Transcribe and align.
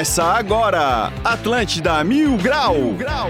Começa 0.00 0.24
agora, 0.24 1.12
Atlântida 1.22 2.02
Mil 2.02 2.38
Grau. 2.38 2.74
Mil 2.74 2.94
Grau. 2.94 3.28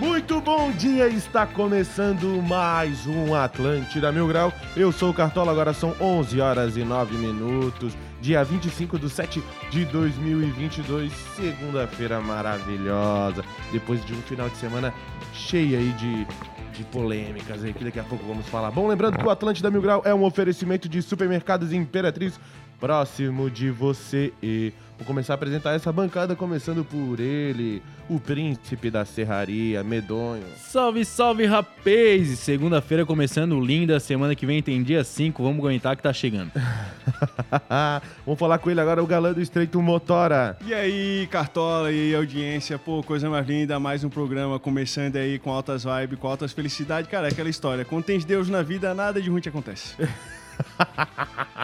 Muito 0.00 0.40
bom 0.40 0.72
dia, 0.72 1.06
está 1.06 1.46
começando 1.46 2.42
mais 2.42 3.06
um 3.06 3.32
Atlântida 3.32 4.10
Mil 4.10 4.26
Grau. 4.26 4.52
Eu 4.74 4.90
sou 4.90 5.10
o 5.10 5.14
Cartola, 5.14 5.52
agora 5.52 5.72
são 5.72 5.94
11 6.00 6.40
horas 6.40 6.76
e 6.76 6.82
9 6.82 7.16
minutos, 7.16 7.96
dia 8.20 8.42
25 8.42 8.98
de 8.98 9.08
7 9.08 9.40
de 9.70 9.84
2022, 9.84 11.12
segunda-feira 11.36 12.20
maravilhosa, 12.20 13.44
depois 13.70 14.04
de 14.04 14.12
um 14.14 14.22
final 14.22 14.48
de 14.48 14.56
semana 14.56 14.92
cheio 15.32 15.78
aí 15.78 15.92
de, 15.92 16.26
de 16.72 16.84
polêmicas 16.84 17.62
aí, 17.62 17.72
que 17.72 17.84
daqui 17.84 18.00
a 18.00 18.04
pouco 18.04 18.24
vamos 18.26 18.46
falar. 18.48 18.70
Bom, 18.70 18.88
lembrando 18.88 19.18
que 19.18 19.24
o 19.24 19.30
Atlântida 19.30 19.70
Mil 19.70 19.82
Grau 19.82 20.02
é 20.04 20.14
um 20.14 20.24
oferecimento 20.24 20.88
de 20.88 21.02
supermercados 21.02 21.72
Imperatriz 21.72 22.40
próximo 22.80 23.48
de 23.48 23.70
você 23.70 24.32
e 24.42 24.72
vou 25.02 25.04
começar 25.04 25.32
a 25.32 25.36
apresentar 25.36 25.74
essa 25.74 25.92
bancada 25.92 26.36
começando 26.36 26.84
por 26.84 27.18
ele, 27.18 27.82
o 28.08 28.20
príncipe 28.20 28.88
da 28.88 29.04
serraria, 29.04 29.82
medonho. 29.82 30.44
Salve, 30.56 31.04
salve, 31.04 31.44
rapaz! 31.44 32.38
Segunda-feira 32.38 33.04
começando 33.04 33.60
linda, 33.60 33.98
semana 33.98 34.34
que 34.36 34.46
vem 34.46 34.62
tem 34.62 34.80
dia 34.82 35.02
5, 35.02 35.42
vamos 35.42 35.58
aguentar 35.58 35.96
que 35.96 36.02
tá 36.02 36.12
chegando. 36.12 36.52
vamos 38.24 38.38
falar 38.38 38.58
com 38.58 38.70
ele 38.70 38.80
agora, 38.80 39.02
o 39.02 39.06
galã 39.06 39.32
do 39.32 39.42
Estreito 39.42 39.82
Motora. 39.82 40.56
E 40.64 40.72
aí, 40.72 41.26
Cartola, 41.30 41.90
e 41.90 41.98
aí, 41.98 42.14
audiência, 42.14 42.78
pô, 42.78 43.02
coisa 43.02 43.28
mais 43.28 43.46
linda, 43.46 43.80
mais 43.80 44.04
um 44.04 44.08
programa 44.08 44.58
começando 44.60 45.16
aí 45.16 45.38
com 45.38 45.50
altas 45.50 45.82
vibes, 45.84 46.18
com 46.18 46.28
altas 46.28 46.52
felicidades. 46.52 47.10
Cara, 47.10 47.26
é 47.26 47.32
aquela 47.32 47.50
história, 47.50 47.84
quando 47.84 48.04
tens 48.04 48.24
Deus 48.24 48.48
na 48.48 48.62
vida, 48.62 48.94
nada 48.94 49.20
de 49.20 49.28
ruim 49.28 49.40
te 49.40 49.48
acontece. 49.48 49.96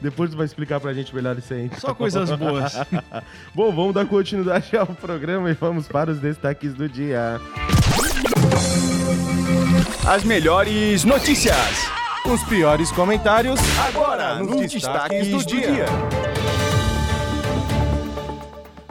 Depois 0.00 0.30
tu 0.30 0.36
vai 0.36 0.46
explicar 0.46 0.80
pra 0.80 0.92
gente 0.94 1.14
melhor 1.14 1.36
isso 1.36 1.52
aí. 1.52 1.66
Então. 1.66 1.78
Só 1.78 1.94
coisas 1.94 2.30
boas. 2.30 2.74
Bom, 3.54 3.70
vamos 3.72 3.94
dar 3.94 4.06
continuidade 4.06 4.76
ao 4.76 4.86
programa 4.86 5.50
e 5.50 5.54
vamos 5.54 5.86
para 5.86 6.10
os 6.10 6.18
destaques 6.18 6.74
do 6.74 6.88
dia. 6.88 7.40
As 10.06 10.24
melhores 10.24 11.04
notícias. 11.04 11.56
Os 12.24 12.42
piores 12.44 12.90
comentários. 12.92 13.60
Agora, 13.78 14.36
nos, 14.36 14.50
nos 14.50 14.72
destaques, 14.72 15.26
destaques, 15.26 15.28
do, 15.28 15.38
do 15.38 15.46
dia. 15.46 15.72
dia. 15.72 15.86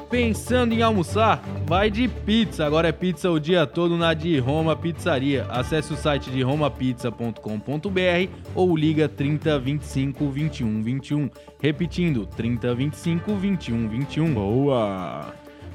Pensando 0.10 0.74
em 0.74 0.82
almoçar? 0.82 1.42
Vai 1.70 1.92
de 1.92 2.08
pizza. 2.08 2.66
Agora 2.66 2.88
é 2.88 2.92
pizza 2.92 3.30
o 3.30 3.40
dia 3.40 3.68
todo 3.68 3.96
na 3.96 4.16
de 4.16 4.40
Roma 4.40 4.76
Pizzaria. 4.76 5.46
Acesse 5.52 5.94
o 5.94 5.96
site 5.96 6.32
de 6.32 6.42
romapizza.com.br 6.42 8.34
ou 8.56 8.76
liga 8.76 9.08
30 9.08 9.60
25 9.60 10.32
21 10.32 10.82
21. 10.82 11.30
Repetindo, 11.62 12.26
30 12.26 12.74
25 12.74 13.36
21 13.36 13.88
21. 13.88 14.34
Boa! 14.34 15.32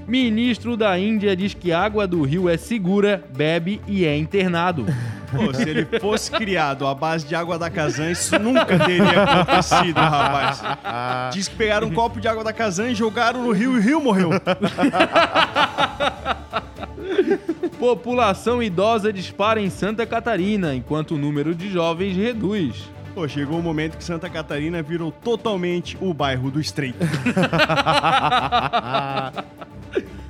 Ministro 0.07 0.77
da 0.77 0.99
Índia 0.99 1.35
diz 1.35 1.55
que 1.55 1.73
água 1.73 2.07
do 2.07 2.23
rio 2.23 2.49
é 2.49 2.57
segura, 2.57 3.25
bebe 3.35 3.81
e 3.87 4.05
é 4.05 4.17
internado. 4.17 4.87
Pô, 5.31 5.53
se 5.53 5.69
ele 5.69 5.85
fosse 5.99 6.31
criado 6.31 6.87
à 6.87 6.95
base 6.95 7.27
de 7.27 7.35
água 7.35 7.59
da 7.59 7.71
Kazan, 7.71 8.11
isso 8.11 8.39
nunca 8.39 8.79
teria 8.79 9.23
acontecido, 9.23 9.97
rapaz. 9.97 10.63
Diz 11.35 11.49
que 11.49 11.57
pegaram 11.57 11.89
um 11.89 11.93
copo 11.93 12.21
de 12.21 12.29
água 12.29 12.45
da 12.45 12.53
Kazan 12.53 12.91
e 12.91 12.95
jogaram 12.95 13.43
no 13.43 13.51
rio 13.51 13.75
e 13.75 13.79
o 13.79 13.81
rio 13.81 14.01
morreu. 14.01 14.31
População 17.79 18.63
idosa 18.63 19.13
dispara 19.13 19.61
em 19.61 19.69
Santa 19.69 20.07
Catarina, 20.07 20.75
enquanto 20.75 21.17
o 21.17 21.19
número 21.19 21.55
de 21.55 21.71
jovens 21.71 22.17
reduz. 22.17 22.95
Pô, 23.15 23.29
chegou 23.29 23.57
o 23.57 23.61
um 23.61 23.63
momento 23.63 23.97
que 23.97 24.05
Santa 24.05 24.29
Catarina 24.29 24.83
virou 24.83 25.13
totalmente 25.13 25.97
o 26.01 26.13
bairro 26.13 26.51
do 26.51 26.61
Estreito. 26.61 26.99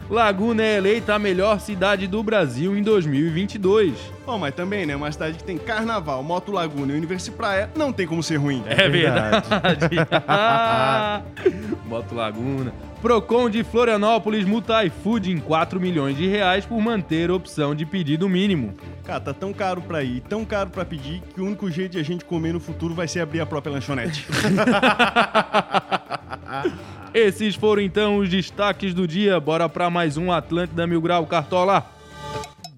Laguna 0.09 0.63
é 0.63 0.77
eleita 0.77 1.15
a 1.15 1.19
melhor 1.19 1.59
cidade 1.61 2.07
do 2.07 2.23
Brasil 2.23 2.77
em 2.77 2.83
2022. 2.83 3.95
Bom, 4.27 4.39
mas 4.39 4.55
também, 4.55 4.87
né? 4.87 4.95
Uma 4.95 5.11
cidade 5.11 5.39
que 5.39 5.45
tem 5.45 5.59
carnaval, 5.59 6.23
moto 6.23 6.53
Laguna 6.53 6.93
e 6.93 6.97
Universo 6.97 7.33
Praia, 7.33 7.71
não 7.75 7.93
tem 7.93 8.07
como 8.07 8.23
ser 8.23 8.37
ruim. 8.37 8.63
É 8.67 8.89
verdade. 8.89 9.49
moto 11.87 12.15
Laguna. 12.15 12.73
Procon 13.01 13.51
de 13.51 13.63
Florianópolis 13.63 14.47
multa 14.47 14.83
iFood 14.85 15.31
em 15.31 15.39
4 15.39 15.79
milhões 15.79 16.17
de 16.17 16.27
reais 16.27 16.65
por 16.65 16.81
manter 16.81 17.29
a 17.29 17.35
opção 17.35 17.75
de 17.75 17.85
pedido 17.85 18.27
mínimo. 18.31 18.75
Cara, 19.05 19.21
tá 19.21 19.35
tão 19.35 19.53
caro 19.53 19.83
pra 19.83 20.03
ir, 20.03 20.21
tão 20.21 20.43
caro 20.43 20.71
pra 20.71 20.87
pedir, 20.87 21.23
que 21.35 21.41
o 21.41 21.45
único 21.45 21.71
jeito 21.71 21.93
de 21.93 21.99
a 21.99 22.03
gente 22.03 22.25
comer 22.25 22.55
no 22.55 22.61
futuro 22.61 22.95
vai 22.95 23.07
ser 23.07 23.21
abrir 23.21 23.41
a 23.41 23.47
própria 23.47 23.75
lanchonete. 23.75 24.27
Esses 27.15 27.55
foram 27.55 27.81
então 27.81 28.19
os 28.19 28.29
destaques 28.29 28.93
do 28.93 29.07
dia. 29.07 29.39
Bora 29.39 29.69
para 29.69 29.89
mais 29.89 30.17
um 30.17 30.33
Atlântida 30.33 30.85
Mil 30.85 31.01
Grau 31.01 31.25
Cartola. 31.25 31.94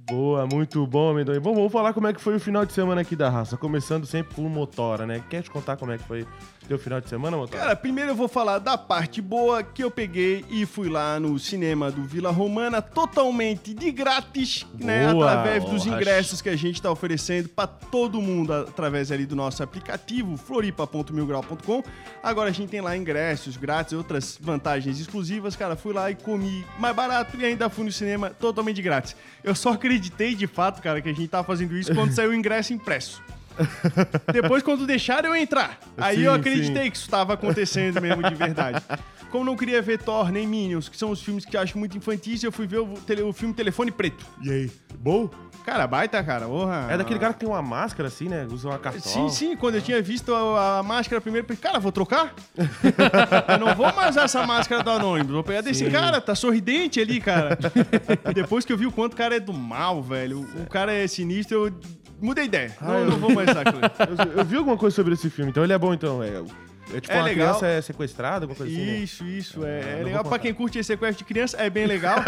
Boa, 0.09 0.47
muito 0.47 0.87
bom, 0.87 1.11
Amendoim. 1.11 1.41
Bom, 1.41 1.53
vamos 1.53 1.73
falar 1.73 1.93
como 1.93 2.07
é 2.07 2.13
que 2.13 2.21
foi 2.21 2.37
o 2.37 2.41
final 2.41 2.65
de 2.65 2.73
semana 2.73 3.01
aqui 3.01 3.17
da 3.17 3.29
raça. 3.29 3.57
Começando 3.57 4.07
sempre 4.07 4.37
com 4.37 4.43
o 4.43 4.49
Motora, 4.49 5.05
né? 5.05 5.21
Quer 5.29 5.43
te 5.43 5.51
contar 5.51 5.77
como 5.77 5.91
é 5.91 5.99
que 5.99 6.05
foi 6.05 6.25
teu 6.69 6.79
final 6.79 7.01
de 7.01 7.09
semana, 7.09 7.37
Motora? 7.37 7.61
Cara, 7.61 7.77
primeiro 7.77 8.13
eu 8.13 8.15
vou 8.15 8.29
falar 8.29 8.59
da 8.59 8.79
parte 8.79 9.21
boa 9.21 9.65
que 9.65 9.83
eu 9.83 9.91
peguei 9.91 10.45
e 10.49 10.65
fui 10.65 10.89
lá 10.89 11.19
no 11.19 11.39
cinema 11.39 11.91
do 11.91 12.05
Vila 12.05 12.31
Romana 12.31 12.81
totalmente 12.81 13.75
de 13.75 13.91
grátis, 13.91 14.65
né? 14.79 15.13
Boa, 15.13 15.27
Através 15.27 15.65
dos 15.65 15.87
ingressos 15.87 16.41
que 16.41 16.49
a 16.49 16.57
gente 16.57 16.81
tá 16.81 16.91
oferecendo 16.91 17.49
para 17.49 17.67
todo 17.67 18.21
mundo 18.21 18.53
através 18.53 19.11
ali 19.11 19.27
do 19.27 19.35
nosso 19.35 19.63
aplicativo 19.63 20.37
floripa.milgrau.com. 20.37 21.83
Agora 22.23 22.51
a 22.51 22.53
gente 22.53 22.71
tem 22.71 22.81
lá 22.81 22.97
ingressos 22.97 23.57
grátis, 23.57 23.93
outras 23.93 24.39
vantagens 24.41 25.01
exclusivas. 25.01 25.57
Cara, 25.57 25.75
fui 25.75 25.93
lá 25.93 26.11
e 26.13 26.15
comi 26.15 26.65
mais 26.79 26.95
barato 26.95 27.37
e 27.37 27.45
ainda 27.45 27.69
fui 27.69 27.85
no 27.85 27.93
cinema 27.93 28.31
totalmente 28.31 28.77
de 28.77 28.83
grátis. 28.83 29.17
Eu 29.47 29.55
só 29.55 29.73
acreditei 29.73 30.35
de 30.35 30.47
fato, 30.47 30.83
cara, 30.83 31.01
que 31.01 31.09
a 31.09 31.13
gente 31.13 31.29
tava 31.29 31.47
fazendo 31.47 31.75
isso 31.79 31.95
quando 31.95 32.13
saiu 32.13 32.31
o 32.31 32.35
ingresso 32.35 32.73
impresso. 32.75 33.23
Depois, 34.33 34.63
quando 34.63 34.87
deixaram 34.87 35.31
eu 35.31 35.37
entrar, 35.37 35.79
aí 35.97 36.17
Sim, 36.17 36.23
eu 36.25 36.35
acreditei 36.35 36.85
sim. 36.85 36.91
que 36.91 36.97
isso 36.97 37.07
estava 37.07 37.33
acontecendo 37.35 38.01
mesmo 38.03 38.23
de 38.23 38.35
verdade. 38.35 38.83
Como 39.31 39.45
não 39.45 39.57
queria 39.57 39.81
ver 39.81 39.99
Thor 39.99 40.31
nem 40.31 40.47
Minions, 40.47 40.89
que 40.89 40.97
são 40.97 41.11
os 41.11 41.23
filmes 41.23 41.45
que 41.45 41.57
eu 41.57 41.61
acho 41.61 41.79
muito 41.79 41.97
infantis, 41.97 42.43
eu 42.43 42.53
fui 42.53 42.67
ver 42.67 42.81
o, 42.81 42.87
tele- 43.07 43.23
o 43.23 43.33
filme 43.33 43.55
Telefone 43.55 43.91
Preto. 43.91 44.27
E 44.43 44.51
aí? 44.51 44.71
Bom? 44.99 45.31
Cara, 45.67 45.85
baita, 45.87 46.23
cara. 46.23 46.47
Porra. 46.47 46.87
É 46.89 46.97
daquele 46.97 47.19
cara 47.19 47.33
que 47.35 47.41
tem 47.41 47.49
uma 47.49 47.61
máscara 47.61 48.07
assim, 48.09 48.29
né? 48.29 48.47
Usa 48.49 48.69
uma 48.69 48.79
cartola. 48.79 49.03
Sim, 49.05 49.29
sim, 49.29 49.57
quando 49.57 49.75
eu 49.75 49.83
tinha 49.83 50.01
visto 50.01 50.33
a, 50.33 50.79
a 50.79 50.83
máscara 50.85 51.21
primeiro, 51.21 51.45
eu 51.45 51.49
pensei, 51.49 51.61
cara, 51.63 51.81
vou 51.81 51.91
trocar? 51.91 52.33
eu 52.57 53.59
não 53.59 53.75
vou 53.75 53.93
mais 53.93 54.11
usar 54.11 54.23
essa 54.25 54.47
máscara 54.47 54.83
do 54.85 54.91
Anônimo, 54.91 55.33
vou 55.33 55.43
pegar 55.43 55.63
desse 55.63 55.85
Sim. 55.85 55.91
cara, 55.91 56.21
tá 56.21 56.37
sorridente 56.37 57.01
ali, 57.01 57.21
cara. 57.21 57.59
Depois 58.33 58.65
que 58.65 58.73
eu 58.73 58.79
vi 58.79 58.87
o 58.87 58.93
quanto 58.93 59.15
o 59.15 59.17
cara 59.17 59.37
é 59.37 59.41
do 59.41 59.53
mal, 59.53 60.01
velho, 60.01 60.41
o 60.65 60.71
cara 60.71 60.93
é 60.95 61.07
sinistro, 61.09 61.67
eu 61.67 61.73
mudei 62.21 62.45
ideia. 62.45 62.73
Ah, 62.81 62.85
não, 62.87 62.99
eu- 62.99 63.07
não 63.11 63.17
vou 63.19 63.35
mais 63.35 63.51
usar 63.51 63.63
aquilo. 63.63 63.81
Eu, 64.33 64.39
eu 64.39 64.45
vi 64.45 64.57
alguma 64.57 64.77
coisa 64.77 64.95
sobre 64.95 65.15
esse 65.15 65.29
filme, 65.29 65.51
então 65.51 65.65
ele 65.65 65.73
é 65.73 65.79
bom, 65.79 65.93
então. 65.93 66.23
É, 66.23 66.43
é 66.95 67.01
tipo 67.01 67.13
É 67.13 67.17
uma 67.17 67.25
legal. 67.25 67.49
criança 67.49 67.67
é 67.67 67.81
sequestrada, 67.83 68.45
alguma 68.45 68.57
coisa 68.57 68.73
assim. 68.73 68.85
né? 68.87 68.97
Isso, 68.99 69.25
isso, 69.27 69.65
é, 69.65 69.81
É, 69.81 70.01
é 70.01 70.05
legal 70.05 70.25
pra 70.25 70.39
quem 70.39 70.53
curte 70.55 70.79
esse 70.79 70.87
sequestro 70.89 71.19
de 71.19 71.25
criança, 71.25 71.57
é 71.59 71.69
bem 71.71 71.87
legal. 71.87 72.19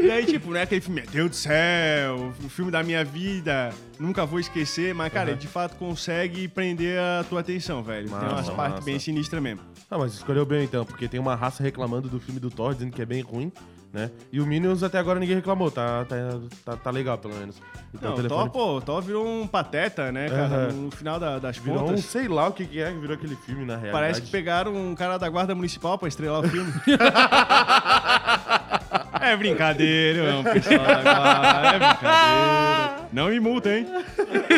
e 0.00 0.10
aí, 0.10 0.26
tipo, 0.26 0.50
né, 0.52 0.62
aquele 0.62 0.80
filme, 0.80 1.00
meu 1.02 1.10
Deus 1.10 1.30
do 1.30 1.36
céu, 1.36 2.32
o 2.44 2.48
filme 2.48 2.70
da 2.70 2.82
minha 2.82 3.04
vida, 3.04 3.70
nunca 3.98 4.24
vou 4.26 4.40
esquecer, 4.40 4.94
mas, 4.94 5.12
cara, 5.12 5.30
ele 5.30 5.38
de 5.38 5.46
fato 5.48 5.76
consegue 5.76 6.48
prender 6.48 6.98
a 6.98 7.24
tua 7.28 7.40
atenção, 7.40 7.82
velho. 7.82 8.08
tem 8.08 8.16
umas 8.18 8.32
Massa, 8.32 8.52
partes 8.52 8.74
massa. 8.76 8.84
bem 8.84 8.98
sinistras 8.98 9.42
mesmo. 9.42 9.60
Ah, 9.90 9.98
mas 9.98 10.14
escolheu 10.14 10.44
bem 10.46 10.64
então, 10.64 10.84
porque 10.84 11.06
tem 11.08 11.20
uma 11.20 11.34
raça 11.34 11.62
reclamando 11.62 12.08
do 12.08 12.18
filme 12.18 12.40
do 12.40 12.50
Thor, 12.50 12.74
dizendo 12.74 12.92
que 12.92 13.02
é 13.02 13.06
bem 13.06 13.20
ruim, 13.22 13.52
né? 13.92 14.10
E 14.32 14.40
o 14.40 14.46
Minions 14.46 14.82
até 14.82 14.98
agora 14.98 15.20
ninguém 15.20 15.36
reclamou, 15.36 15.70
tá, 15.70 16.04
tá, 16.06 16.16
tá, 16.64 16.76
tá 16.76 16.90
legal 16.90 17.18
pelo 17.18 17.34
menos. 17.34 17.60
Então 17.94 18.08
Não, 18.10 18.16
o 18.18 18.22
telefone 18.22 18.44
Thor, 18.44 18.50
pô, 18.50 18.76
o 18.76 18.80
Thor 18.80 19.02
virou 19.02 19.26
um 19.26 19.46
pateta, 19.46 20.10
né, 20.10 20.28
cara, 20.30 20.42
Aham. 20.44 20.68
no 20.72 20.90
final 20.90 21.20
da- 21.20 21.38
das 21.38 21.58
virou 21.58 21.82
um 21.82 21.86
contas. 21.88 22.06
sei 22.06 22.26
lá 22.26 22.48
o 22.48 22.52
que, 22.52 22.64
que 22.66 22.80
é 22.80 22.90
que 22.90 22.98
virou 22.98 23.14
aquele 23.16 23.36
filme 23.36 23.66
na 23.66 23.74
realidade. 23.74 23.92
Parece 23.92 24.22
que 24.22 24.30
pegaram 24.30 24.74
um 24.74 24.94
cara 24.94 25.18
da 25.18 25.28
guarda 25.28 25.54
municipal 25.54 25.98
pra 25.98 26.08
estrelar 26.08 26.40
o 26.40 26.48
filme. 26.48 26.72
é 29.20 29.36
brincadeira, 29.36 30.18
eu 30.20 30.30
amo 30.38 30.48
o 30.48 30.52
pessoal 30.52 30.78
da 30.78 31.02
guarda. 31.02 31.68
É 31.68 31.78
brincadeira. 31.78 33.01
Não 33.12 33.28
me 33.28 33.38
multa, 33.38 33.68
hein? 33.76 33.86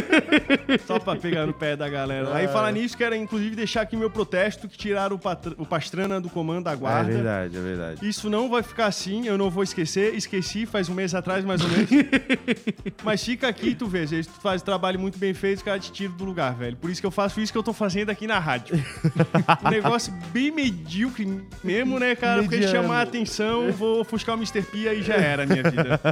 Só 0.87 0.99
pra 0.99 1.17
pegar 1.17 1.47
no 1.47 1.53
pé 1.53 1.77
da 1.77 1.89
galera. 1.89 2.33
Aí, 2.35 2.47
falar 2.47 2.71
nisso, 2.73 2.97
quero 2.97 3.15
inclusive 3.17 3.56
deixar 3.56 3.83
aqui 3.83 3.97
meu 3.97 4.09
protesto 4.11 4.69
que 4.69 4.79
tiraram 4.79 5.17
o, 5.17 5.62
o 5.62 5.67
Pastrana 5.67 6.21
do 6.21 6.31
comando 6.31 6.65
da 6.65 6.73
É 6.73 6.77
guarda. 6.77 7.11
verdade, 7.12 7.56
é 7.56 7.61
verdade. 7.61 8.09
Isso 8.09 8.31
não 8.31 8.49
vai 8.49 8.62
ficar 8.62 8.87
assim, 8.87 9.27
eu 9.27 9.37
não 9.37 9.51
vou 9.51 9.62
esquecer. 9.65 10.15
Esqueci 10.15 10.67
faz 10.67 10.89
um 10.89 10.95
mês 10.95 11.15
atrás, 11.15 11.45
mais 11.45 11.61
ou 11.62 11.69
menos. 11.69 11.91
Mas 13.03 13.25
fica 13.25 13.49
aqui, 13.49 13.75
tu 13.75 13.87
vê. 13.87 14.06
Se 14.06 14.23
tu 14.23 14.41
faz 14.41 14.62
trabalho 14.62 15.01
muito 15.01 15.19
bem 15.19 15.35
feito, 15.35 15.59
os 15.59 15.62
caras 15.65 15.85
te 15.85 15.93
tiram 15.93 16.15
do 16.17 16.25
lugar, 16.25 16.55
velho. 16.55 16.77
Por 16.77 16.91
isso 16.91 17.01
que 17.01 17.06
eu 17.06 17.11
faço 17.11 17.41
isso 17.41 17.53
que 17.53 17.59
eu 17.59 17.62
tô 17.62 17.73
fazendo 17.73 18.11
aqui 18.11 18.27
na 18.27 18.39
rádio. 18.39 18.77
um 19.65 19.71
negócio 19.71 20.12
bem 20.33 20.51
medíocre 20.53 21.43
mesmo, 21.62 21.99
né, 21.99 22.15
cara? 22.15 22.43
Porque 22.43 22.56
Mediano. 22.56 22.83
chamar 22.83 22.99
a 23.01 23.03
atenção, 23.03 23.73
vou 23.73 24.01
ofuscar 24.01 24.37
o 24.37 24.39
Mr. 24.39 24.62
P 24.62 24.79
e 24.95 25.03
já 25.03 25.15
era 25.15 25.43
a 25.43 25.47
minha 25.47 25.62
vida. 25.62 26.01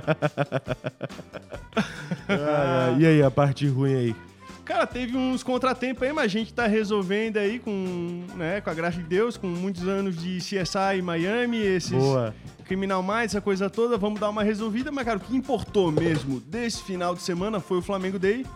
Ah, 2.29 2.95
e 3.01 3.07
aí, 3.07 3.23
a 3.23 3.31
parte 3.31 3.67
ruim 3.67 3.95
aí? 3.95 4.17
Cara, 4.65 4.87
teve 4.87 5.17
uns 5.17 5.43
contratempos 5.43 6.03
aí, 6.05 6.13
mas 6.13 6.25
a 6.25 6.29
gente 6.29 6.55
tá 6.55 6.67
resolvendo 6.67 7.37
aí 7.37 7.59
com, 7.59 8.25
né, 8.37 8.61
com 8.61 8.71
a 8.71 8.75
graça 8.75 8.97
de 8.97 9.03
Deus, 9.03 9.37
com 9.37 9.49
muitos 9.49 9.89
anos 9.89 10.17
de 10.17 10.39
CSI 10.39 11.03
Miami, 11.03 11.59
esses 11.59 11.91
Boa. 11.91 12.33
Criminal 12.65 13.03
Minds, 13.03 13.25
essa 13.25 13.41
coisa 13.41 13.69
toda, 13.69 13.99
vamos 13.99 14.21
dar 14.21 14.31
uma 14.31 14.45
resolvida, 14.45 14.93
mas 14.93 15.05
cara, 15.05 15.19
o 15.19 15.21
que 15.21 15.37
importou 15.37 15.91
mesmo 15.91 16.41
desse 16.41 16.83
final 16.83 17.15
de 17.15 17.23
semana 17.23 17.59
foi 17.59 17.79
o 17.79 17.83
Flamengo 17.83 18.19
Day. 18.19 18.47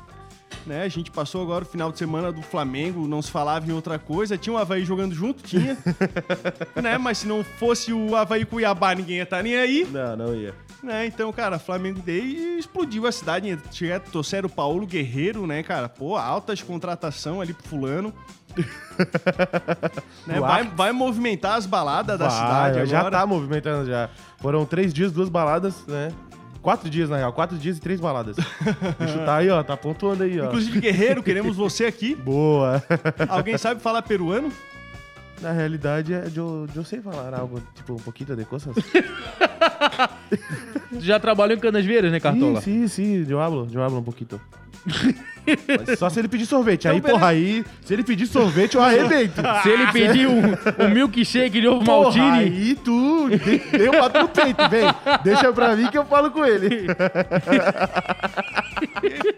Né, 0.65 0.83
a 0.83 0.89
gente 0.89 1.11
passou 1.11 1.43
agora 1.43 1.65
o 1.65 1.67
final 1.67 1.93
de 1.93 1.99
semana 1.99 2.33
do 2.33 2.43
Flamengo, 2.43 3.07
não 3.07 3.21
se 3.21 3.31
falava 3.31 3.69
em 3.69 3.73
outra 3.73 3.99
coisa. 3.99 4.39
Tinha 4.39 4.55
o 4.55 4.59
Havaí 4.59 4.85
jogando 4.85 5.15
junto, 5.15 5.43
tinha. 5.43 5.77
né, 6.81 6.99
mas 6.99 7.19
se 7.19 7.27
não 7.29 7.45
fosse 7.45 7.93
o 7.93 8.17
Havaí 8.17 8.45
Cuiabá, 8.45 8.95
ninguém 8.95 9.17
ia 9.17 9.23
estar 9.23 9.43
nem 9.43 9.57
aí. 9.57 9.87
Não, 9.93 10.17
não 10.17 10.35
ia. 10.35 10.55
Né, 10.83 11.07
então, 11.07 11.33
cara, 11.33 11.59
Flamengo 11.59 12.01
Day 12.01 12.59
explodiu 12.59 13.07
a 13.07 13.13
cidade. 13.13 13.59
Chega, 13.73 13.99
trouxeram 13.99 14.47
o 14.47 14.53
Paulo 14.53 14.87
Guerreiro, 14.87 15.47
né, 15.47 15.63
cara? 15.63 15.89
Pô, 15.89 16.17
altas 16.17 16.63
contratação 16.63 17.41
ali 17.41 17.55
pro 17.55 17.69
fulano. 17.69 18.13
né, 20.27 20.41
vai, 20.41 20.65
vai 20.65 20.93
movimentar 20.93 21.57
as 21.57 21.67
baladas 21.67 22.19
da 22.19 22.29
Vai, 22.29 22.73
cidade 22.73 22.91
já 22.91 23.01
agora. 23.01 23.19
tá 23.19 23.27
movimentando 23.27 23.87
já. 23.87 24.09
Foram 24.39 24.65
três 24.65 24.95
dias, 24.95 25.13
duas 25.13 25.29
baladas, 25.29 25.87
né? 25.87 26.11
Quatro 26.63 26.91
dias, 26.91 27.09
na 27.09 27.17
real. 27.17 27.33
Quatro 27.33 27.57
dias 27.57 27.77
e 27.77 27.81
três 27.81 28.01
baladas. 28.01 28.37
Bicho 28.99 29.19
tá 29.25 29.37
aí, 29.37 29.49
ó. 29.49 29.63
Tá 29.63 29.77
pontuando 29.77 30.25
aí, 30.25 30.41
ó. 30.41 30.47
Inclusive, 30.47 30.81
Guerreiro, 30.81 31.23
queremos 31.23 31.57
você 31.57 31.87
aqui. 31.87 32.15
Boa. 32.15 32.83
Alguém 33.29 33.57
sabe 33.57 33.81
falar 33.81 34.03
peruano? 34.03 34.51
Na 35.41 35.53
realidade, 35.53 36.13
é 36.13 36.25
eu, 36.35 36.67
eu 36.75 36.85
sei 36.85 37.01
falar 37.01 37.39
algo, 37.39 37.63
tipo, 37.75 37.93
um 37.93 37.99
pouquinho 37.99 38.35
de 38.35 38.45
coisas. 38.45 38.75
Já 41.01 41.19
trabalhou 41.21 41.57
em 41.57 41.61
Canasvieiras, 41.61 42.11
né, 42.13 42.21
Cartola? 42.21 42.61
Sim, 42.61 42.87
sim, 42.89 43.25
sim. 43.25 43.31
Eu 43.31 43.41
hablo, 43.41 43.69
eu 43.73 43.83
hablo 43.83 43.99
um 43.99 44.03
pouquinho. 44.03 44.41
Mas 45.89 45.99
só 45.99 46.09
se 46.09 46.19
ele 46.21 46.29
pedir 46.29 46.47
sorvete. 46.47 46.87
aí, 46.89 46.97
Então, 46.99 47.11
porra, 47.11 47.29
aí, 47.29 47.65
se 47.85 47.93
ele 47.93 48.03
pedir 48.05 48.27
sorvete, 48.27 48.75
eu 48.77 48.83
arrebento. 48.83 49.41
Se 49.63 49.69
ele 49.69 49.87
pedir 49.93 50.27
um, 50.29 50.41
um 50.85 50.89
milkshake 50.89 51.61
de 51.61 51.67
ovo 51.69 51.85
Porra, 51.85 52.03
maltine, 52.03 52.39
aí 52.39 52.75
tu 52.77 53.29
de- 53.31 53.59
deu 53.79 53.93
bato 53.93 54.19
no 54.21 54.29
peito, 54.29 54.69
vem. 54.69 54.87
Deixa 55.25 55.53
pra 55.53 55.75
mim 55.77 55.89
que 55.89 55.99
eu 55.99 56.05
falo 56.05 56.31
com 56.31 56.45
ele. 56.45 56.87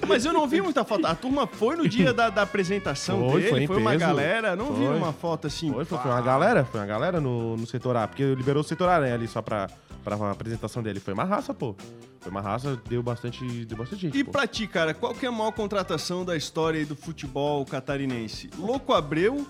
Mas 0.06 0.24
eu 0.24 0.32
não 0.32 0.46
vi 0.46 0.60
muita 0.60 0.84
foto. 0.84 1.06
A 1.06 1.14
turma 1.14 1.46
foi 1.46 1.76
no 1.76 1.88
dia 1.88 2.12
da, 2.12 2.30
da 2.30 2.42
apresentação 2.42 3.30
Foi, 3.30 3.42
dele, 3.42 3.66
foi 3.66 3.76
em 3.76 3.80
uma 3.80 3.90
peso. 3.90 4.00
galera. 4.00 4.56
Não 4.56 4.72
vi 4.72 4.86
Foi. 4.86 4.96
uma 4.96 5.12
foto 5.12 5.46
assim. 5.46 5.72
Foi, 5.72 5.84
foi, 5.84 5.98
foi 5.98 6.10
uma 6.10 6.20
galera, 6.22 6.64
foi 6.64 6.80
uma 6.80 6.86
galera 6.86 7.20
no, 7.20 7.56
no 7.56 7.66
setor 7.66 7.96
A, 7.96 8.08
porque 8.08 8.22
liberou 8.34 8.62
o 8.62 8.64
setor 8.64 8.88
A, 8.88 9.00
né, 9.00 9.12
ali 9.14 9.28
só 9.28 9.42
pra, 9.42 9.68
pra 10.04 10.30
apresentação 10.30 10.82
dele. 10.82 11.00
Foi 11.00 11.14
uma 11.14 11.24
raça, 11.24 11.52
pô. 11.54 11.74
Foi 12.20 12.30
uma 12.30 12.40
raça, 12.40 12.78
deu 12.88 13.02
bastante, 13.02 13.44
deu 13.64 13.78
bastante 13.78 14.02
gente, 14.02 14.18
E 14.18 14.24
pô. 14.24 14.32
pra 14.32 14.46
ti, 14.46 14.66
cara, 14.66 14.92
qual 14.94 15.14
que 15.14 15.24
é 15.24 15.28
a 15.28 15.32
maior 15.32 15.52
contratação 15.52 16.24
da 16.24 16.36
história 16.36 16.78
aí 16.80 16.84
do 16.84 16.96
futebol 16.96 17.64
catarinense? 17.64 18.50
Louco 18.58 18.92
Abreu, 18.92 19.46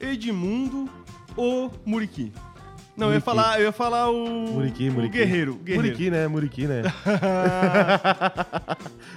Edmundo 0.00 0.88
ou 1.36 1.70
Muriqui? 1.84 2.32
Não, 2.96 3.08
eu 3.08 3.14
ia 3.16 3.20
falar, 3.20 3.60
eu 3.60 3.66
ia 3.66 3.72
falar 3.72 4.08
o, 4.10 4.26
Muriqui, 4.54 4.88
o 4.88 4.92
Muriqui. 4.94 5.18
Guerreiro. 5.18 5.54
Guerreiro. 5.56 5.82
Muriqui, 5.88 6.10
né? 6.10 6.26
Muriqui, 6.28 6.66
né? 6.66 6.82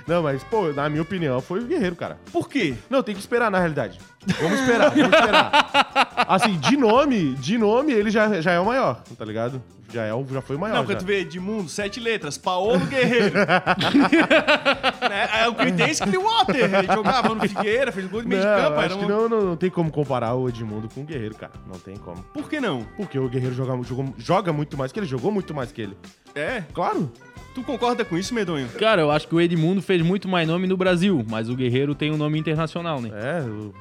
Não, 0.05 0.21
mas, 0.23 0.43
pô, 0.43 0.73
na 0.73 0.89
minha 0.89 1.01
opinião, 1.01 1.39
foi 1.39 1.61
o 1.61 1.65
Guerreiro, 1.65 1.95
cara. 1.95 2.17
Por 2.31 2.49
quê? 2.49 2.75
Não, 2.89 3.01
tem 3.01 3.15
que 3.15 3.21
esperar, 3.21 3.49
na 3.49 3.57
realidade. 3.57 3.97
Vamos 4.41 4.59
esperar, 4.59 4.89
vamos 4.89 5.13
esperar. 5.13 5.69
Assim, 6.27 6.57
de 6.57 6.75
nome, 6.75 7.35
de 7.35 7.57
nome, 7.57 7.93
ele 7.93 8.11
já, 8.11 8.41
já 8.41 8.51
é 8.51 8.59
o 8.59 8.65
maior, 8.65 9.01
tá 9.17 9.23
ligado? 9.23 9.63
Já, 9.91 10.03
é, 10.05 10.13
o- 10.13 10.25
já 10.31 10.41
foi 10.41 10.55
o 10.55 10.59
maior. 10.59 10.73
Não, 10.75 10.81
já. 10.81 10.87
quando 10.87 10.99
tu 10.99 11.05
vê 11.05 11.19
Edmundo, 11.21 11.67
sete 11.69 11.99
letras, 11.99 12.37
Paolo 12.37 12.79
Guerreiro. 12.85 13.33
né? 15.09 15.29
É 15.41 15.47
o 15.47 15.55
Creedence 15.55 16.03
Clearwater. 16.03 16.73
Ele 16.75 16.87
jogava 16.93 17.33
no 17.35 17.41
Figueira, 17.47 17.91
fez 17.91 18.05
gol 18.07 18.21
de 18.21 18.27
meio 18.27 18.41
de 18.41 18.47
Não, 18.47 18.55
campo. 18.55 18.79
acho 18.79 18.85
Era 18.93 18.97
que 18.97 19.05
não, 19.05 19.29
não, 19.29 19.41
não 19.45 19.55
tem 19.55 19.69
como 19.69 19.91
comparar 19.91 20.35
o 20.35 20.47
Edmundo 20.47 20.87
com 20.93 21.01
o 21.01 21.03
Guerreiro, 21.03 21.35
cara. 21.35 21.53
Não 21.67 21.79
tem 21.79 21.95
como. 21.97 22.21
Por 22.33 22.49
que 22.49 22.59
não? 22.59 22.83
Porque 22.97 23.17
o 23.17 23.27
Guerreiro 23.29 23.55
joga, 23.55 23.81
jogou- 23.83 24.13
joga 24.17 24.53
muito 24.53 24.77
mais 24.77 24.91
que 24.91 24.99
ele, 24.99 25.07
jogou 25.07 25.31
muito 25.31 25.53
mais 25.53 25.71
que 25.71 25.81
ele. 25.81 25.97
É? 26.35 26.63
Claro. 26.73 27.11
Tu 27.55 27.63
concorda 27.63 28.05
com 28.05 28.15
isso, 28.17 28.33
Medonho? 28.33 28.67
cara, 28.79 29.01
eu 29.01 29.09
acho 29.11 29.27
que 29.27 29.33
o 29.33 29.41
Edmundo 29.41 29.81
fez 29.81 30.01
muito 30.03 30.27
mais 30.27 30.47
nome 30.47 30.67
no 30.67 30.77
Brasil, 30.77 31.25
mas 31.27 31.49
o 31.49 31.55
Guerreiro 31.55 31.95
tem 31.95 32.11
um 32.11 32.17
nome 32.17 32.37
internacional, 32.37 33.01
né? 33.01 33.09
É, 33.11 33.41
o, 33.41 33.73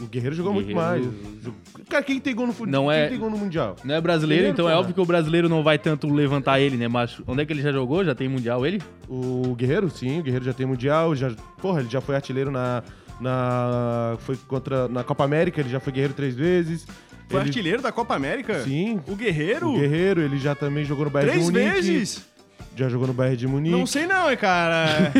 o 0.00 0.06
Guerreiro 0.06 0.34
jogou 0.36 0.52
muito 0.52 0.66
Guerreiro- 0.68 0.88
mais. 0.88 1.42
Jo- 1.42 1.54
Cara, 1.88 2.02
quem 2.04 2.18
tem 2.20 2.34
gol 2.34 2.46
no 2.46 2.52
futebol? 2.52 2.82
Não 2.84 2.88
quem 2.90 2.98
é- 3.00 3.08
tem 3.08 3.18
gol 3.18 3.30
no 3.30 3.36
Mundial? 3.38 3.76
Não 3.84 3.94
é 3.94 4.00
brasileiro, 4.00 4.42
Guerreiro, 4.42 4.54
então 4.54 4.66
é 4.66 4.70
porra. 4.72 4.80
óbvio 4.80 4.94
que 4.94 5.00
o 5.00 5.04
brasileiro 5.04 5.48
não 5.48 5.62
vai 5.62 5.78
tanto 5.78 6.08
levantar 6.12 6.60
ele, 6.60 6.76
né? 6.76 6.88
Mas 6.88 7.20
onde 7.26 7.42
é 7.42 7.46
que 7.46 7.52
ele 7.52 7.62
já 7.62 7.72
jogou? 7.72 8.04
Já 8.04 8.14
tem 8.14 8.28
mundial 8.28 8.64
ele? 8.66 8.80
O 9.08 9.54
Guerreiro, 9.56 9.90
sim, 9.90 10.20
o 10.20 10.22
Guerreiro 10.22 10.44
já 10.44 10.52
tem 10.52 10.66
Mundial, 10.66 11.14
já. 11.16 11.30
Porra, 11.60 11.80
ele 11.80 11.88
já 11.90 12.00
foi 12.00 12.14
artilheiro 12.14 12.50
na. 12.50 12.82
na 13.20 14.16
foi 14.20 14.36
contra. 14.48 14.88
Na 14.88 15.04
Copa 15.04 15.24
América, 15.24 15.60
ele 15.60 15.68
já 15.68 15.78
foi 15.80 15.92
guerreiro 15.92 16.14
três 16.14 16.34
vezes. 16.34 16.86
Foi 17.28 17.40
ele, 17.40 17.48
artilheiro 17.48 17.82
da 17.82 17.92
Copa 17.92 18.14
América? 18.14 18.60
Sim. 18.64 19.00
O 19.06 19.14
Guerreiro? 19.14 19.68
O 19.68 19.78
Guerreiro, 19.78 20.20
ele 20.20 20.38
já 20.38 20.54
também 20.54 20.84
jogou 20.84 21.04
no 21.04 21.10
Bayern 21.10 21.32
Três 21.32 21.44
Munique. 21.46 21.70
vezes? 21.82 22.29
Já 22.76 22.88
jogou 22.88 23.06
no 23.06 23.12
Bayern 23.12 23.36
de 23.36 23.46
Munique. 23.46 23.76
Não 23.76 23.86
sei 23.86 24.06
não, 24.06 24.30
hein, 24.30 24.36
cara. 24.36 25.12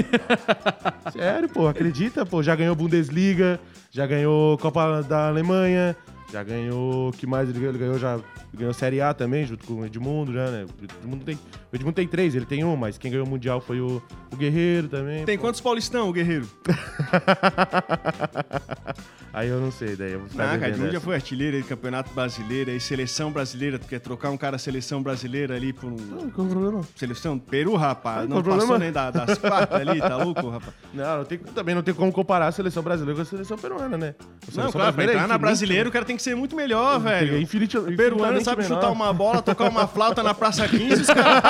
Sério, 1.13 1.49
pô, 1.49 1.67
acredita, 1.67 2.25
pô. 2.25 2.43
Já 2.43 2.55
ganhou 2.55 2.75
Bundesliga, 2.75 3.61
já 3.91 4.07
ganhou 4.07 4.57
Copa 4.59 5.03
da 5.03 5.29
Alemanha, 5.29 5.97
já 6.33 6.43
ganhou. 6.43 7.09
O 7.09 7.13
que 7.13 7.27
mais 7.27 7.49
ele 7.49 7.59
ganhou? 7.59 7.73
Ele 7.73 7.79
ganhou 7.79 7.99
já. 7.99 8.19
Ganhou 8.53 8.75
Série 8.75 9.01
A 9.01 9.15
também, 9.15 9.47
junto 9.47 9.65
com 9.65 9.75
o 9.75 9.87
Edmundo, 9.87 10.33
já, 10.33 10.51
né? 10.51 10.65
O 10.65 10.85
Edmundo 10.85 11.25
tem, 11.25 11.37
o 11.37 11.77
Edmundo 11.77 11.95
tem 11.95 12.09
três, 12.09 12.35
ele 12.35 12.45
tem 12.45 12.65
um, 12.65 12.75
mas 12.75 12.99
quem 12.99 13.11
ganhou 13.11 13.25
o 13.25 13.31
Mundial 13.31 13.61
foi 13.61 13.81
o, 13.81 14.03
o 14.33 14.37
Guerreiro 14.37 14.89
também. 14.89 15.25
Tem 15.25 15.37
pô. 15.37 15.45
quantos 15.45 15.61
paulistão, 15.61 16.09
o 16.09 16.13
Guerreiro? 16.13 16.49
Aí 19.33 19.49
eu 19.49 19.61
não 19.61 19.71
sei, 19.71 19.95
daí 19.95 20.13
eu 20.13 20.21
vou 20.21 20.29
ficar 20.29 20.43
Ah, 20.43 20.47
devendo 20.57 20.71
Cadinho 20.73 20.93
já 20.93 21.01
foi 21.01 21.15
artilheiro 21.15 21.57
aí, 21.57 21.63
campeonato 21.63 22.13
brasileiro, 22.13 22.69
aí 22.71 22.81
seleção 22.81 23.31
brasileira. 23.31 23.79
Tu 23.79 23.87
quer 23.87 24.01
trocar 24.01 24.31
um 24.31 24.37
cara 24.37 24.59
seleção 24.59 25.01
brasileira 25.01 25.55
ali 25.55 25.73
por 25.73 25.87
um. 25.93 25.97
Não, 25.97 26.29
qual 26.31 26.47
o 26.49 26.51
problema? 26.51 26.81
Seleção 26.97 27.37
do 27.37 27.43
Peru, 27.45 27.77
rapaz. 27.77 28.29
Não 28.29 28.37
qual 28.37 28.41
o 28.41 28.45
passou 28.45 28.59
problema? 28.67 28.79
nem 28.83 28.93
da- 28.93 29.11
das 29.13 29.39
quartas 29.39 29.81
ali, 29.81 30.01
tá 30.01 30.17
louco, 30.17 30.49
rapaz? 30.49 30.75
Não, 30.93 31.19
não 31.19 31.25
tem, 31.25 31.39
também 31.39 31.73
não 31.77 31.83
tem 31.85 31.95
como 31.95 32.11
comparar 32.11 32.49
a 32.49 32.53
seleção 32.53 32.83
brasileira 32.83 33.15
com 33.15 33.23
a 33.23 33.25
seleção 33.25 33.57
peruana, 33.57 33.97
né? 33.97 34.15
A 34.19 34.25
Não, 34.25 34.51
seleção 34.51 34.73
claro, 34.73 34.73
pra 34.73 34.81
brasileira 34.93 35.13
é 35.13 35.15
entrar 35.15 35.29
na 35.29 35.35
infinita- 35.35 35.39
brasileira 35.39 35.89
o 35.89 35.93
cara 35.93 36.05
tem 36.05 36.17
que 36.17 36.23
ser 36.23 36.35
muito 36.35 36.57
melhor, 36.57 36.97
É 36.97 36.99
velho. 36.99 37.39
infinita- 37.41 37.79
O 37.79 37.97
peruano 37.97 38.41
sabe 38.43 38.63
menor. 38.65 38.75
chutar 38.75 38.91
uma 38.91 39.13
bola, 39.13 39.41
tocar 39.41 39.69
uma 39.71 39.87
flauta 39.87 40.25
na 40.25 40.35
Praça 40.35 40.67
15, 40.67 41.03
os 41.03 41.07
caras 41.15 41.43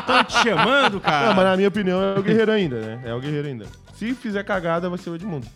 estão 0.00 0.24
te 0.24 0.32
chamando, 0.48 0.98
cara. 1.00 1.26
Não, 1.28 1.34
mas 1.34 1.44
na 1.44 1.56
minha 1.56 1.68
opinião 1.68 2.02
é 2.02 2.18
o 2.18 2.22
Guerreiro 2.22 2.50
ainda, 2.52 2.80
né? 2.80 3.02
É 3.04 3.12
o 3.14 3.20
Guerreiro 3.20 3.48
ainda. 3.48 3.66
Se 3.92 4.14
fizer 4.14 4.42
cagada, 4.44 4.88
vai 4.88 4.98
ser 4.98 5.10
o 5.10 5.14
Edmundo. 5.14 5.46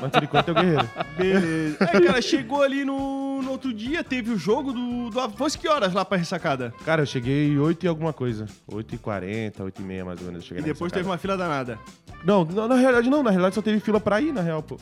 Mas 0.00 0.10
por 0.10 0.22
enquanto 0.22 0.48
é 0.48 0.52
o 0.52 0.54
Guerreiro. 0.54 0.88
Beleza. 1.16 1.76
Aí, 1.80 2.06
cara, 2.06 2.22
chegou 2.22 2.62
ali 2.62 2.84
no, 2.84 3.42
no 3.42 3.50
outro 3.50 3.72
dia, 3.72 4.02
teve 4.04 4.30
o 4.30 4.38
jogo 4.38 4.72
do, 4.72 5.10
do... 5.10 5.30
Fosse 5.30 5.58
que 5.58 5.68
horas 5.68 5.92
lá 5.92 6.04
pra 6.04 6.18
ressacada? 6.18 6.72
Cara, 6.84 7.02
eu 7.02 7.06
cheguei 7.06 7.58
8 7.58 7.84
e 7.84 7.88
alguma 7.88 8.12
coisa. 8.12 8.46
8 8.66 8.94
e 8.94 8.98
40, 8.98 9.64
8 9.64 9.80
e 9.80 9.84
meia 9.84 10.04
mais 10.04 10.20
ou 10.20 10.26
menos. 10.26 10.42
eu 10.42 10.48
Cheguei 10.48 10.62
E 10.62 10.66
depois 10.66 10.92
teve 10.92 11.08
uma 11.08 11.18
fila 11.18 11.36
danada. 11.36 11.78
Não, 12.24 12.44
não, 12.44 12.68
na 12.68 12.74
realidade 12.74 13.08
não. 13.08 13.22
Na 13.22 13.30
realidade 13.30 13.54
só 13.54 13.62
teve 13.62 13.80
fila 13.80 14.00
pra 14.00 14.20
ir, 14.20 14.32
na 14.32 14.42
real, 14.42 14.62
pô. 14.62 14.78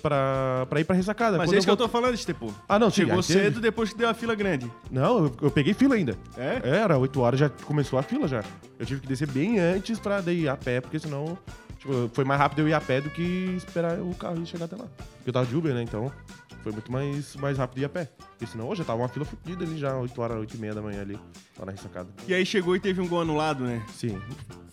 Pra, 0.00 0.66
pra 0.70 0.80
ir 0.80 0.84
pra 0.84 0.94
ressacada. 0.94 1.38
Mas 1.38 1.48
Quando 1.48 1.54
é 1.56 1.58
isso 1.58 1.66
que 1.66 1.70
eu 1.70 1.76
tô 1.76 1.88
falando, 1.88 2.14
Estepo. 2.14 2.54
Ah, 2.68 2.78
não, 2.78 2.88
sim, 2.88 3.02
Chegou 3.02 3.16
aí 3.16 3.22
teve. 3.22 3.40
cedo 3.40 3.60
depois 3.60 3.92
que 3.92 3.98
deu 3.98 4.08
a 4.08 4.14
fila 4.14 4.34
grande. 4.34 4.70
Não, 4.90 5.24
eu, 5.24 5.36
eu 5.42 5.50
peguei 5.50 5.74
fila 5.74 5.96
ainda. 5.96 6.16
É? 6.36 6.60
Era, 6.62 6.96
8 6.96 7.20
horas 7.20 7.40
já 7.40 7.48
começou 7.48 7.98
a 7.98 8.02
fila 8.02 8.28
já. 8.28 8.44
Eu 8.78 8.86
tive 8.86 9.00
que 9.00 9.08
descer 9.08 9.28
bem 9.28 9.58
antes 9.58 9.98
pra 9.98 10.20
daí 10.20 10.42
ir 10.42 10.48
a 10.48 10.56
pé, 10.56 10.80
porque 10.80 10.98
senão... 10.98 11.36
Tipo, 11.82 12.08
foi 12.14 12.24
mais 12.24 12.40
rápido 12.40 12.60
eu 12.60 12.68
ir 12.68 12.74
a 12.74 12.80
pé 12.80 13.00
do 13.00 13.10
que 13.10 13.22
esperar 13.56 13.98
o 13.98 14.14
carro 14.14 14.46
chegar 14.46 14.66
até 14.66 14.76
lá. 14.76 14.84
Porque 15.16 15.30
eu 15.30 15.32
tava 15.32 15.46
de 15.46 15.56
Uber, 15.56 15.74
né? 15.74 15.82
Então 15.82 16.12
foi 16.62 16.70
muito 16.70 16.92
mais, 16.92 17.34
mais 17.34 17.58
rápido 17.58 17.78
ir 17.80 17.84
a 17.86 17.88
pé. 17.88 18.08
Porque 18.30 18.46
senão 18.46 18.68
hoje 18.68 18.78
já 18.78 18.84
tava 18.84 19.00
uma 19.02 19.08
fila 19.08 19.24
fodida 19.24 19.64
ali 19.64 19.76
já, 19.76 19.96
8 19.96 20.22
horas, 20.22 20.38
8 20.38 20.54
e 20.54 20.58
meia 20.58 20.74
da 20.74 20.80
manhã 20.80 21.00
ali, 21.00 21.18
lá 21.58 21.66
na 21.66 21.72
ressacada. 21.72 22.08
E 22.28 22.32
aí 22.32 22.46
chegou 22.46 22.76
e 22.76 22.80
teve 22.80 23.00
um 23.00 23.08
gol 23.08 23.20
anulado, 23.22 23.64
né? 23.64 23.82
Sim. 23.92 24.16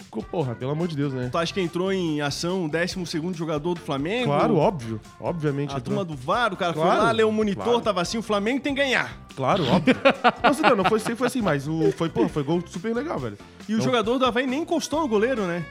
Ficou, 0.04 0.22
porra, 0.22 0.54
pelo 0.54 0.70
amor 0.70 0.88
de 0.88 0.96
Deus, 0.96 1.12
né? 1.12 1.30
Tu 1.32 1.38
acha 1.40 1.52
que 1.52 1.60
entrou 1.60 1.92
em 1.92 2.22
ação 2.22 2.66
o 2.66 2.70
12 2.70 3.34
jogador 3.34 3.74
do 3.74 3.80
Flamengo? 3.80 4.26
Claro, 4.26 4.56
óbvio. 4.56 5.02
Obviamente. 5.20 5.70
A 5.74 5.78
entrou. 5.78 5.82
turma 5.98 6.06
do 6.06 6.16
VAR, 6.16 6.54
o 6.54 6.58
cara 6.58 6.74
foi 6.74 6.84
Claro, 6.84 7.04
lá, 7.06 7.12
leu 7.12 7.28
o 7.30 7.32
monitor, 7.34 7.64
claro. 7.64 7.82
tava 7.82 8.02
assim, 8.02 8.20
o 8.20 8.24
Flamengo 8.24 8.62
tem 8.62 8.76
que 8.76 8.82
ganhar. 8.82 9.18
Claro, 9.36 9.66
óbvio. 9.68 9.96
não, 10.44 10.54
sei, 10.54 10.70
não, 10.70 10.76
não 10.78 10.86
foi, 10.86 11.00
foi 11.00 11.26
assim, 11.28 11.42
mas 11.42 11.68
o, 11.68 11.92
foi, 11.92 12.10
porra, 12.10 12.30
foi 12.30 12.44
gol 12.44 12.62
super 12.68 12.94
legal, 12.96 13.18
velho. 13.18 13.38
E 13.68 13.74
o 13.74 13.78
Então- 13.78 13.86
jogador 13.86 14.20
do 14.20 14.26
Havaí 14.26 14.46
nem 14.46 14.62
encostou 14.62 15.02
no 15.02 15.08
goleiro, 15.08 15.42
né? 15.48 15.66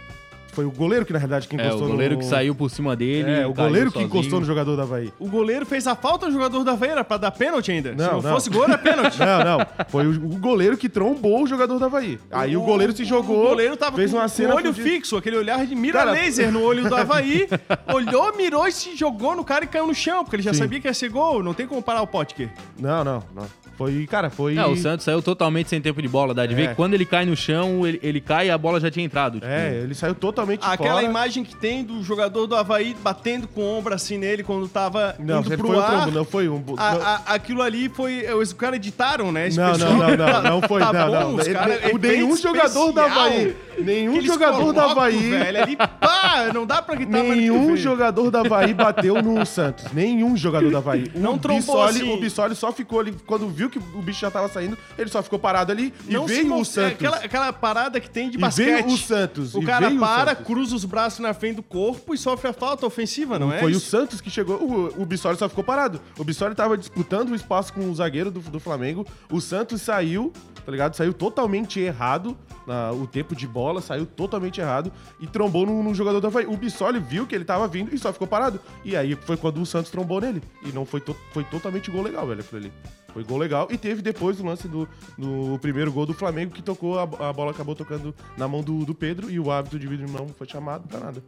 Foi 0.59 0.65
o 0.65 0.73
goleiro 0.73 1.07
que, 1.07 1.13
na 1.13 1.21
verdade, 1.21 1.47
que 1.47 1.55
É, 1.55 1.61
encostou 1.67 1.87
o 1.87 1.91
goleiro 1.93 2.15
no... 2.15 2.21
que 2.21 2.27
saiu 2.27 2.53
por 2.53 2.69
cima 2.69 2.97
dele. 2.97 3.31
É, 3.31 3.47
o 3.47 3.53
caiu 3.55 3.69
goleiro 3.69 3.93
que 3.93 3.99
sozinho. 4.01 4.09
encostou 4.09 4.41
no 4.41 4.45
jogador 4.47 4.75
da 4.75 4.83
Havaí. 4.83 5.13
O 5.17 5.29
goleiro 5.29 5.65
fez 5.65 5.87
a 5.87 5.95
falta 5.95 6.27
do 6.27 6.33
jogador 6.33 6.65
do 6.65 6.69
Havaí, 6.71 6.91
era 6.91 7.05
pra 7.05 7.17
dar 7.17 7.31
pênalti 7.31 7.71
ainda. 7.71 7.91
Se 7.91 7.95
Não, 7.97 8.15
não, 8.15 8.23
não. 8.23 8.31
fosse 8.33 8.51
gol, 8.51 8.65
era 8.65 8.77
pênalti. 8.77 9.17
Não, 9.23 9.39
não. 9.59 9.67
Foi 9.89 10.05
o, 10.05 10.11
o 10.11 10.37
goleiro 10.37 10.77
que 10.77 10.89
trombou 10.89 11.45
o 11.45 11.47
jogador 11.47 11.79
da 11.79 11.87
Havaí. 11.87 12.19
Aí 12.33 12.57
o, 12.57 12.63
goleiro 12.63 12.93
se 12.97 13.05
jogou. 13.05 13.45
O 13.47 13.49
goleiro 13.51 13.77
tava 13.77 13.95
fez 13.95 14.11
com, 14.11 14.17
uma 14.17 14.25
com 14.25 14.29
cena 14.31 14.55
o 14.55 14.57
olho 14.57 14.75
fudida. 14.75 14.89
fixo, 14.97 15.17
aquele 15.17 15.37
olhar 15.37 15.65
de 15.65 15.77
mira 15.77 16.01
Cara, 16.01 16.11
laser 16.11 16.51
no 16.51 16.61
olho 16.63 16.89
do 16.89 16.95
Havaí. 16.97 17.47
olhou, 17.95 18.37
mirou 18.37 18.67
e 18.67 18.73
se 18.73 18.97
jogou 18.97 19.37
no 19.37 19.45
cara 19.45 19.65
e 19.65 19.69
caiu 19.69 19.87
no 19.87 19.95
chão, 19.95 20.25
porque 20.25 20.35
ele 20.37 20.43
já 20.43 20.53
Sim. 20.53 20.59
sabia 20.59 20.81
que 20.81 20.89
ia 20.89 20.95
ser 20.95 21.09
gol. 21.09 21.41
Não 21.41 21.55
tem 21.55 21.69
como 21.69 21.81
parar 21.81 22.03
o 22.03 22.07
Potker. 22.09 22.49
Não, 22.79 23.05
não, 23.05 23.23
não. 23.33 23.47
Foi, 23.79 24.07
cara, 24.11 24.29
foi. 24.29 24.57
É, 24.57 24.67
o 24.67 24.77
Santos 24.77 25.05
saiu 25.05 25.23
totalmente 25.23 25.69
sem 25.71 25.81
tempo 25.81 26.03
de 26.03 26.09
bola. 26.09 26.35
Dá 26.35 26.45
de 26.45 26.53
É. 26.53 26.57
ver 26.57 26.69
que 26.71 26.75
quando 26.75 26.95
ele 26.95 27.05
cai 27.07 27.25
no 27.25 27.37
chão, 27.37 27.87
ele, 27.87 28.01
ele 28.03 28.21
cai 28.21 28.49
e 28.49 28.51
a 28.51 28.59
bola 28.59 28.81
já 28.81 28.91
tinha 28.91 29.07
entrado. 29.07 29.35
tipo. 29.35 29.47
É, 29.47 29.77
ele 29.85 29.95
saiu 29.95 30.17
totalmente 30.17 30.61
Aquela 30.65 30.95
fora. 30.95 31.05
imagem 31.05 31.45
que 31.45 31.55
tem 31.55 31.85
do 31.85 32.03
jogador 32.03 32.47
do 32.49 32.57
Havaí 32.57 32.97
batendo 33.03 33.47
com 33.47 33.61
o 33.61 33.79
ombro 33.79 33.95
assim 33.95 34.19
nele 34.19 34.43
quando 34.43 34.67
tava 34.69 35.15
Não, 35.21 35.39
indo 35.39 35.47
foi 35.49 35.57
pro 35.57 35.69
um 35.71 35.79
ar. 35.81 35.91
trombo, 36.03 36.11
não 36.11 36.25
foi 36.25 36.49
um. 36.49 36.57
A- 36.77 36.93
não- 36.95 37.03
a- 37.03 37.23
aquilo 37.29 37.63
ali 37.63 37.89
foi. 37.89 38.27
Os 38.35 38.53
caras 38.53 38.77
editaram, 38.77 39.31
né? 39.31 39.49
Não, 39.53 39.73
pessoal. 39.73 39.93
não, 39.93 39.99
não, 40.09 40.17
não, 40.17 40.43
não 40.43 40.63
foi, 40.63 40.81
tá 40.81 40.93
não, 40.93 41.07
bom, 41.07 41.21
não. 41.21 41.35
Os 41.37 41.47
Ele- 41.47 41.55
cara, 41.55 41.81
o- 41.95 41.99
nenhum 41.99 42.37
jogador 42.37 42.93
da 42.93 43.03
especial 43.07 43.27
Havaí, 43.27 43.57
nenhum 43.79 44.21
jogador 44.21 44.73
da 44.73 44.83
colocam, 44.83 44.91
Havaí, 44.91 45.31
Velho, 45.31 45.63
ali, 45.63 45.77
pá, 45.77 46.51
não 46.53 46.67
dá 46.67 46.83
pra 46.83 46.97
gritar 46.97 47.23
do 47.23 47.29
nenhum 47.29 47.77
jogador 47.77 48.31
da 48.31 48.41
Havaí 48.41 48.75
bateu 48.75 49.23
no 49.23 49.47
Santos. 49.47 49.85
Nenhum 49.93 50.37
jogador 50.37 50.69
da 50.71 50.79
Havaí. 50.79 51.11
Não 51.15 51.35
o 51.35 51.39
trombou 51.39 51.59
Bissoli, 51.87 51.91
assim. 52.03 52.13
O 52.13 52.17
Bissoli 52.21 52.55
só 52.57 52.73
ficou 52.73 53.01
ali, 53.01 53.15
quando 53.25 53.49
viu 53.49 53.68
que 53.71 53.79
o 53.79 54.03
bicho 54.03 54.21
já 54.21 54.31
tava 54.31 54.49
saindo, 54.49 54.77
ele 54.97 55.11
só 55.11 55.23
ficou 55.23 55.39
parado 55.39 55.73
ali 55.73 55.93
e 56.09 56.13
Não 56.13 56.27
se 56.27 56.35
veio 56.43 56.55
o 56.55 56.61
é 56.61 56.65
Santos. 56.65 56.93
Aquela, 56.93 57.17
aquela 57.17 57.53
parada 57.53 58.01
que 58.01 58.09
tem 58.11 58.31
de 58.31 58.37
E 58.37 58.41
basquete. 58.41 58.67
veio 58.67 58.87
o 58.87 58.97
Santos, 58.99 59.55
O 59.55 59.63
e 59.63 59.65
cara 59.67 59.89
o 59.91 59.99
para, 59.99 60.31
Santos. 60.33 60.47
cruza 60.47 60.77
os 60.77 60.85
braços 60.85 61.21
na 61.21 61.33
frente 61.35 61.57
do 61.57 61.63
corpo 61.63 62.15
e 62.15 62.19
sofre 62.19 62.49
a 62.49 62.53
falta 62.53 62.87
ofensiva, 62.87 63.39
não 63.39 63.53
é? 63.53 63.61
Foi 63.61 63.73
o 63.73 63.77
isso? 63.77 63.89
Santos 63.91 64.21
que 64.21 64.31
chegou. 64.31 64.57
O, 64.57 65.03
o 65.03 65.07
Bissoli 65.07 65.37
só 65.37 65.49
ficou 65.49 65.65
parado. 65.65 66.01
O 66.19 66.25
Bissoli 66.25 66.55
tava 66.55 66.77
disputando 66.77 67.31
o 67.31 67.35
espaço 67.35 67.73
com 67.73 67.91
o 67.91 67.95
zagueiro 67.95 68.31
do, 68.31 68.41
do 68.41 68.61
Flamengo. 68.61 69.07
O 69.31 69.41
Santos 69.41 69.83
saiu, 69.83 70.33
tá 70.69 70.73
ligado? 70.73 70.95
Saiu 70.95 71.15
totalmente 71.15 71.81
errado. 71.81 72.37
na- 72.67 72.93
o 72.93 73.07
tempo 73.07 73.35
de 73.35 73.47
bola 73.47 73.81
saiu 73.81 74.05
totalmente 74.05 74.61
errado 74.61 74.93
e 75.19 75.27
trombou 75.27 75.65
no, 75.65 75.83
no 75.83 75.95
jogador 75.95 76.21
do 76.21 76.27
Havaí. 76.27 76.45
O 76.45 76.55
Bissoli 76.59 77.01
viu 77.01 77.27
que 77.27 77.35
ele 77.35 77.43
tava 77.47 77.67
vindo 77.67 77.95
e 77.95 77.99
só 77.99 78.13
ficou 78.13 78.29
parado. 78.29 78.61
E 78.85 78.95
aí 78.95 79.15
foi 79.15 79.39
quando 79.39 79.63
o 79.63 79.65
Santos 79.65 79.91
trombou 79.91 80.21
nele. 80.21 80.43
E 80.63 80.69
não 80.69 80.85
foi, 80.85 81.01
to- 81.01 81.17
foi 81.33 81.43
totalmente 81.45 81.91
gol 81.91 82.03
legal, 82.03 82.27
velho, 82.27 82.41
aquilo 82.43 82.61
ali. 82.61 82.73
Foi 83.15 83.25
gol 83.25 83.39
legal. 83.39 83.67
E 83.71 83.79
teve 83.79 84.03
depois 84.03 84.39
o 84.39 84.45
lance 84.45 84.69
do, 84.69 84.87
do 85.17 85.59
primeiro 85.61 85.91
gol 85.91 86.05
do 86.05 86.13
Flamengo 86.13 86.53
que 86.53 86.61
tocou, 86.63 86.99
a, 86.99 87.05
a 87.05 87.33
bola 87.33 87.53
acabou 87.53 87.75
tocando 87.75 88.15
na 88.37 88.47
mão 88.47 88.61
do, 88.61 88.85
do 88.85 88.95
Pedro 88.95 89.31
e 89.31 89.41
o 89.41 89.51
árbitro 89.51 89.79
de 89.79 89.87
vidro 89.87 90.07
não 90.13 90.29
foi 90.29 90.47
chamado 90.47 90.87
pra 90.87 91.01
nada. 91.01 91.25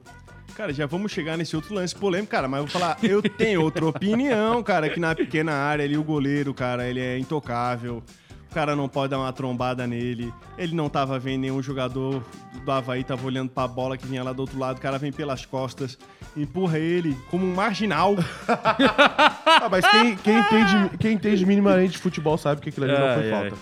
Cara, 0.55 0.75
já 0.75 0.85
vamos 0.85 1.11
chegar 1.11 1.39
nesse 1.39 1.57
outro 1.57 1.73
lance 1.75 1.95
polêmico, 1.95 2.31
cara, 2.33 2.47
mas 2.47 2.61
eu 2.61 2.67
vou 2.67 2.73
falar, 2.79 2.99
eu 3.03 3.23
tenho 3.23 3.63
outra 3.63 3.87
opinião, 3.87 4.63
cara, 4.63 4.91
que 4.91 5.01
na 5.01 5.15
pequena 5.15 5.53
área 5.55 5.87
ali 5.87 5.97
o 5.97 6.05
goleiro, 6.05 6.53
cara, 6.53 6.87
ele 6.87 7.01
é 7.01 7.19
intocável. 7.19 8.03
O 8.51 8.53
cara 8.53 8.75
não 8.75 8.89
pode 8.89 9.11
dar 9.11 9.19
uma 9.19 9.33
trombada 9.33 9.87
nele. 9.87 10.35
Ele 10.59 10.75
não 10.75 10.89
tava 10.89 11.19
vendo 11.21 11.43
nenhum 11.43 11.63
jogador 11.63 12.21
do 12.65 12.73
Havaí, 12.73 13.05
tava 13.05 13.25
olhando 13.25 13.49
pra 13.49 13.69
bola 13.69 13.97
que 13.97 14.05
vinha 14.05 14.25
lá 14.25 14.33
do 14.33 14.41
outro 14.41 14.59
lado. 14.59 14.79
O 14.79 14.81
cara 14.81 14.99
vem 14.99 15.13
pelas 15.13 15.47
costas, 15.47 15.97
empurra 16.37 16.77
ele 16.79 17.17
como 17.31 17.47
um 17.47 17.55
marginal. 17.55 18.17
Ah, 19.63 19.69
mas 19.69 19.87
quem, 19.87 20.17
quem 20.17 20.39
entende, 20.39 20.99
quem 20.99 21.13
entende 21.13 21.45
minimamente 21.45 21.93
de 21.93 21.99
futebol 21.99 22.39
sabe 22.39 22.61
que 22.61 22.71
aquilo 22.71 22.87
ali 22.87 22.99
não 22.99 23.15
foi 23.15 23.31
falta. 23.31 23.57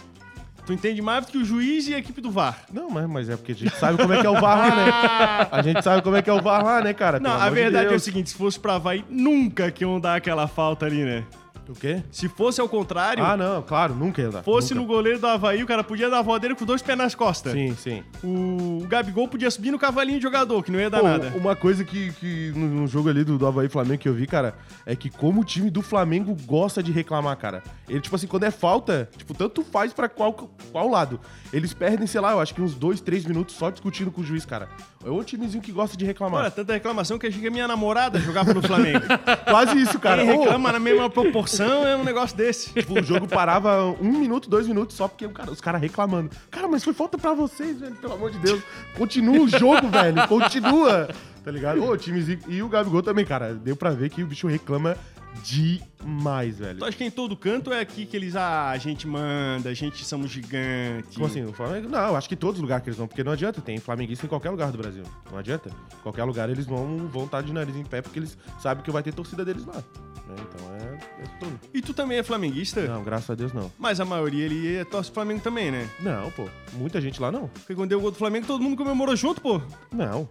Tu 0.65 0.73
entende 0.75 1.01
mais 1.01 1.25
do 1.25 1.33
que 1.33 1.39
o 1.39 1.45
juiz 1.45 1.89
e 1.89 1.95
a 1.95 1.99
equipe 1.99 2.21
do 2.21 2.31
VAR. 2.31 2.61
Não, 2.73 2.91
mas, 2.91 3.09
mas 3.09 3.29
é 3.31 3.37
porque 3.37 3.53
a 3.53 3.55
gente 3.55 3.75
sabe 3.75 3.97
como 3.97 4.13
é 4.13 4.21
que 4.21 4.27
é 4.27 4.31
o 4.31 4.39
VAR 4.39 4.59
lá, 4.59 4.77
né? 4.77 5.49
A 5.51 5.63
gente 5.63 5.83
sabe 5.83 6.03
como 6.03 6.15
é 6.15 6.23
que 6.23 6.29
é 6.29 6.33
o 6.33 6.43
VAR 6.43 6.63
lá, 6.63 6.81
né, 6.83 6.93
cara? 6.93 7.19
Não, 7.19 7.31
Pelo 7.31 7.43
a 7.43 7.47
amor 7.47 7.55
de 7.57 7.63
verdade 7.63 7.93
é 7.93 7.97
o 7.97 8.01
seguinte, 8.01 8.31
se 8.31 8.37
fosse 8.37 8.61
pra 8.61 8.75
Havaí, 8.75 9.05
nunca 9.09 9.71
que 9.71 9.83
iam 9.83 9.99
dar 9.99 10.17
aquela 10.17 10.47
falta 10.47 10.85
ali, 10.87 11.03
né? 11.03 11.25
O 11.69 11.75
quê? 11.75 12.03
Se 12.11 12.29
fosse 12.29 12.61
ao 12.61 12.69
contrário, 12.69 13.23
Ah, 13.23 13.37
não, 13.37 13.61
claro, 13.63 13.95
nunca 13.95 14.23
ia 14.23 14.31
dar. 14.31 14.43
fosse 14.43 14.73
nunca. 14.75 14.87
no 14.87 14.95
goleiro 14.95 15.19
do 15.19 15.27
Havaí, 15.27 15.63
o 15.63 15.67
cara 15.67 15.85
podia 15.85 16.09
dar 16.09 16.21
a 16.21 16.23
voadeira 16.23 16.55
com 16.57 16.65
dois 16.65 16.81
pés 16.81 16.97
nas 16.97 17.15
costas. 17.15 17.53
Sim, 17.53 17.75
sim. 17.77 18.03
O 18.25 18.87
Gabigol 18.89 19.29
podia 19.29 19.51
subir 19.51 19.71
no 19.71 19.79
cavalinho 19.79 20.19
de 20.19 20.23
jogador, 20.23 20.63
que 20.63 20.73
não 20.73 20.81
ia 20.81 20.89
dar 20.89 21.01
Pô, 21.01 21.07
nada. 21.09 21.33
uma 21.37 21.55
coisa 21.55 21.85
que, 21.85 22.13
que 22.15 22.53
no, 22.57 22.87
jogo 22.87 23.11
ali 23.11 23.23
do, 23.23 23.37
do 23.37 23.47
Havaí 23.47 23.69
Flamengo 23.69 23.99
que 23.99 24.09
eu 24.09 24.15
vi, 24.15 24.27
cara, 24.27 24.55
é 24.87 24.97
que 24.97 25.11
como 25.11 25.43
o 25.43 25.45
time 25.45 25.69
do 25.71 25.83
Flamengo 25.83 26.35
gosta 26.47 26.83
de 26.83 26.91
reclamar, 26.91 27.37
cara. 27.37 27.63
Ele, 27.89 28.01
tipo 28.01 28.17
assim, 28.17 28.27
quando 28.27 28.45
é 28.45 28.51
falta, 28.51 29.09
tipo, 29.17 29.35
tanto 29.35 29.63
faz 29.63 29.93
pra 29.93 30.09
qual, 30.09 30.33
qual 30.73 30.89
lado. 30.89 31.21
Eles 31.53 31.75
perdem, 31.75 32.07
sei 32.07 32.21
lá, 32.21 32.33
eu 32.33 32.41
acho 32.41 32.55
que 32.55 32.63
uns 32.63 32.75
dois, 32.75 33.01
três 33.01 33.25
minutos 33.27 33.55
só 33.55 33.71
discutindo 33.71 34.11
com 34.11 34.21
o 34.21 34.25
juiz, 34.25 34.45
cara. 34.47 34.69
É 35.05 35.11
um 35.11 35.23
timezinho 35.23 35.63
que 35.63 35.71
gosta 35.73 35.97
de 35.97 36.05
reclamar. 36.05 36.41
Olha, 36.43 36.51
tanta 36.51 36.73
reclamação 36.73 37.19
que 37.19 37.27
achei 37.27 37.41
que 37.41 37.47
a 37.47 37.51
minha 37.51 37.69
namorada 37.69 38.19
jogava 38.19 38.53
no 38.53 38.61
Flamengo. 38.63 39.01
Quase 39.49 39.81
isso, 39.81 39.99
cara. 39.99 40.23
Ô, 40.23 40.27
reclama 40.27 40.73
na 40.73 40.79
mesma 40.79 41.09
proporção 41.09 41.58
é 41.65 41.97
um 41.97 42.05
negócio 42.05 42.37
desse. 42.37 42.73
Tipo, 42.73 42.99
o 43.01 43.03
jogo 43.03 43.27
parava 43.29 43.85
um 44.01 44.19
minuto, 44.19 44.49
dois 44.49 44.67
minutos 44.67 44.97
só 44.97 45.09
porque 45.09 45.27
o 45.27 45.31
cara- 45.31 45.51
os 45.51 45.61
caras 45.61 45.81
reclamando. 45.81 46.31
Cara, 46.51 46.69
mas 46.69 46.85
foi 46.85 46.93
falta 46.95 47.17
pra 47.19 47.35
vocês, 47.35 47.81
velho, 47.81 47.95
pelo 47.97 48.15
amor 48.15 48.31
de 48.31 48.39
Deus. 48.39 48.63
Continua 48.97 49.41
o 49.41 49.49
jogo, 49.49 49.89
velho, 49.91 50.27
continua. 50.29 51.09
Tá 51.45 51.51
ligado? 51.51 51.83
Ô, 51.83 51.97
timezinho. 51.97 52.41
E 52.49 52.63
o 52.63 52.69
Gabigol 52.69 53.03
também, 53.03 53.25
cara. 53.25 53.55
Deu 53.55 53.75
pra 53.77 53.91
ver 53.91 54.11
que 54.11 54.23
o 54.23 54.27
bicho 54.27 54.47
reclama 54.47 54.97
demais, 55.43 56.59
velho. 56.59 56.79
Tu 56.79 56.85
acha 56.85 56.97
que 56.97 57.05
em 57.05 57.11
todo 57.11 57.37
canto 57.37 57.73
é 57.73 57.81
aqui 57.81 58.05
que 58.07 58.17
eles, 58.17 58.37
ah, 58.37 58.71
a 58.71 58.77
gente 58.79 59.07
manda, 59.07 59.69
a 59.71 59.75
gente 59.75 60.05
somos 60.05 60.31
gigantes. 60.31 61.15
Como 61.15 61.27
assim? 61.27 61.45
O 61.45 61.53
Flamengo? 61.53 61.89
Não, 61.89 62.17
acho 62.17 62.29
que 62.29 62.37
todos 62.37 62.57
os 62.57 62.63
lugares 62.63 62.83
que 62.83 62.91
eles 62.91 62.99
vão, 62.99 63.07
porque 63.07 63.25
não 63.25 63.33
adianta, 63.33 63.61
tem 63.61 63.79
flamenguista 63.79 64.27
em 64.27 64.29
qualquer 64.29 64.51
lugar 64.51 64.71
do 64.73 64.79
Brasil. 64.79 65.05
Não 65.31 65.39
adianta. 65.39 65.69
Em 65.71 66.03
qualquer 66.03 66.25
lugar 66.25 66.49
eles 66.51 66.67
vão 66.67 67.09
vão 67.09 67.25
estar 67.25 67.43
de 67.43 67.53
nariz 67.53 67.77
em 67.77 67.85
pé, 67.85 68.03
porque 68.03 68.19
eles 68.19 68.37
sabem 68.61 68.83
que 68.83 68.91
vai 68.91 69.03
ter 69.03 69.13
torcida 69.15 69.45
deles 69.45 69.65
lá. 69.65 69.83
Né? 70.29 70.37
Então 70.41 70.75
é, 70.75 71.25
é 71.25 71.27
tudo. 71.41 71.61
E 71.73 71.81
tu 71.81 71.95
também 71.95 72.19
é 72.19 72.23
flamenguista? 72.23 72.87
Não, 72.87 73.03
graças 73.03 73.31
a 73.31 73.35
Deus 73.35 73.53
não. 73.53 73.71
Mas 73.79 74.01
a 74.01 74.05
maioria 74.05 74.47
ali 74.47 74.77
é 74.77 74.85
torce 74.85 75.11
pro 75.11 75.23
Flamengo 75.23 75.41
também, 75.41 75.71
né? 75.71 75.89
Não, 76.01 76.31
pô. 76.31 76.49
Muita 76.75 77.01
gente 77.01 77.21
lá 77.21 77.33
não. 77.33 77.49
Porque 77.49 77.75
quando 77.75 77.89
deu 77.91 77.99
o 77.99 78.03
gol 78.03 78.11
do 78.11 78.17
Flamengo, 78.19 78.47
todo 78.47 78.63
mundo 78.63 78.77
comemorou 78.77 79.17
junto, 79.17 79.41
pô. 79.41 79.61
Não. 79.93 80.29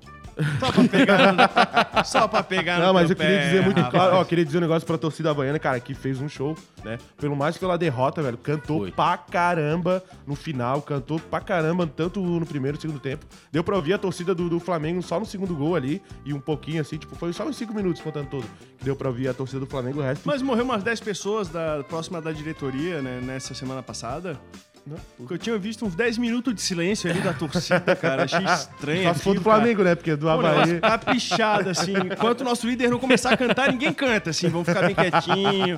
Só 0.60 0.72
pra 0.72 0.84
pegar 0.88 1.34
no... 1.34 2.06
Só 2.06 2.27
pra 2.27 2.44
pegar 2.44 2.79
Não, 2.79 2.94
mas 2.94 3.10
eu 3.10 3.15
queria 3.15 3.38
pé, 3.38 3.46
dizer 3.46 3.62
muito 3.63 3.77
rapaz. 3.77 3.94
claro, 3.94 4.15
ó, 4.17 4.24
queria 4.24 4.46
dizer 4.46 4.58
um 4.58 4.62
negócio 4.62 4.86
pra 4.86 4.98
torcida 4.98 5.32
havaiana, 5.32 5.60
cara, 5.60 5.79
que 5.79 5.94
fez 5.94 6.22
um 6.22 6.29
show, 6.29 6.56
né? 6.84 6.98
Pelo 7.17 7.36
mais 7.36 7.58
pela 7.58 7.77
derrota, 7.77 8.22
velho, 8.22 8.38
cantou 8.38 8.79
Foi. 8.82 8.91
pra 8.91 9.17
caramba 9.17 10.03
no 10.25 10.36
final, 10.36 10.82
cantou 10.82 11.20
pra 11.20 11.39
caramba, 11.39 11.88
tanto 11.88 12.22
no 12.22 12.46
primeiro 12.46 12.77
e 12.77 12.82
segundo 12.82 13.00
tempo. 13.00 13.25
Deu 13.51 13.63
pra 13.63 13.75
ouvir 13.75 13.94
a 13.94 13.98
torcida 13.98 14.34
do, 14.36 14.50
do 14.50 14.60
Flamengo 14.60 15.01
só 15.01 15.20
no 15.20 15.25
segundo 15.25 15.56
gol 15.56 15.75
ali, 15.75 16.01
e 16.25 16.34
um 16.34 16.39
pouquinho 16.39 16.82
assim, 16.82 16.98
tipo, 16.98 17.15
foi 17.15 17.34
só 17.34 17.46
uns 17.46 17.58
cinco 17.58 17.74
minutos 17.74 18.01
contando 18.01 18.29
todo. 18.29 18.46
Que 18.77 18.86
deu 18.86 18.96
pra 18.96 19.08
ouvir 19.08 19.27
a 19.27 19.34
torcida 19.34 19.60
do 19.60 19.65
Flamengo, 19.65 20.00
o 20.00 20.03
resto. 20.03 20.24
Mas 20.25 20.41
morreu 20.41 20.63
umas 20.63 20.84
10 20.84 21.00
pessoas 21.00 21.48
da 21.50 21.84
próxima 21.88 22.22
da 22.22 22.32
diretoria, 22.32 23.01
né, 23.01 23.20
nessa 23.24 23.53
semana 23.53 23.82
passada. 23.82 24.39
Não. 24.88 24.98
Porque 25.17 25.34
eu 25.34 25.38
tinha 25.38 25.58
visto 25.58 25.86
uns 25.86 25.96
10 25.96 26.17
minutos 26.17 26.53
de 26.56 26.62
silêncio 26.62 27.10
ali 27.10 27.20
da 27.20 27.34
torcida, 27.34 27.96
cara. 27.96 28.24
Achei 28.24 28.44
estranho. 28.46 29.03
Só 29.03 29.13
se 29.13 29.20
for 29.22 29.36
do 29.36 29.41
cara. 29.41 29.58
Flamengo, 29.58 29.84
né? 29.84 29.96
Porque 29.96 30.15
do 30.15 30.25
Pô, 30.25 30.29
Havaí. 30.29 30.51
negócio 30.53 30.82
caprichado, 30.82 31.70
assim. 31.70 31.94
Enquanto 32.12 32.41
o 32.41 32.44
nosso 32.44 32.67
líder 32.67 32.89
não 32.89 33.00
começar 33.00 33.32
a 33.32 33.38
cantar, 33.38 33.72
ninguém 33.72 33.94
canta, 33.94 34.29
assim. 34.29 34.48
Vamos 34.50 34.67
ficar 34.67 34.82
bem 34.86 34.96
quietinho. 34.96 35.77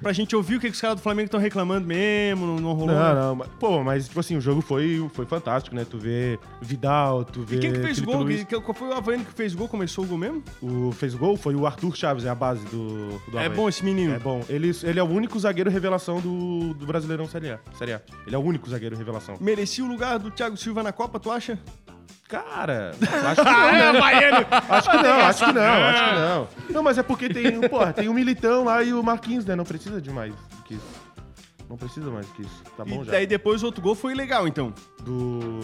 Pra 0.00 0.12
gente 0.12 0.34
ouvir 0.36 0.56
o 0.56 0.60
que, 0.60 0.68
que 0.68 0.74
os 0.74 0.80
caras 0.80 0.96
do 0.96 1.02
Flamengo 1.02 1.26
estão 1.26 1.40
reclamando 1.40 1.86
mesmo, 1.86 2.46
não, 2.46 2.56
não 2.56 2.72
rolou. 2.72 2.94
Não, 2.94 3.14
não, 3.14 3.34
mas, 3.36 3.48
pô, 3.58 3.82
mas 3.82 4.06
tipo 4.08 4.20
assim, 4.20 4.36
o 4.36 4.40
jogo 4.40 4.60
foi, 4.60 5.08
foi 5.14 5.24
fantástico, 5.26 5.74
né? 5.74 5.86
Tu 5.88 5.96
vê 5.98 6.38
Vidal, 6.60 7.24
tu 7.24 7.42
vê. 7.42 7.56
E 7.56 7.58
quem 7.60 7.72
que 7.72 7.80
fez 7.80 7.98
o 7.98 8.04
gol? 8.04 8.22
Luiz. 8.22 8.44
Que- 8.44 8.60
Qual 8.60 8.74
foi 8.74 8.88
o 8.88 8.92
Havaiano 8.92 9.24
que 9.24 9.32
fez 9.32 9.54
o 9.54 9.58
gol? 9.58 9.68
Começou 9.68 10.04
o 10.04 10.06
gol 10.06 10.18
mesmo? 10.18 10.42
O 10.60 10.92
fez 10.92 11.14
o 11.14 11.18
gol 11.18 11.36
foi 11.36 11.54
o 11.54 11.66
Arthur 11.66 11.94
Chaves, 11.96 12.24
é 12.24 12.28
a 12.28 12.34
base 12.34 12.64
do, 12.66 13.18
do 13.30 13.38
É 13.38 13.46
Havaí. 13.46 13.56
bom 13.56 13.68
esse 13.68 13.84
menino. 13.84 14.14
É 14.14 14.18
bom. 14.18 14.42
Ele, 14.48 14.72
ele 14.82 14.98
é 14.98 15.02
o 15.02 15.06
único 15.08 15.38
zagueiro 15.38 15.70
revelação 15.70 16.20
do, 16.20 16.74
do 16.74 16.86
Brasileirão 16.86 17.26
Série 17.28 17.50
A. 17.52 17.58
Série 17.78 17.92
A. 17.94 18.02
Ele 18.26 18.34
é 18.34 18.38
o 18.38 18.42
único 18.42 18.68
zagueiro 18.68 18.96
revelação. 18.96 19.36
Merecia 19.40 19.84
o 19.84 19.88
lugar 19.88 20.18
do 20.18 20.30
Thiago 20.30 20.56
Silva 20.56 20.82
na 20.82 20.92
Copa, 20.92 21.20
tu 21.20 21.30
acha? 21.30 21.58
Cara, 22.28 22.92
acho 23.28 23.42
que 23.44 23.50
não, 23.50 23.72
né? 23.72 23.88
Havaiano! 23.88 24.46
Acho 24.68 24.90
que 24.90 24.96
não, 24.96 25.20
acho 25.20 25.44
que 25.44 25.52
não, 25.52 25.62
acho 25.84 26.04
que 26.04 26.14
não. 26.14 26.48
Não, 26.70 26.82
mas 26.82 26.96
é 26.98 27.02
porque 27.02 27.28
tem, 27.28 27.60
porra, 27.68 27.92
tem 27.92 28.08
o 28.08 28.14
Militão 28.14 28.64
lá 28.64 28.82
e 28.82 28.94
o 28.94 29.02
Marquinhos, 29.02 29.44
né? 29.44 29.54
Não 29.54 29.64
precisa 29.64 30.00
de 30.00 30.10
mais 30.10 30.34
do 30.34 30.62
que 30.64 30.74
isso. 30.74 31.04
Não 31.68 31.76
precisa 31.76 32.10
mais 32.10 32.26
do 32.26 32.32
que 32.32 32.42
isso. 32.42 32.62
Tá 32.76 32.84
bom 32.84 33.02
E 33.02 33.04
já. 33.04 33.12
daí 33.12 33.26
depois 33.26 33.62
o 33.62 33.66
outro 33.66 33.82
gol 33.82 33.94
foi 33.94 34.14
legal, 34.14 34.48
então. 34.48 34.72
Do... 35.02 35.60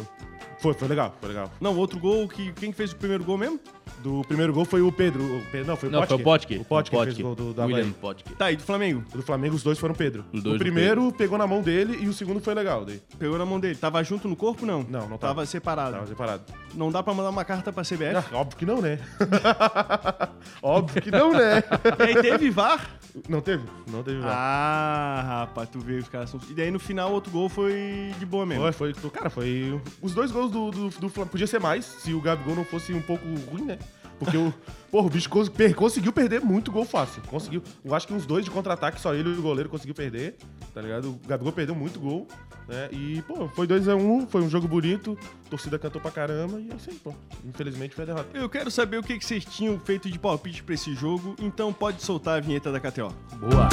Foi, 0.61 0.75
foi 0.75 0.89
legal, 0.89 1.15
foi 1.19 1.31
legal. 1.31 1.51
Não, 1.61 1.77
outro 1.77 1.99
gol, 1.99 2.29
que, 2.29 2.53
quem 2.53 2.71
que 2.71 2.77
fez 2.77 2.93
o 2.93 2.97
primeiro 2.97 3.25
gol 3.25 3.39
mesmo? 3.39 3.59
Do 4.03 4.23
primeiro 4.27 4.53
gol 4.53 4.65
foi 4.65 4.83
o 4.83 4.93
Pedro. 4.93 5.23
O 5.23 5.43
Pedro 5.51 5.69
não, 5.69 5.77
foi 5.77 5.89
o 5.89 5.93
Não, 5.93 6.07
foi 6.07 6.17
o 6.17 6.21
Potke. 6.21 6.59
O 6.59 6.65
Potke 6.65 6.91
que 6.91 7.05
fez 7.05 7.19
o 7.19 7.23
gol 7.23 7.35
do, 7.35 7.55
da 7.55 7.65
William. 7.65 7.91
Potke. 7.93 8.35
Tá, 8.35 8.53
e 8.53 8.57
do 8.57 8.63
Flamengo? 8.63 9.03
O 9.13 9.17
do 9.17 9.23
Flamengo, 9.23 9.55
os 9.55 9.63
dois 9.63 9.79
foram 9.79 9.95
Pedro. 9.95 10.25
Os 10.33 10.43
dois 10.43 10.57
o 10.57 10.59
do 10.59 10.63
primeiro 10.63 11.11
pegou 11.13 11.39
na 11.39 11.47
mão 11.47 11.63
dele 11.63 11.99
e 12.01 12.09
o 12.09 12.13
segundo 12.13 12.41
foi 12.41 12.55
legal. 12.55 12.85
Daí. 12.85 13.01
Pegou 13.19 13.39
na 13.39 13.47
mão 13.47 13.59
dele. 13.59 13.75
Tava 13.75 14.03
junto 14.03 14.29
no 14.29 14.37
corpo, 14.37 14.65
não? 14.67 14.83
Não, 14.83 15.09
não 15.09 15.19
Tava 15.19 15.35
tava. 15.35 15.47
separado. 15.47 15.93
Tava 15.93 16.07
separado. 16.07 16.43
Não 16.75 16.91
dá 16.91 17.03
pra 17.03 17.13
mandar 17.15 17.31
uma 17.31 17.45
carta 17.45 17.73
pra 17.73 17.83
CBF? 17.83 18.17
Ah, 18.17 18.25
óbvio 18.33 18.59
que 18.59 18.67
não, 18.67 18.81
né? 18.81 18.99
óbvio 20.63 21.03
que 21.03 21.11
não, 21.11 21.33
né? 21.33 21.63
E 21.99 22.03
aí 22.03 22.23
teve 22.23 22.51
VAR? 22.51 22.99
Não 23.29 23.41
teve? 23.41 23.65
Não 23.91 24.03
teve 24.03 24.21
VAR. 24.21 24.33
Ah, 24.33 25.23
rapaz, 25.41 25.69
tu 25.69 25.81
vê 25.81 25.95
os 25.95 26.09
caras 26.09 26.31
são... 26.31 26.41
E 26.49 26.55
daí 26.55 26.71
no 26.71 26.79
final 26.79 27.11
o 27.11 27.15
outro 27.15 27.31
gol 27.31 27.49
foi 27.49 28.13
de 28.19 28.25
boa 28.27 28.47
mesmo. 28.47 28.73
Foi, 28.73 28.95
foi, 28.95 29.11
cara, 29.11 29.29
foi. 29.29 29.81
Os 30.01 30.15
dois 30.15 30.31
gols 30.31 30.50
do, 30.51 30.71
do, 30.71 30.89
do 30.91 31.09
Flamengo. 31.09 31.33
Podia 31.33 31.47
ser 31.47 31.61
mais 31.61 31.85
se 31.85 32.13
o 32.13 32.21
Gabigol 32.21 32.55
não 32.55 32.65
fosse 32.65 32.93
um 32.93 33.03
pouco 33.03 33.25
ruim, 33.51 33.65
né? 33.65 33.79
Porque 34.19 34.37
o. 34.37 34.53
Porra, 34.91 35.07
o 35.07 35.11
bicho 35.11 35.31
conseguiu 35.77 36.13
perder 36.13 36.41
muito 36.41 36.71
gol 36.71 36.85
fácil. 36.85 37.23
Conseguiu. 37.27 37.63
Eu 37.85 37.95
acho 37.95 38.07
que 38.07 38.13
uns 38.13 38.27
dois 38.27 38.45
de 38.45 38.51
contra-ataque, 38.51 39.01
só 39.01 39.15
ele 39.15 39.31
e 39.31 39.39
o 39.39 39.43
goleiro 39.43 39.69
conseguiu 39.69 39.95
perder. 39.95 40.37
Tá 40.75 40.83
ligado? 40.83 41.11
O 41.11 41.21
Gabigol 41.27 41.53
perdeu 41.53 41.75
muito 41.75 41.99
gol. 41.99 42.27
Né? 42.69 42.89
E, 42.93 43.23
pô, 43.23 43.49
foi 43.49 43.67
2x1, 43.67 44.29
foi 44.29 44.43
um 44.43 44.51
jogo 44.51 44.69
bonito. 44.69 45.19
A 45.47 45.51
torcida 45.51 45.79
cantou 45.79 46.01
pra 46.01 46.11
caramba. 46.11 46.61
E 46.61 46.71
é 46.71 46.75
isso 46.75 46.91
aí, 46.91 46.97
pô. 46.97 47.15
Infelizmente 47.45 47.95
foi 47.95 48.05
a 48.05 48.07
derrota. 48.07 48.37
Eu 48.37 48.49
quero 48.49 48.71
saber 48.71 48.99
o 48.99 49.03
que, 49.03 49.19
que 49.19 49.25
vocês 49.25 49.45
tinham 49.45 49.79
feito 49.81 50.11
de 50.11 50.19
palpite 50.19 50.63
pra 50.63 50.75
esse 50.75 50.95
jogo, 50.95 51.35
então 51.41 51.73
pode 51.73 52.03
soltar 52.03 52.39
a 52.39 52.41
vinheta 52.41 52.71
da 52.71 52.79
KTO. 52.79 53.15
Boa. 53.37 53.69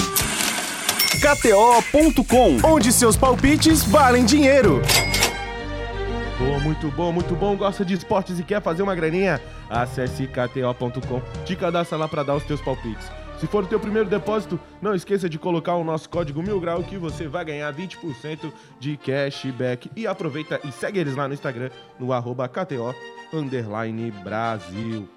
KTO.com. 1.19 2.57
Onde 2.63 2.91
seus 2.91 3.17
palpites 3.17 3.84
valem 3.84 4.24
dinheiro. 4.24 4.81
Boa, 6.38 6.60
muito 6.60 6.91
bom, 6.91 7.12
muito 7.12 7.36
bom. 7.36 7.58
Gosta 7.58 7.84
de 7.84 7.96
esportes 7.96 8.39
e 8.39 8.44
quer 8.44 8.62
fazer 8.62 8.84
uma 8.84 8.94
graninha? 8.94 9.41
Acesse 9.67 10.27
kto.com. 10.27 11.20
Te 11.44 11.56
cadastra 11.56 11.98
lá 11.98 12.08
para 12.08 12.22
dar 12.22 12.36
os 12.36 12.44
teus 12.44 12.62
palpites. 12.62 13.10
Se 13.39 13.48
for 13.48 13.63
o 13.63 13.67
teu 13.67 13.79
primeiro 13.79 14.08
depósito, 14.08 14.60
não 14.79 14.94
esqueça 14.94 15.27
de 15.27 15.39
colocar 15.39 15.75
o 15.75 15.84
nosso 15.84 16.08
código 16.10 16.41
Mil 16.44 16.60
Grau 16.60 16.84
que 16.84 16.96
você 16.98 17.27
vai 17.27 17.44
ganhar 17.44 17.74
20% 17.74 18.51
de 18.79 18.98
cashback. 18.98 19.89
E 19.96 20.06
aproveita 20.06 20.60
e 20.63 20.72
segue 20.72 21.00
eles 21.00 21.15
lá 21.15 21.27
no 21.27 21.34
Instagram, 21.34 21.72
no 22.00 22.13
arroba 22.13 22.48
KTO 22.48 22.94
Brasil. 24.24 25.10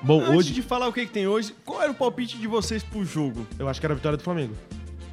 Bom, 0.00 0.20
Antes 0.20 0.34
hoje 0.34 0.52
de 0.52 0.62
falar 0.62 0.86
o 0.86 0.92
que, 0.92 1.04
que 1.04 1.12
tem 1.12 1.26
hoje, 1.26 1.54
qual 1.64 1.82
era 1.82 1.90
o 1.90 1.94
palpite 1.94 2.38
de 2.38 2.46
vocês 2.46 2.82
pro 2.82 3.04
jogo? 3.04 3.46
eu 3.58 3.68
acho 3.68 3.80
que 3.80 3.86
era 3.86 3.92
a 3.92 3.96
vitória 3.96 4.16
do 4.16 4.22
Flamengo. 4.22 4.54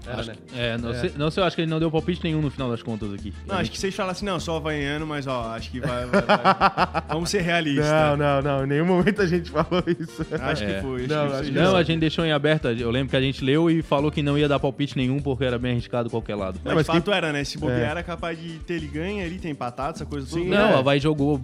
Era, 0.08 0.24
né? 0.24 0.34
É, 0.58 0.78
não, 0.78 0.94
Sei, 0.94 1.12
não 1.18 1.32
sei, 1.32 1.44
eu 1.44 1.48
acho 1.48 1.56
que 1.56 1.62
ele 1.62 1.70
não 1.70 1.80
deu 1.80 1.92
palpite 1.92 2.22
nenhum 2.24 2.42
no 2.42 2.50
final 2.50 2.70
das 2.70 2.82
contas 2.82 3.14
aqui. 3.14 3.34
Não, 3.48 3.56
acho 3.58 3.70
que 3.72 3.78
vocês 3.78 3.94
falaram 3.94 4.12
assim, 4.14 4.26
não, 4.26 4.40
só 4.40 4.58
havaiano, 4.58 5.06
mas 5.06 5.28
ó, 5.28 5.52
acho 5.56 5.70
que 5.70 5.80
vai. 5.80 6.06
vai- 6.08 6.22
vai. 6.22 7.04
Vamos 7.10 7.30
ser 7.30 7.42
realistas. 7.42 7.86
Não, 7.88 8.18
não, 8.18 8.42
não. 8.42 8.64
Em 8.64 8.68
nenhum 8.68 8.86
momento 8.86 9.22
a 9.22 9.28
gente 9.28 9.50
falou 9.52 9.84
isso. 9.88 10.26
Acho 10.42 10.64
É. 10.64 10.76
que 10.76 10.82
foi. 10.82 11.08
Não, 11.08 11.30
que 11.40 11.46
que 11.46 11.52
Não, 11.52 11.76
a 11.76 11.84
gente 11.84 12.00
deixou 12.00 12.26
em 12.26 12.32
aberto. 12.32 12.68
Eu 12.70 12.90
lembro 12.90 13.10
que 13.10 13.16
a 13.16 13.22
gente 13.22 13.44
leu 13.44 13.70
e 13.70 13.82
falou 13.82 14.12
que 14.12 14.24
não 14.24 14.38
ia 14.38 14.48
dar 14.48 14.60
palpite 14.60 14.98
nenhum 14.98 15.20
porque 15.20 15.44
era 15.44 15.60
bem 15.60 15.74
arriscado 15.74 16.10
qualquer 16.10 16.36
lado. 16.36 16.60
Mas, 16.64 16.74
mas 16.74 16.86
de 16.86 16.92
quem- 16.92 17.00
fato 17.02 17.12
era, 17.14 17.32
né? 17.32 17.44
Se 17.44 17.58
bobear 17.58 17.80
É. 17.80 17.84
era 17.92 18.04
capaz 18.04 18.40
de 18.42 18.58
ter 18.60 18.74
ele 18.76 18.88
ganha 18.88 19.24
ali, 19.26 19.38
ter 19.38 19.50
empatado, 19.50 19.96
essa 19.96 20.06
coisa 20.06 20.28
toda. 20.28 20.42
Sim, 20.42 20.50
Não, 20.50 20.58
é. 20.72 20.76
o 20.76 20.78
Havaí 20.80 21.00
jogou, 21.00 21.40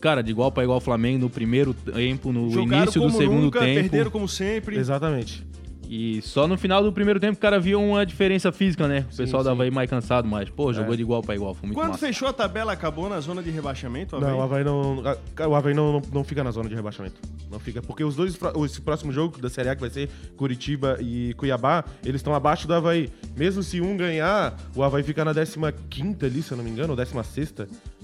cara, 0.00 0.22
de 0.22 0.30
igual 0.30 0.52
para 0.52 0.62
igual 0.62 0.76
ao 0.76 0.80
Flamengo 0.80 1.18
no 1.18 1.30
primeiro 1.30 1.74
tempo, 1.74 2.32
no 2.32 2.50
Jogaram 2.50 2.82
início 2.84 3.00
do 3.00 3.06
como 3.08 3.18
segundo 3.18 3.40
nunca, 3.42 3.60
tempo. 3.60 3.80
perderam 3.80 4.10
como 4.10 4.28
sempre. 4.28 4.76
Exatamente. 4.76 5.44
E 5.88 6.20
só 6.22 6.46
no 6.48 6.58
final 6.58 6.82
do 6.82 6.92
primeiro 6.92 7.20
tempo 7.20 7.36
o 7.36 7.40
cara 7.40 7.60
viu 7.60 7.80
uma 7.80 8.04
diferença 8.04 8.50
física, 8.50 8.88
né? 8.88 9.06
O 9.12 9.16
pessoal 9.16 9.42
sim. 9.42 9.46
da 9.46 9.52
Havaí 9.52 9.70
mais 9.70 9.88
cansado, 9.88 10.26
mas, 10.28 10.50
pô, 10.50 10.72
jogou 10.72 10.96
de 10.96 11.02
igual 11.02 11.22
para 11.22 11.34
igual. 11.34 11.54
Foi 11.54 11.68
muito 11.68 11.78
Quando 11.78 11.90
massa. 11.90 12.06
fechou 12.06 12.28
a 12.28 12.32
tabela, 12.32 12.72
acabou 12.72 13.08
na 13.08 13.20
zona 13.20 13.42
de 13.42 13.50
rebaixamento? 13.50 14.18
Não, 14.18 14.38
o 14.38 14.42
Havaí? 14.42 14.56
Havaí 14.60 14.64
não. 14.64 15.02
O 15.48 15.54
Havaí 15.54 15.74
não, 15.74 15.92
não, 15.92 16.02
não 16.12 16.24
fica 16.24 16.42
na 16.42 16.50
zona 16.50 16.68
de 16.68 16.74
rebaixamento. 16.74 17.20
Não 17.50 17.58
fica. 17.58 17.80
Porque 17.80 18.02
os 18.02 18.16
dois. 18.16 18.36
Esse 18.64 18.80
próximo 18.80 19.12
jogo 19.12 19.40
da 19.40 19.48
Série 19.48 19.68
A, 19.68 19.74
que 19.74 19.80
vai 19.80 19.90
ser 19.90 20.08
Curitiba 20.36 20.98
e 21.00 21.34
Cuiabá, 21.34 21.84
eles 22.04 22.16
estão 22.16 22.34
abaixo 22.34 22.66
do 22.66 22.74
Havaí. 22.74 23.10
Mesmo 23.36 23.62
se 23.62 23.80
um 23.80 23.96
ganhar, 23.96 24.56
o 24.74 24.82
Havaí 24.82 25.02
fica 25.02 25.24
na 25.24 25.32
15 25.34 26.24
ali, 26.24 26.42
se 26.42 26.52
eu 26.52 26.56
não 26.56 26.64
me 26.64 26.70
engano, 26.70 26.90
ou 26.90 26.96
16. 26.96 27.54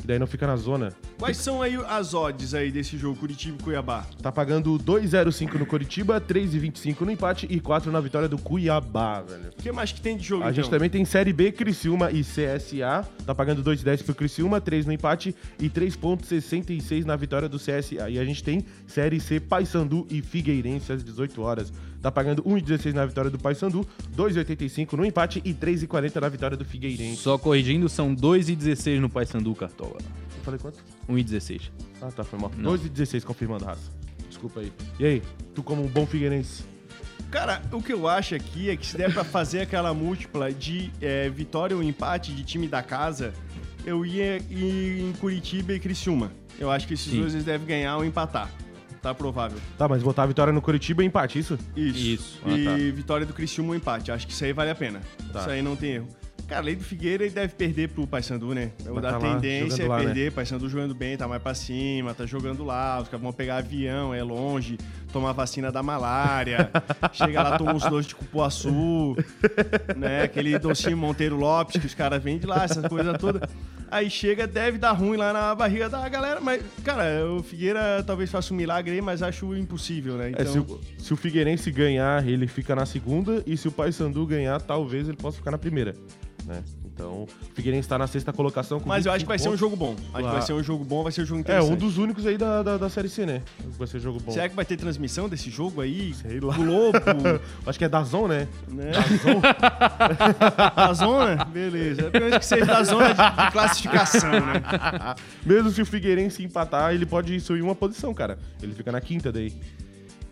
E 0.03 0.07
daí 0.07 0.19
não 0.19 0.27
fica 0.27 0.47
na 0.47 0.57
zona. 0.57 0.93
Quais 1.19 1.37
são 1.37 1.63
aí 1.63 1.77
as 1.89 2.15
odds 2.15 2.55
aí 2.55 2.71
desse 2.71 2.97
jogo, 2.97 3.19
Curitiba 3.19 3.57
e 3.59 3.63
Cuiabá? 3.63 4.07
Tá 4.21 4.31
pagando 4.31 4.79
2,05 4.79 5.59
no 5.59 5.67
Curitiba, 5.67 6.21
3,25 6.21 7.01
no 7.01 7.11
empate 7.11 7.47
e 7.51 7.59
4 7.59 7.72
na 7.91 8.01
vitória 8.01 8.29
do 8.29 8.39
Cuiabá, 8.39 9.21
velho. 9.23 9.51
O 9.59 9.63
que 9.63 9.71
mais 9.73 9.93
que 9.93 10.01
tem 10.01 10.17
de 10.17 10.25
jogo, 10.25 10.43
A 10.43 10.47
então? 10.47 10.63
gente 10.63 10.71
também 10.71 10.91
tem 10.91 11.05
Série 11.05 11.33
B, 11.33 11.53
Criciúma 11.53 12.11
e 12.11 12.23
CSA. 12.23 13.07
Tá 13.25 13.35
pagando 13.35 13.63
2,10 13.63 14.05
pro 14.05 14.15
Criciúma, 14.15 14.61
3 14.61 14.87
no 14.87 14.93
empate 14.93 15.35
e 15.59 15.69
3,66 15.69 17.05
na 17.05 17.17
vitória 17.17 17.49
do 17.49 17.59
CSA. 17.59 18.11
E 18.11 18.19
a 18.19 18.25
gente 18.25 18.43
tem 18.43 18.65
Série 18.87 19.21
C, 19.21 19.41
Paysandu 19.41 20.07
e 20.11 20.21
Figueirense 20.21 20.93
às 20.93 21.03
18 21.03 21.41
horas. 21.41 21.73
Tá 22.01 22.11
pagando 22.11 22.43
1,16 22.43 22.93
na 22.93 23.07
vitória 23.07 23.31
do 23.31 23.39
Paysandu, 23.39 23.87
2,85 24.17 24.95
no 24.95 25.05
empate 25.05 25.41
e 25.45 25.55
3,40 25.55 26.21
na 26.21 26.29
vitória 26.29 26.57
do 26.57 26.65
Figueirense. 26.65 27.23
Só 27.23 27.39
corrigindo, 27.39 27.89
são 27.89 28.13
2 28.13 28.49
e 28.49 28.57
16 28.57 29.01
no 29.01 29.09
Paysandu, 29.09 29.55
Cartola. 29.55 29.99
Eu 30.37 30.43
falei 30.43 30.59
quanto? 30.59 30.79
1 31.09 31.19
e 31.19 31.23
16. 31.23 31.71
Ah, 32.01 32.11
tá, 32.11 32.25
foi 32.25 32.39
mal. 32.39 32.51
Não. 32.59 32.73
2,16 32.77 33.23
confirmando, 33.25 33.65
raça. 33.65 33.91
Desculpa 34.29 34.61
aí. 34.61 34.73
E 34.99 35.05
aí, 35.05 35.23
tu 35.55 35.63
como 35.63 35.85
um 35.85 35.87
bom 35.87 36.05
Figueirense? 36.05 36.65
Cara, 37.33 37.63
o 37.73 37.83
que 37.83 37.95
eu 37.95 38.07
acho 38.07 38.35
aqui 38.35 38.69
é 38.69 38.77
que 38.77 38.87
se 38.87 38.95
der 38.95 39.11
pra 39.11 39.25
fazer 39.25 39.63
aquela 39.63 39.95
múltipla 39.95 40.53
de 40.53 40.93
é, 41.01 41.31
vitória 41.31 41.75
ou 41.75 41.83
empate 41.83 42.31
de 42.31 42.45
time 42.45 42.69
da 42.69 42.83
casa, 42.83 43.33
eu 43.87 44.05
ia 44.05 44.37
ir 44.51 45.01
em 45.01 45.13
Curitiba 45.15 45.73
e 45.73 45.81
Criciúma. 45.81 46.31
Eu 46.61 46.71
acho 46.71 46.87
que 46.87 46.93
esses 46.93 47.11
Sim. 47.11 47.21
dois 47.21 47.33
eles 47.33 47.47
devem 47.47 47.67
ganhar 47.67 47.97
ou 47.97 48.05
empatar. 48.05 48.51
Tá 49.01 49.15
provável. 49.15 49.59
Tá, 49.79 49.89
mas 49.89 50.03
botar 50.03 50.25
a 50.25 50.27
vitória 50.27 50.53
no 50.53 50.61
Curitiba 50.61 51.03
e 51.03 51.07
empate, 51.07 51.39
isso? 51.39 51.59
Isso. 51.75 51.99
Isso. 51.99 52.41
Ah, 52.45 52.51
E 52.51 52.65
tá. 52.67 52.77
vitória 52.95 53.25
do 53.25 53.33
Criciúma 53.33 53.71
ou 53.71 53.75
empate. 53.77 54.13
Acho 54.13 54.27
que 54.27 54.33
isso 54.35 54.45
aí 54.45 54.53
vale 54.53 54.71
a 54.71 54.75
pena. 54.75 55.01
Tá. 55.33 55.41
Isso 55.41 55.51
aí 55.51 55.63
não 55.63 55.75
tem 55.75 55.93
erro. 55.95 56.09
Cara, 56.47 56.61
além 56.61 56.77
do 56.77 56.85
Figueira, 56.85 57.25
ele 57.25 57.33
deve 57.33 57.55
perder 57.55 57.89
pro 57.89 58.07
Paysandu, 58.07 58.55
né? 58.55 58.73
Vai 58.85 58.99
A 58.99 59.13
tá 59.13 59.19
tendência 59.19 59.83
é 59.83 59.89
lá, 59.89 59.99
né? 59.99 60.05
perder. 60.05 60.33
Paysandu 60.33 60.69
jogando 60.69 60.95
bem, 60.95 61.17
tá 61.17 61.27
mais 61.27 61.43
pra 61.43 61.55
cima, 61.55 62.15
tá 62.15 62.27
jogando 62.27 62.65
lá. 62.65 63.01
Os 63.01 63.09
caras 63.09 63.23
vão 63.23 63.33
pegar 63.33 63.57
avião, 63.57 64.13
é 64.13 64.23
longe, 64.23 64.77
tomar 65.13 65.33
vacina 65.33 65.73
da 65.73 65.83
malária. 65.83 66.71
chega 67.13 67.43
lá, 67.43 67.59
toma 67.59 67.75
uns 67.75 67.85
doces 67.85 68.07
de 68.09 68.15
cupuaçu, 68.15 69.17
né? 69.97 70.23
Aquele 70.23 70.59
docinho 70.59 70.97
Monteiro 70.97 71.37
Lopes 71.37 71.81
que 71.81 71.87
os 71.87 71.95
caras 71.95 72.23
vendem 72.23 72.49
lá, 72.49 72.65
essa 72.65 72.89
coisa 72.89 73.17
toda. 73.17 73.49
Aí 73.93 74.09
chega, 74.09 74.47
deve 74.47 74.79
dar 74.79 74.93
ruim 74.93 75.19
lá 75.19 75.35
na 75.35 75.55
barriga 75.55 75.87
da 75.87 76.09
galera, 76.09 76.41
mas, 76.41 76.63
cara, 76.83 77.27
o 77.31 77.43
Figueira 77.43 78.03
talvez 78.03 78.31
faça 78.31 78.55
um 78.55 78.57
milagre 78.57 78.95
aí, 78.95 79.03
mas 79.03 79.23
acho 79.23 79.55
impossível, 79.55 80.17
né? 80.17 80.33
É, 80.35 80.47
se, 80.47 80.59
o, 80.59 80.81
se 80.97 81.13
o 81.13 81.17
Figueirense 81.17 81.71
ganhar, 81.71 82.27
ele 82.27 82.47
fica 82.47 82.75
na 82.75 82.87
segunda, 82.87 83.43
e 83.47 83.55
se 83.55 83.69
o 83.69 83.71
Paysandu 83.71 84.25
ganhar, 84.27 84.63
talvez 84.63 85.09
ele 85.09 85.19
possa 85.19 85.37
ficar 85.37 85.51
na 85.51 85.59
primeira. 85.59 85.95
Né? 86.47 86.63
Então, 86.95 87.23
o 87.23 87.29
Figueirense 87.55 87.89
tá 87.89 87.97
na 87.97 88.07
sexta 88.07 88.33
colocação. 88.33 88.81
Mas 88.85 89.07
eu 89.07 89.13
acho 89.13 89.25
que 89.25 89.29
vai 89.29 89.39
ser 89.39 89.49
um 89.49 89.53
25 89.53 89.71
jogo 89.71 89.77
bom. 89.77 89.97
Acho 90.13 90.27
que 90.27 90.33
vai 90.33 90.43
ser 90.43 90.53
um 90.53 90.63
jogo 90.63 90.85
bom, 90.85 91.03
vai 91.03 91.13
ser 91.13 91.23
um 91.23 91.27
jogo 91.27 91.41
pontos. 91.41 91.55
É, 91.55 91.59
interessante. 91.59 91.85
um 91.85 91.89
dos 91.89 91.99
únicos 91.99 92.27
aí 92.27 92.37
da, 92.37 92.63
da, 92.63 92.77
da 92.77 92.89
Série 92.91 93.09
C, 93.09 93.25
né? 93.25 93.43
Vai 93.79 93.87
ser 93.87 94.01
jogo 94.01 94.21
bom. 94.21 94.31
Será 94.31 94.49
que 94.49 94.55
vai 94.55 94.65
ter 94.65 94.77
transmissão 94.77 95.29
desse 95.29 95.51
jogo 95.51 95.81
aí? 95.81 96.13
Sei 96.15 96.39
lá. 96.39 96.55
Globo, 96.55 96.99
Acho 97.67 97.79
que 97.79 97.85
é 97.85 97.89
da 97.89 98.03
Zon, 98.03 98.29
né? 98.29 98.47
né? 98.69 98.93
Da 100.77 100.93
zona? 100.93 101.45
Beleza. 101.53 102.03
É 102.03 102.11
pelo 102.11 102.25
menos 102.27 102.39
que 102.39 102.47
seja 102.47 102.67
da 102.67 102.85
zona 102.85 103.15
de, 103.15 103.45
de 103.45 103.53
classificação, 103.53 104.31
né? 104.31 104.63
Mesmo 105.45 105.71
se 105.71 105.81
o 105.81 105.87
Figueirense 105.87 106.43
empatar, 106.43 106.93
ele 106.93 107.07
pode 107.07 107.41
subir 107.41 107.63
uma 107.63 107.75
posição, 107.75 108.13
cara. 108.13 108.39
Ele 108.63 108.75
fica 108.75 108.93
na 108.93 109.01
quinta 109.01 109.33
daí. 109.33 109.53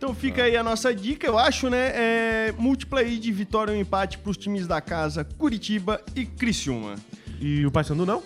Então 0.01 0.15
fica 0.15 0.45
aí 0.45 0.57
a 0.57 0.63
nossa 0.63 0.95
dica, 0.95 1.27
eu 1.27 1.37
acho, 1.37 1.69
né? 1.69 1.93
É, 1.95 2.55
múltipla 2.57 3.01
aí 3.01 3.19
de 3.19 3.31
vitória 3.31 3.75
ou 3.75 3.79
empate 3.79 4.17
pros 4.17 4.39
times 4.39 4.67
da 4.67 4.81
casa 4.81 5.25
Curitiba 5.37 6.01
e 6.17 6.25
Criciúma. 6.25 6.95
E 7.39 7.67
o 7.67 7.71
Paysandu 7.71 8.07
não? 8.07 8.23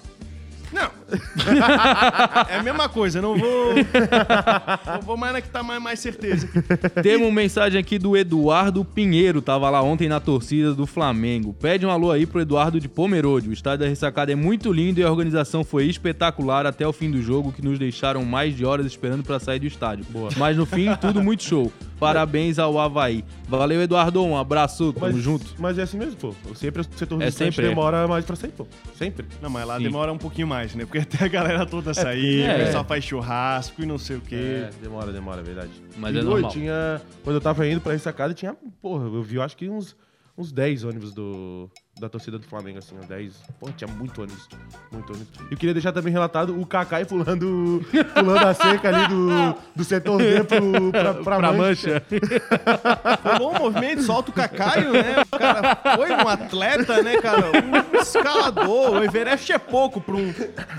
Não. 0.74 0.90
é 2.50 2.56
a 2.56 2.62
mesma 2.62 2.88
coisa, 2.88 3.22
não 3.22 3.38
vou. 3.38 3.74
Não 3.74 5.00
vou 5.02 5.16
mais 5.16 5.32
na 5.32 5.40
que 5.40 5.48
tá 5.48 5.62
mais, 5.62 5.80
mais 5.80 6.00
certeza. 6.00 6.48
Temos 7.00 7.28
uma 7.28 7.34
mensagem 7.34 7.78
aqui 7.78 7.96
do 7.96 8.16
Eduardo 8.16 8.84
Pinheiro, 8.84 9.40
tava 9.40 9.70
lá 9.70 9.80
ontem 9.80 10.08
na 10.08 10.18
torcida 10.18 10.74
do 10.74 10.84
Flamengo. 10.84 11.54
Pede 11.54 11.86
um 11.86 11.90
alô 11.90 12.10
aí 12.10 12.26
pro 12.26 12.40
Eduardo 12.40 12.80
de 12.80 12.88
Pomerode. 12.88 13.48
O 13.48 13.52
estádio 13.52 13.84
da 13.84 13.88
Ressacada 13.88 14.32
é 14.32 14.34
muito 14.34 14.72
lindo 14.72 14.98
e 14.98 15.04
a 15.04 15.10
organização 15.10 15.62
foi 15.62 15.86
espetacular 15.86 16.66
até 16.66 16.86
o 16.86 16.92
fim 16.92 17.08
do 17.08 17.22
jogo, 17.22 17.52
que 17.52 17.62
nos 17.62 17.78
deixaram 17.78 18.24
mais 18.24 18.56
de 18.56 18.64
horas 18.64 18.84
esperando 18.86 19.22
pra 19.22 19.38
sair 19.38 19.60
do 19.60 19.66
estádio. 19.66 20.04
Boa. 20.10 20.30
Mas 20.36 20.56
no 20.56 20.66
fim, 20.66 20.92
tudo 21.00 21.22
muito 21.22 21.44
show. 21.44 21.72
Parabéns 22.00 22.58
ao 22.58 22.78
Havaí. 22.78 23.24
Valeu, 23.48 23.80
Eduardo. 23.80 24.22
Um 24.24 24.36
abraço, 24.36 24.92
tamo 24.92 25.12
Mas, 25.12 25.22
junto. 25.22 25.46
Mas 25.58 25.78
é 25.78 25.82
assim 25.82 25.96
mesmo, 25.96 26.16
pô. 26.16 26.34
Sempre 26.54 26.82
o 26.82 26.84
setor 26.96 27.22
É 27.22 27.30
sempre, 27.30 27.64
é. 27.64 27.68
demora 27.68 28.06
mais 28.08 28.24
pra 28.24 28.34
sair, 28.36 28.50
pô. 28.50 28.66
Sempre. 28.98 29.26
Não, 29.40 29.48
mas 29.48 29.66
lá 29.66 29.76
Sim. 29.78 29.84
demora 29.84 30.12
um 30.12 30.18
pouquinho 30.18 30.46
mais, 30.46 30.63
né? 30.74 30.84
Porque 30.86 30.98
até 31.04 31.24
a 31.24 31.28
galera 31.28 31.66
toda 31.66 31.92
sair, 31.92 32.42
é. 32.42 32.54
o 32.54 32.58
pessoal 32.64 32.84
faz 32.84 33.04
churrasco 33.04 33.82
e 33.82 33.86
não 33.86 33.98
sei 33.98 34.16
o 34.16 34.20
quê. 34.20 34.68
É, 34.68 34.70
demora, 34.80 35.12
demora, 35.12 35.40
é 35.40 35.44
verdade. 35.44 35.70
Mas 35.96 36.14
E, 36.14 36.18
é 36.18 36.22
normal. 36.22 36.50
tinha. 36.50 37.02
Quando 37.22 37.36
eu 37.36 37.40
tava 37.40 37.66
indo 37.66 37.80
pra 37.80 37.92
ressacada, 37.92 38.32
tinha. 38.32 38.56
Porra, 38.80 39.04
eu 39.04 39.22
vi, 39.22 39.36
eu 39.36 39.42
acho 39.42 39.56
que 39.56 39.68
uns, 39.68 39.96
uns 40.38 40.52
10 40.52 40.84
ônibus 40.84 41.12
do, 41.12 41.68
da 41.98 42.08
torcida 42.08 42.38
do 42.38 42.44
Flamengo, 42.46 42.78
assim, 42.78 42.96
uns 42.98 43.06
10. 43.06 43.32
Porra, 43.60 43.72
tinha 43.76 43.88
muito 43.88 44.20
ônibus. 44.20 44.48
Muito 44.90 45.12
ônibus. 45.12 45.28
E 45.48 45.54
eu 45.54 45.56
queria 45.58 45.72
deixar 45.72 45.92
também 45.92 46.12
relatado 46.12 46.58
o 46.60 46.66
Kakai 46.66 47.04
pulando, 47.04 47.84
pulando 48.14 48.46
a 48.46 48.52
cerca 48.52 48.88
ali 48.88 49.08
do, 49.08 49.54
do 49.76 49.84
setor 49.84 50.18
D 50.18 50.42
pro, 50.42 50.90
pra, 50.90 51.14
pra, 51.22 51.36
Pra 51.36 51.52
mancha. 51.52 52.02
mancha. 52.02 52.02
Foi 53.22 53.32
um 53.34 53.38
bom 53.38 53.58
movimento, 53.58 54.02
solta 54.02 54.30
o 54.30 54.34
Cacaio, 54.34 54.92
né? 54.92 55.22
O 55.32 55.38
cara 55.38 55.78
foi 55.96 56.10
um 56.10 56.28
atleta, 56.28 57.00
né, 57.02 57.16
cara? 57.18 57.46
Um 57.46 58.00
escalador. 58.00 58.90
O 58.94 59.04
Everest 59.04 59.52
é 59.52 59.58
pouco 59.58 60.00
pra 60.00 60.16
um, 60.16 60.34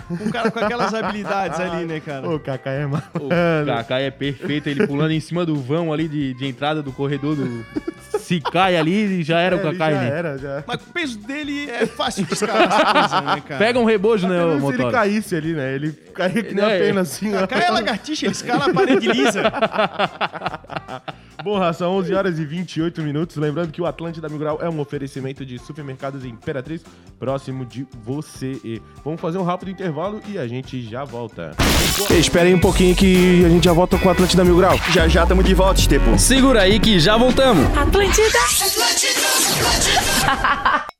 um 0.09 0.29
cara 0.31 0.51
com 0.51 0.59
aquelas 0.59 0.93
habilidades 0.93 1.59
ali, 1.61 1.85
né, 1.85 2.01
cara? 2.01 2.29
O 2.29 2.37
Kakai 2.39 2.81
é 2.81 2.85
mal. 2.87 3.01
O 3.15 3.65
Kaká 3.65 3.99
é 3.99 4.11
perfeito, 4.11 4.67
ele 4.67 4.85
pulando 4.85 5.11
em 5.11 5.19
cima 5.21 5.45
do 5.45 5.55
vão 5.55 5.93
ali 5.93 6.09
de, 6.09 6.33
de 6.33 6.45
entrada 6.45 6.83
do 6.83 6.91
corredor 6.91 7.35
do. 7.37 7.65
Se 8.25 8.41
cai 8.41 8.75
ali, 8.75 9.21
já 9.23 9.39
era 9.39 9.55
o 9.55 9.59
Kaká, 9.61 9.91
já 9.91 9.99
né? 10.01 10.09
era, 10.09 10.37
já. 10.37 10.63
Mas 10.65 10.77
com 10.77 10.89
o 10.89 10.93
peso 10.93 11.17
dele 11.19 11.69
é 11.69 11.85
fácil 11.85 12.25
de 12.25 12.33
escalar 12.33 12.63
essa 12.73 12.85
coisa, 12.93 13.21
né, 13.21 13.43
cara? 13.47 13.59
Pega 13.63 13.77
um 13.79 13.83
rebojo, 13.85 14.27
né, 14.27 14.43
ô 14.43 14.47
mesmo 14.53 14.67
se 14.67 14.73
ele 14.73 14.77
motor? 14.83 14.91
caísse 14.91 15.35
ali, 15.35 15.53
né? 15.53 15.75
Ele 15.75 15.91
caía 15.91 16.41
que 16.43 16.53
nem 16.55 16.65
a 16.65 16.71
É. 16.71 16.79
pena, 16.79 17.01
assim, 17.01 17.35
ó. 17.35 17.41
Cacaio 17.41 17.63
é 17.63 17.69
lagartixa, 17.69 18.25
ele 18.25 18.31
escala 18.33 18.65
a 18.65 18.73
parede 18.73 19.07
lisa. 19.07 19.43
Bom, 21.45 21.59
raça, 21.59 21.87
11 21.87 22.11
horas 22.15 22.39
e 22.39 22.43
28 22.43 23.03
minutos. 23.03 23.35
Lembrando 23.35 23.71
que 23.71 23.79
o 23.79 23.85
Atlântida 23.85 24.27
Mil 24.27 24.39
Grau 24.39 24.57
é 24.59 24.67
um 24.67 24.79
oferecimento 24.79 25.45
de 25.45 25.59
supermercados 25.59 26.25
Imperatriz 26.25 26.81
próximo 27.19 27.63
de 27.63 27.85
você. 28.03 28.59
E 28.63 28.81
vamos 29.03 29.21
fazer 29.21 29.37
um 29.37 29.43
rápido 29.43 29.69
intervalo 29.69 30.19
e 30.27 30.39
a 30.39 30.47
gente 30.47 30.81
já 30.81 31.03
volta. 31.03 31.51
Esperem 32.09 32.55
um 32.55 32.59
pouquinho 32.59 32.95
que 32.95 33.45
a 33.45 33.49
gente 33.49 33.65
já 33.65 33.73
volta 33.73 33.95
com 33.95 34.07
o 34.07 34.11
Atlântida 34.11 34.43
Mil 34.43 34.57
Grau. 34.57 34.75
Já 34.91 35.07
já 35.07 35.21
estamos 35.21 35.45
de 35.45 35.53
volta, 35.53 35.79
Estepo. 35.79 36.17
Segura 36.17 36.63
aí 36.63 36.79
que 36.79 36.99
já 36.99 37.15
voltamos. 37.15 37.63
Atlântida. 37.77 38.39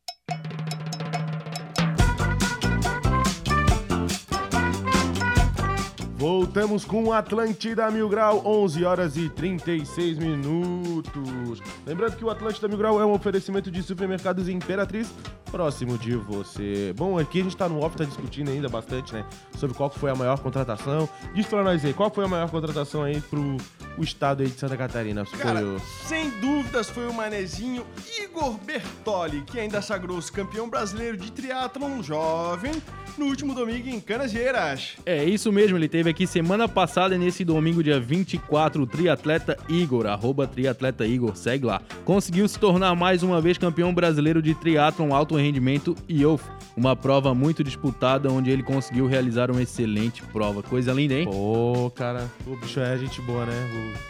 Voltamos 6.46 6.86
com 6.86 7.12
Atlântida 7.12 7.90
Mil 7.90 8.08
Grau, 8.08 8.40
11 8.46 8.86
horas 8.86 9.18
e 9.18 9.28
36 9.30 10.20
minutos. 10.20 11.60
Lembrando 11.88 12.16
que 12.18 12.24
o 12.24 12.30
Atlântida 12.30 12.68
Mil 12.68 12.78
Grau 12.78 13.02
é 13.02 13.06
um 13.06 13.14
oferecimento 13.14 13.72
de 13.72 13.82
supermercados 13.82 14.48
Imperatriz 14.48 15.12
próximo 15.52 15.98
de 15.98 16.16
você. 16.16 16.94
Bom, 16.96 17.18
aqui 17.18 17.40
a 17.40 17.44
gente 17.44 17.58
tá 17.58 17.68
no 17.68 17.82
off, 17.84 17.98
tá 17.98 18.04
discutindo 18.04 18.52
ainda 18.52 18.70
bastante, 18.70 19.12
né? 19.14 19.26
Sobre 19.58 19.76
qual 19.76 19.90
foi 19.90 20.12
a 20.12 20.16
maior 20.16 20.38
contratação. 20.40 21.10
Diz 21.34 21.48
pra 21.48 21.64
nós 21.64 21.84
aí, 21.84 21.94
qual 21.94 22.12
foi 22.14 22.26
a 22.26 22.28
maior 22.28 22.50
contratação 22.50 23.02
aí 23.04 23.20
pro 23.22 23.58
o 23.98 24.04
estado 24.04 24.44
aí 24.44 24.50
de 24.50 24.60
Santa 24.60 24.78
Catarina? 24.78 25.26
Cara, 25.40 25.64
o- 25.66 25.80
sem 26.08 26.30
dúvidas 26.42 26.90
foi 26.90 27.08
o 27.08 27.14
manezinho 27.14 27.86
Igor 28.22 28.58
Bertoli, 28.60 29.42
que 29.42 29.60
ainda 29.60 29.82
sagrou-se 29.82 30.32
campeão 30.32 30.70
brasileiro 30.70 31.18
de 31.18 31.32
triatlon 31.32 32.04
jovem 32.04 32.72
no 33.18 33.26
último 33.26 33.54
domingo 33.54 33.90
em 33.90 34.00
Canasvieiras. 34.00 34.94
É 35.06 35.24
isso 35.24 35.52
mesmo, 35.52 35.78
ele 35.78 35.88
teve 35.88 36.10
aqui 36.10 36.28
semana 36.28 36.68
passada, 36.68 37.18
nesse 37.18 37.44
domingo, 37.44 37.84
dia 37.84 38.00
24, 38.00 38.84
o 38.84 38.88
triatleta 38.88 39.58
Igor, 39.70 40.06
arroba 40.06 40.48
triatleta 40.48 41.06
Igor, 41.06 41.36
segue 41.36 41.66
lá. 41.66 41.82
Conseguiu 42.04 42.48
se 42.48 42.60
tornar 42.60 42.96
mais 42.96 43.24
uma 43.24 43.42
vez 43.42 43.58
campeão 43.58 43.94
brasileiro 43.94 44.42
de 44.42 44.54
triatlon 44.54 45.14
alto 45.14 45.36
rendimento 45.36 45.96
IOF, 46.10 46.44
uma 46.76 46.96
prova 46.96 47.34
muito 47.34 47.64
disputada 47.64 48.32
onde 48.32 48.50
ele 48.50 48.64
conseguiu 48.64 49.08
realizar 49.08 49.50
uma 49.50 49.62
excelente 49.62 50.22
prova. 50.24 50.62
Coisa 50.62 50.94
linda, 50.94 51.14
hein? 51.14 51.26
Pô, 51.26 51.92
cara, 51.96 52.30
o 52.46 52.56
bicho 52.56 52.80
é 52.80 52.98
gente 52.98 53.22
boa, 53.22 53.46
né? 53.46 53.54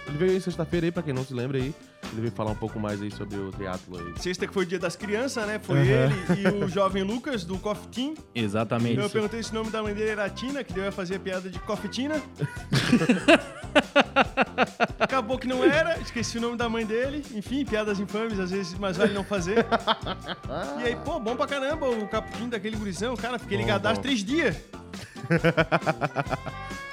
Ele 0.08 0.18
veio 0.18 0.32
aí 0.32 0.42
sexta-feira 0.42 0.88
aí, 0.88 0.92
pra 0.92 1.04
quem 1.04 1.14
não 1.14 1.24
se 1.24 1.34
lembra 1.34 1.58
aí. 1.58 1.74
Ele 2.12 2.22
veio 2.22 2.32
falar 2.32 2.52
um 2.52 2.56
pouco 2.56 2.80
mais 2.80 3.02
aí 3.02 3.12
sobre 3.12 3.38
o 3.38 3.52
triatlo 3.52 4.00
aí. 4.00 4.14
Sexta 4.22 4.48
que 4.48 4.54
foi 4.54 4.64
o 4.64 4.66
dia 4.66 4.80
das 4.80 4.96
crianças, 4.96 5.46
né? 5.46 5.60
Foi 5.60 5.78
Aham. 5.80 6.14
ele 6.32 6.42
e 6.42 6.48
o 6.64 6.68
jovem 6.68 7.04
Lucas 7.04 7.44
do 7.44 7.58
Coffee 7.58 7.88
Team. 7.90 8.14
Exatamente. 8.34 9.00
Eu 9.00 9.10
perguntei 9.10 9.44
se 9.44 9.52
o 9.52 9.56
nome 9.56 9.70
da 9.70 9.84
mãe 9.84 9.94
dele 9.94 10.12
era 10.12 10.30
Tina, 10.30 10.64
que 10.64 10.74
deu 10.74 10.88
a 10.88 10.92
fazer 10.92 11.16
a 11.16 11.20
piada 11.20 11.50
de 11.50 11.60
Coffetina. 11.60 12.22
Acabou 15.00 15.38
que 15.38 15.48
não 15.48 15.64
era, 15.64 16.00
esqueci 16.00 16.38
o 16.38 16.42
nome 16.42 16.58
da 16.58 16.70
mãe 16.70 16.86
dele. 16.86 17.24
Enfim, 17.34 17.66
piadas 17.66 18.00
infames, 18.00 18.40
às 18.40 18.52
vezes 18.52 18.78
mais 18.78 18.98
vale 18.98 19.14
não 19.14 19.24
fazer. 19.24 19.66
E 20.82 20.88
aí, 20.88 20.96
pô, 21.04 21.20
bom 21.20 21.36
pra 21.36 21.48
caramba 21.48 21.90
o 21.90 22.08
caputinho 22.08 22.50
daquele 22.50 22.78
gurizão. 22.78 23.16
Cara, 23.16 23.38
fiquei 23.38 23.58
Bom, 23.58 23.64
ligadaço 23.64 23.96
bom. 23.96 24.02
três 24.02 24.24
dias. 24.24 24.56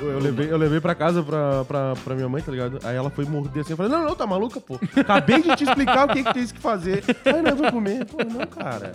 Eu, 0.00 0.18
levei, 0.20 0.50
eu 0.50 0.56
levei 0.56 0.80
pra 0.80 0.94
casa 0.94 1.22
pra, 1.22 1.64
pra, 1.64 1.94
pra 2.04 2.14
minha 2.14 2.28
mãe, 2.28 2.40
tá 2.42 2.52
ligado? 2.52 2.78
Aí 2.84 2.94
ela 2.96 3.10
foi 3.10 3.24
morder 3.24 3.62
assim. 3.62 3.72
Eu 3.72 3.76
falei, 3.76 3.90
não, 3.90 4.04
não, 4.04 4.14
tá 4.14 4.26
maluca, 4.26 4.60
pô. 4.60 4.78
Acabei 4.96 5.42
de 5.42 5.56
te 5.56 5.64
explicar 5.64 6.06
o 6.08 6.12
que 6.12 6.22
que 6.22 6.32
tem 6.34 6.46
que 6.46 6.58
fazer. 6.60 7.02
Aí 7.24 7.42
não, 7.42 7.50
eu 7.50 7.56
vou 7.56 7.72
comer. 7.72 8.04
Pô, 8.04 8.18
não, 8.24 8.46
cara. 8.46 8.92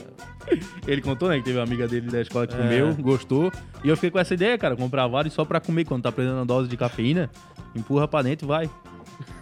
Ele 0.87 1.01
contou, 1.01 1.27
né, 1.29 1.37
que 1.39 1.43
teve 1.43 1.57
uma 1.57 1.63
amiga 1.63 1.87
dele 1.87 2.09
da 2.09 2.21
escola 2.21 2.47
que 2.47 2.53
É. 2.53 2.57
comeu, 2.57 2.93
gostou. 2.95 3.51
E 3.83 3.89
eu 3.89 3.95
fiquei 3.95 4.11
com 4.11 4.19
essa 4.19 4.33
ideia, 4.33 4.57
cara, 4.57 4.75
comprar 4.75 5.05
vários 5.07 5.33
só 5.33 5.43
pra 5.43 5.59
comer. 5.59 5.83
Quando 5.85 6.03
tá 6.03 6.11
precisando 6.11 6.37
uma 6.39 6.45
dose 6.45 6.69
de 6.69 6.77
cafeína, 6.77 7.29
empurra 7.75 8.07
pra 8.07 8.21
dentro 8.21 8.45
e 8.45 8.47
vai. 8.47 8.69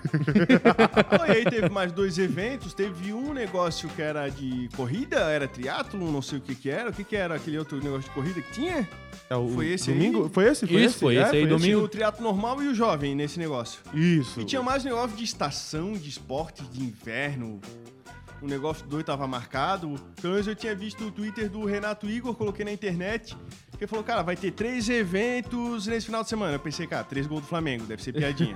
E 1.27 1.31
aí 1.31 1.43
teve 1.45 1.69
mais 1.69 1.91
dois 1.91 2.17
eventos. 2.17 2.73
Teve 2.73 3.13
um 3.13 3.33
negócio 3.33 3.87
que 3.89 4.01
era 4.01 4.27
de 4.29 4.69
corrida, 4.75 5.17
era 5.17 5.47
triatlo, 5.47 6.11
não 6.11 6.21
sei 6.21 6.39
o 6.39 6.41
que 6.41 6.55
que 6.55 6.69
era. 6.69 6.89
O 6.89 6.93
que 6.93 7.03
que 7.03 7.15
era 7.15 7.35
aquele 7.35 7.57
outro 7.57 7.77
negócio 7.81 8.03
de 8.03 8.09
corrida 8.11 8.41
que 8.41 8.51
tinha? 8.51 8.87
É 9.29 9.35
o 9.35 9.47
Foi 9.49 9.67
esse 9.69 9.91
aí? 9.91 9.97
domingo? 9.97 10.29
Foi 10.33 10.45
esse? 10.47 10.67
Foi 10.67 10.75
Isso, 10.81 10.85
esse? 10.87 10.99
foi 10.99 11.15
É, 11.17 11.21
esse 11.23 11.35
aí, 11.37 11.41
domingo. 11.47 11.63
Tinha 11.63 11.79
o 11.79 11.87
triatlo 11.87 12.23
normal 12.23 12.61
e 12.61 12.67
o 12.67 12.75
jovem 12.75 13.15
nesse 13.15 13.39
negócio. 13.39 13.79
Isso. 13.93 14.41
E 14.41 14.45
tinha 14.45 14.61
mais 14.61 14.83
negócio 14.83 15.15
de 15.15 15.23
estação, 15.23 15.93
de 15.93 16.09
esportes 16.09 16.69
de 16.69 16.81
inverno. 16.81 17.61
O 18.41 18.47
negócio 18.47 18.85
doido 18.87 19.05
tava 19.05 19.27
marcado. 19.27 19.95
Pelo 20.19 20.33
menos 20.33 20.47
eu 20.47 20.55
tinha 20.55 20.73
visto 20.75 21.05
o 21.05 21.11
Twitter 21.11 21.49
do 21.49 21.63
Renato 21.65 22.09
Igor, 22.09 22.33
coloquei 22.33 22.65
na 22.65 22.71
internet. 22.71 23.37
Que 23.77 23.85
ele 23.85 23.87
falou, 23.89 24.03
cara, 24.03 24.21
vai 24.21 24.35
ter 24.35 24.51
três 24.51 24.89
eventos 24.89 25.87
nesse 25.87 26.05
final 26.07 26.21
de 26.23 26.29
semana. 26.29 26.53
Eu 26.53 26.59
pensei, 26.59 26.85
cara, 26.85 27.03
três 27.03 27.25
gols 27.25 27.41
do 27.41 27.47
Flamengo, 27.47 27.85
deve 27.85 28.01
ser 28.03 28.13
piadinha. 28.13 28.55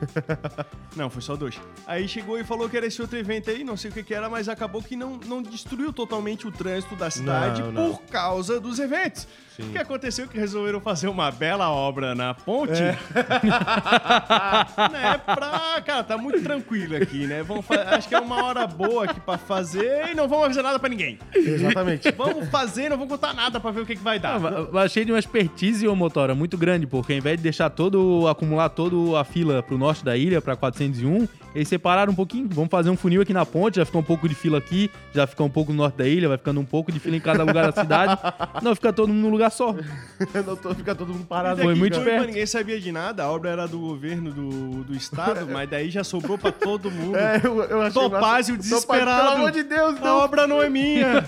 não, 0.95 1.09
foi 1.09 1.21
só 1.21 1.35
dois. 1.35 1.59
Aí 1.87 2.07
chegou 2.07 2.39
e 2.39 2.43
falou 2.43 2.69
que 2.69 2.77
era 2.77 2.85
esse 2.85 3.01
outro 3.01 3.17
evento 3.17 3.49
aí, 3.49 3.63
não 3.63 3.75
sei 3.75 3.89
o 3.89 3.93
que, 3.93 4.03
que 4.03 4.13
era, 4.13 4.29
mas 4.29 4.47
acabou 4.47 4.81
que 4.83 4.95
não, 4.95 5.17
não 5.25 5.41
destruiu 5.41 5.91
totalmente 5.91 6.47
o 6.47 6.51
trânsito 6.51 6.95
da 6.95 7.09
cidade 7.09 7.61
Não, 7.63 7.71
não. 7.71 7.95
por 7.95 8.03
causa 8.03 8.59
dos 8.59 8.77
eventos. 8.79 9.27
Sim. 9.55 9.69
O 9.69 9.71
que 9.71 9.77
aconteceu? 9.77 10.27
Que 10.27 10.37
resolveram 10.37 10.79
fazer 10.81 11.07
uma 11.07 11.31
bela 11.31 11.69
obra 11.69 12.13
na 12.13 12.33
ponte. 12.33 12.73
É. 12.83 12.91
né, 14.91 15.17
pra. 15.17 15.81
Cara, 15.81 16.03
tá 16.03 16.17
muito 16.17 16.41
tranquilo 16.43 16.95
aqui, 16.97 17.25
né? 17.25 17.41
Vamos 17.41 17.65
fa- 17.65 17.95
Acho 17.95 18.07
que 18.09 18.15
é 18.15 18.19
uma 18.19 18.43
hora 18.43 18.67
boa 18.67 19.05
aqui 19.05 19.19
pra 19.19 19.37
fazer 19.37 19.74
e 19.81 20.15
não 20.15 20.27
vamos 20.27 20.45
avisar 20.45 20.63
nada 20.63 20.79
pra 20.79 20.89
ninguém. 20.89 21.19
Exatamente. 21.33 22.11
Vamos 22.15 22.49
fazer, 22.49 22.89
não 22.89 22.97
vamos 22.97 23.11
contar 23.11 23.33
nada 23.33 23.59
pra 23.59 23.71
ver 23.71 23.81
o 23.81 23.85
que, 23.85 23.95
que 23.95 24.01
vai 24.01 24.17
dar. 24.17 24.39
Ah, 24.73 24.81
achei 24.81 25.03
de 25.03 25.11
uma 25.11 25.19
expertise, 25.19 25.87
ô 25.87 25.95
Motora, 25.95 26.33
muito 26.33 26.57
grande, 26.57 26.87
porque 26.87 27.13
ao 27.13 27.19
invés 27.19 27.37
de 27.37 27.43
deixar 27.43 27.69
todo, 27.69 28.27
acumular 28.27 28.69
toda 28.69 29.19
a 29.19 29.23
fila 29.23 29.61
pro 29.61 29.77
norte 29.77 30.03
da 30.03 30.15
ilha, 30.15 30.41
pra 30.41 30.55
401, 30.55 31.27
eles 31.53 31.67
separaram 31.67 32.11
um 32.11 32.15
pouquinho. 32.15 32.47
Vamos 32.51 32.69
fazer 32.69 32.89
um 32.89 32.97
funil 32.97 33.21
aqui 33.21 33.33
na 33.33 33.45
ponte, 33.45 33.77
já 33.77 33.85
ficou 33.85 34.01
um 34.01 34.03
pouco 34.03 34.27
de 34.27 34.35
fila 34.35 34.57
aqui, 34.57 34.91
já 35.13 35.25
fica 35.25 35.43
um 35.43 35.49
pouco 35.49 35.71
no 35.71 35.77
norte 35.77 35.95
da 35.95 36.07
ilha, 36.07 36.27
vai 36.27 36.37
ficando 36.37 36.59
um 36.59 36.65
pouco 36.65 36.91
de 36.91 36.99
fila 36.99 37.15
em 37.15 37.21
cada 37.21 37.43
lugar 37.43 37.71
da 37.71 37.81
cidade. 37.81 38.19
Não, 38.61 38.75
fica 38.75 38.91
todo 38.91 39.07
mundo 39.07 39.21
num 39.21 39.29
lugar 39.29 39.51
só. 39.51 39.73
não 40.45 40.55
tô, 40.55 40.73
fica 40.73 40.95
todo 40.95 41.13
mundo 41.13 41.25
parado 41.25 41.61
Foi 41.61 41.71
aqui, 41.71 41.79
muito 41.79 41.97
esperto. 41.97 42.27
Ninguém 42.27 42.45
sabia 42.45 42.79
de 42.79 42.91
nada, 42.91 43.23
a 43.23 43.31
obra 43.31 43.49
era 43.49 43.67
do 43.67 43.79
governo 43.79 44.31
do, 44.31 44.83
do 44.83 44.95
estado, 44.95 45.47
mas 45.49 45.69
daí 45.69 45.89
já 45.89 46.03
sobrou 46.03 46.37
pra 46.37 46.51
todo 46.51 46.91
mundo. 46.91 47.17
É, 47.17 47.41
eu, 47.43 47.61
eu 47.63 47.81
achei 47.81 48.01
Topázio 48.01 48.55
massa. 48.55 48.69
desesperado. 48.69 49.21
Pelo 49.21 49.35
amor 49.35 49.51
de 49.51 49.63
Deus, 49.65 50.01
A 50.01 50.13
obra 50.15 50.47
não 50.47 50.61
é 50.61 50.69
minha. 50.69 51.23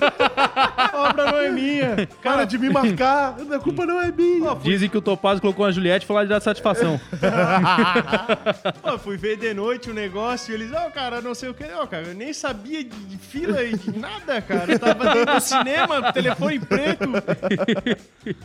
A 0.77 1.09
obra 1.09 1.31
não 1.31 1.37
é 1.39 1.49
minha. 1.49 2.07
Cara, 2.21 2.45
de 2.45 2.57
me 2.57 2.69
marcar. 2.69 3.35
A 3.53 3.59
culpa 3.59 3.85
não 3.85 3.99
é 4.01 4.11
minha. 4.11 4.55
Dizem 4.55 4.89
que 4.89 4.97
o 4.97 5.01
Topazio 5.01 5.41
colocou 5.41 5.65
a 5.65 5.71
Juliette 5.71 6.05
e 6.05 6.07
falou 6.07 6.23
de 6.23 6.29
dar 6.29 6.39
satisfação. 6.41 6.99
Pô, 8.81 8.97
fui 8.97 9.17
ver 9.17 9.37
de 9.37 9.53
noite 9.53 9.89
o 9.89 9.93
negócio 9.93 10.51
e 10.51 10.55
eles, 10.55 10.71
ó, 10.73 10.89
cara, 10.89 11.21
não 11.21 11.33
sei 11.35 11.49
o 11.49 11.53
que. 11.53 11.63
Ó, 11.65 11.85
cara, 11.87 12.07
eu 12.07 12.13
nem 12.15 12.33
sabia 12.33 12.83
de, 12.83 12.89
de 12.89 13.17
fila 13.17 13.63
e 13.63 13.75
de 13.75 13.97
nada, 13.97 14.41
cara. 14.41 14.71
Eu 14.71 14.79
tava 14.79 15.13
dentro 15.13 15.35
do 15.35 15.41
cinema, 15.41 16.11
telefone 16.13 16.59
preto. 16.59 17.05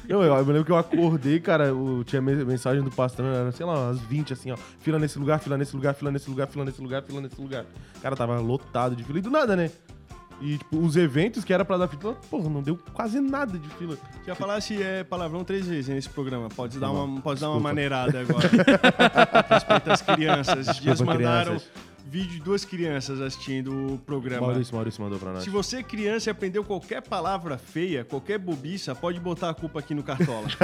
Não, 0.09 0.23
eu, 0.23 0.35
eu 0.35 0.45
me 0.47 0.53
lembro 0.53 0.65
que 0.65 0.73
eu 0.73 0.77
acordei, 0.77 1.41
cara, 1.41 1.67
eu 1.67 2.03
tinha 2.07 2.21
me- 2.21 2.45
mensagem 2.45 2.83
do 2.83 2.91
pastor, 2.91 3.25
era, 3.27 3.53
sei 3.53 3.65
lá, 3.67 3.75
umas 3.89 4.01
20, 4.01 4.33
assim, 4.33 4.51
ó. 4.51 4.57
Fila 4.81 4.99
nesse 4.99 5.19
lugar, 5.19 5.39
fila 5.41 5.57
nesse 5.57 5.75
lugar, 5.75 5.95
fila 5.95 6.11
nesse 6.11 6.29
lugar, 6.29 6.47
fila 6.49 6.65
nesse 6.65 6.81
lugar, 6.81 7.03
fila 7.03 7.21
nesse 7.21 7.41
lugar. 7.41 7.65
Cara, 8.01 8.17
tava 8.17 8.39
lotado 8.41 8.97
de 8.97 9.05
fila. 9.05 9.19
E 9.19 9.23
do 9.23 9.31
nada, 9.31 9.55
né? 9.57 9.71
E, 10.43 10.59
tipo, 10.59 10.79
os 10.79 10.97
eventos 10.97 11.45
que 11.45 11.53
era 11.53 11.65
pra 11.65 11.77
dar 11.77 11.87
fila, 11.87 12.17
porra, 12.29 12.49
não 12.49 12.63
deu 12.63 12.77
quase 12.93 13.21
nada 13.21 13.57
de 13.57 13.69
fila. 13.71 13.97
Já 14.27 14.35
falasse 14.35 14.83
é, 14.83 15.05
palavrão 15.05 15.45
três 15.45 15.67
vezes 15.69 15.89
nesse 15.89 16.09
programa. 16.09 16.49
Pode 16.49 16.79
dar 16.81 16.91
uma, 16.91 17.21
pode 17.21 17.41
dar 17.41 17.51
uma 17.51 17.61
maneirada 17.61 18.21
agora. 18.21 18.49
Respeito 19.49 19.93
às 19.93 20.03
crianças. 20.03 20.69
Esses 20.69 20.83
dias 20.83 21.01
mandaram 21.01 21.57
crianças. 21.57 21.92
Vídeo 22.13 22.33
de 22.33 22.41
duas 22.41 22.63
crianças 22.63 23.23
assistindo 23.23 23.95
o 23.95 23.99
programa. 23.99 24.47
Maurício, 24.49 24.75
Maurício 24.75 25.03
mandou 25.03 25.19
pra 25.19 25.33
nós. 25.33 25.45
Se 25.45 25.49
você 25.49 25.79
é 25.79 25.83
criança 25.83 26.29
e 26.29 26.31
aprendeu 26.31 26.63
qualquer 26.63 27.01
palavra 27.01 27.57
feia, 27.57 28.05
qualquer 28.05 28.39
bobiça, 28.39 28.95
pode 28.95 29.19
botar 29.19 29.49
a 29.49 29.55
culpa 29.55 29.79
aqui 29.79 29.95
no 29.95 30.03
Cartola. 30.03 30.47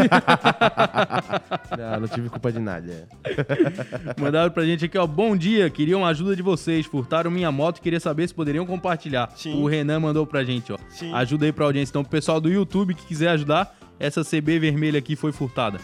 Ah, 1.80 1.98
não 2.00 2.08
tive 2.08 2.28
culpa 2.28 2.50
de 2.50 2.58
nada. 2.58 3.08
é. 3.24 4.20
Mandaram 4.20 4.50
pra 4.50 4.64
gente 4.64 4.84
aqui, 4.84 4.98
ó. 4.98 5.06
Bom 5.06 5.36
dia, 5.36 5.70
queriam 5.70 6.04
a 6.04 6.08
ajuda 6.08 6.34
de 6.34 6.42
vocês. 6.42 6.84
Furtaram 6.86 7.30
minha 7.30 7.50
moto 7.52 7.78
e 7.78 7.80
queria 7.80 8.00
saber 8.00 8.26
se 8.28 8.34
poderiam 8.34 8.66
compartilhar. 8.66 9.30
Sim. 9.36 9.62
O 9.62 9.66
Renan 9.66 10.00
mandou 10.00 10.26
pra 10.26 10.44
gente, 10.44 10.72
ó. 10.72 10.78
Sim. 10.88 11.12
Ajuda 11.14 11.46
aí 11.46 11.52
pra 11.52 11.64
audiência. 11.64 11.92
Então, 11.92 12.02
pro 12.02 12.10
pessoal 12.10 12.40
do 12.40 12.50
YouTube 12.50 12.94
que 12.94 13.06
quiser 13.06 13.28
ajudar, 13.30 13.76
essa 13.98 14.22
CB 14.24 14.58
vermelha 14.58 14.98
aqui 14.98 15.14
foi 15.14 15.30
furtada. 15.32 15.78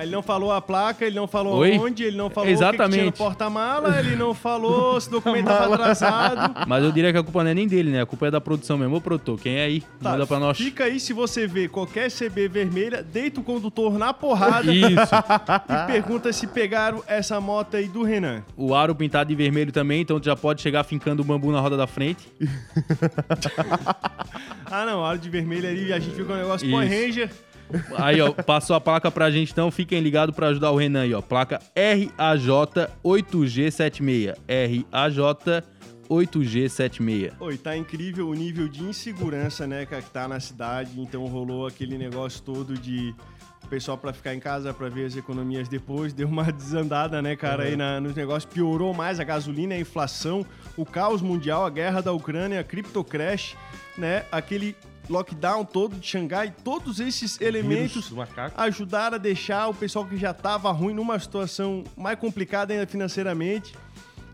Ele 0.00 0.10
não 0.10 0.22
falou 0.22 0.52
a 0.52 0.60
placa, 0.60 1.04
ele 1.04 1.16
não 1.16 1.26
falou 1.26 1.58
Oi? 1.58 1.78
onde, 1.78 2.04
ele 2.04 2.16
não 2.16 2.28
falou 2.30 2.48
o 2.48 2.52
que 2.52 2.58
que, 2.58 2.64
Exatamente. 2.64 2.92
tinha 2.94 3.04
no 3.06 3.12
porta-mala, 3.12 3.98
ele 3.98 4.16
não 4.16 4.34
falou 4.34 4.98
se 5.00 5.08
o 5.08 5.12
documento 5.12 5.46
tava 5.46 5.74
atrasado. 5.74 6.66
Mas 6.66 6.84
eu 6.84 6.92
diria 6.92 7.12
que 7.12 7.18
a 7.18 7.22
culpa 7.22 7.44
não 7.44 7.50
é 7.50 7.54
nem 7.54 7.66
dele, 7.66 7.90
né? 7.90 8.02
A 8.02 8.06
culpa 8.06 8.26
é 8.26 8.30
da 8.30 8.40
produção 8.40 8.76
mesmo. 8.76 8.96
Ô, 8.96 9.00
produtor, 9.00 9.38
quem 9.38 9.56
é 9.56 9.64
aí? 9.64 9.80
Tá, 10.02 10.12
Manda 10.12 10.26
pra 10.26 10.38
nós. 10.38 10.56
Fica 10.56 10.84
aí 10.84 10.98
se 10.98 11.12
você 11.12 11.46
vê 11.46 11.68
qualquer 11.68 12.10
CB 12.10 12.48
vermelha, 12.48 13.02
deita 13.02 13.40
o 13.40 13.44
condutor 13.44 13.98
na 13.98 14.12
porrada 14.12 14.72
Isso. 14.72 15.14
e 15.68 15.86
pergunta 15.86 16.32
se 16.32 16.46
pegaram 16.46 17.02
essa 17.06 17.40
moto 17.40 17.76
aí 17.76 17.86
do 17.88 18.02
Renan. 18.02 18.42
O 18.56 18.74
aro 18.74 18.94
pintado 18.94 19.28
de 19.28 19.34
vermelho 19.34 19.72
também, 19.72 20.00
então 20.02 20.18
tu 20.18 20.26
já 20.26 20.36
pode 20.36 20.60
chegar 20.62 20.84
fincando 20.84 21.22
o 21.22 21.24
bambu 21.24 21.52
na 21.52 21.60
roda 21.60 21.76
da 21.76 21.86
frente. 21.86 22.26
Ah 24.70 24.84
não, 24.84 25.04
aro 25.04 25.18
de 25.18 25.28
vermelho 25.30 25.68
ali, 25.68 25.92
a 25.92 25.98
gente 26.00 26.14
viu 26.16 26.26
que 26.26 26.32
é 26.32 26.34
um 26.34 26.38
negócio 26.38 26.68
Power 26.68 26.90
Isso. 26.90 27.06
Ranger. 27.06 27.30
Aí, 27.96 28.20
ó, 28.20 28.32
passou 28.32 28.74
a 28.76 28.80
placa 28.80 29.10
pra 29.10 29.30
gente, 29.30 29.52
então 29.52 29.70
fiquem 29.70 30.00
ligados 30.00 30.34
pra 30.34 30.48
ajudar 30.48 30.70
o 30.70 30.76
Renan 30.76 31.02
aí, 31.02 31.14
ó. 31.14 31.20
Placa 31.20 31.60
RAJ8G76. 31.76 34.34
RAJ8G76. 36.08 37.32
Oi, 37.40 37.56
tá 37.56 37.76
incrível 37.76 38.28
o 38.28 38.34
nível 38.34 38.68
de 38.68 38.82
insegurança, 38.82 39.66
né, 39.66 39.86
que 39.86 40.10
tá 40.10 40.28
na 40.28 40.40
cidade. 40.40 41.00
Então 41.00 41.24
rolou 41.26 41.66
aquele 41.66 41.98
negócio 41.98 42.42
todo 42.42 42.74
de 42.74 43.14
pessoal 43.74 43.98
pra 43.98 44.12
ficar 44.12 44.34
em 44.34 44.38
casa 44.38 44.72
pra 44.72 44.88
ver 44.88 45.06
as 45.06 45.16
economias 45.16 45.68
depois, 45.68 46.12
deu 46.12 46.28
uma 46.28 46.44
desandada, 46.52 47.20
né, 47.20 47.34
cara, 47.34 47.64
aí 47.64 47.74
na, 47.74 48.00
nos 48.00 48.14
negócios, 48.14 48.44
piorou 48.44 48.94
mais 48.94 49.18
a 49.18 49.24
gasolina, 49.24 49.74
a 49.74 49.78
inflação, 49.78 50.46
o 50.76 50.86
caos 50.86 51.20
mundial, 51.20 51.66
a 51.66 51.70
guerra 51.70 52.00
da 52.00 52.12
Ucrânia, 52.12 52.60
a 52.60 52.64
criptocrash, 52.64 53.56
né, 53.98 54.24
aquele 54.30 54.76
lockdown 55.08 55.64
todo 55.64 55.96
de 55.96 56.06
Xangai, 56.06 56.54
todos 56.62 57.00
esses 57.00 57.40
elementos 57.40 58.12
ajudaram 58.56 59.16
a 59.16 59.18
deixar 59.18 59.68
o 59.68 59.74
pessoal 59.74 60.04
que 60.06 60.16
já 60.16 60.32
tava 60.32 60.70
ruim 60.70 60.94
numa 60.94 61.18
situação 61.18 61.84
mais 61.96 62.18
complicada 62.18 62.72
ainda 62.72 62.86
financeiramente. 62.86 63.74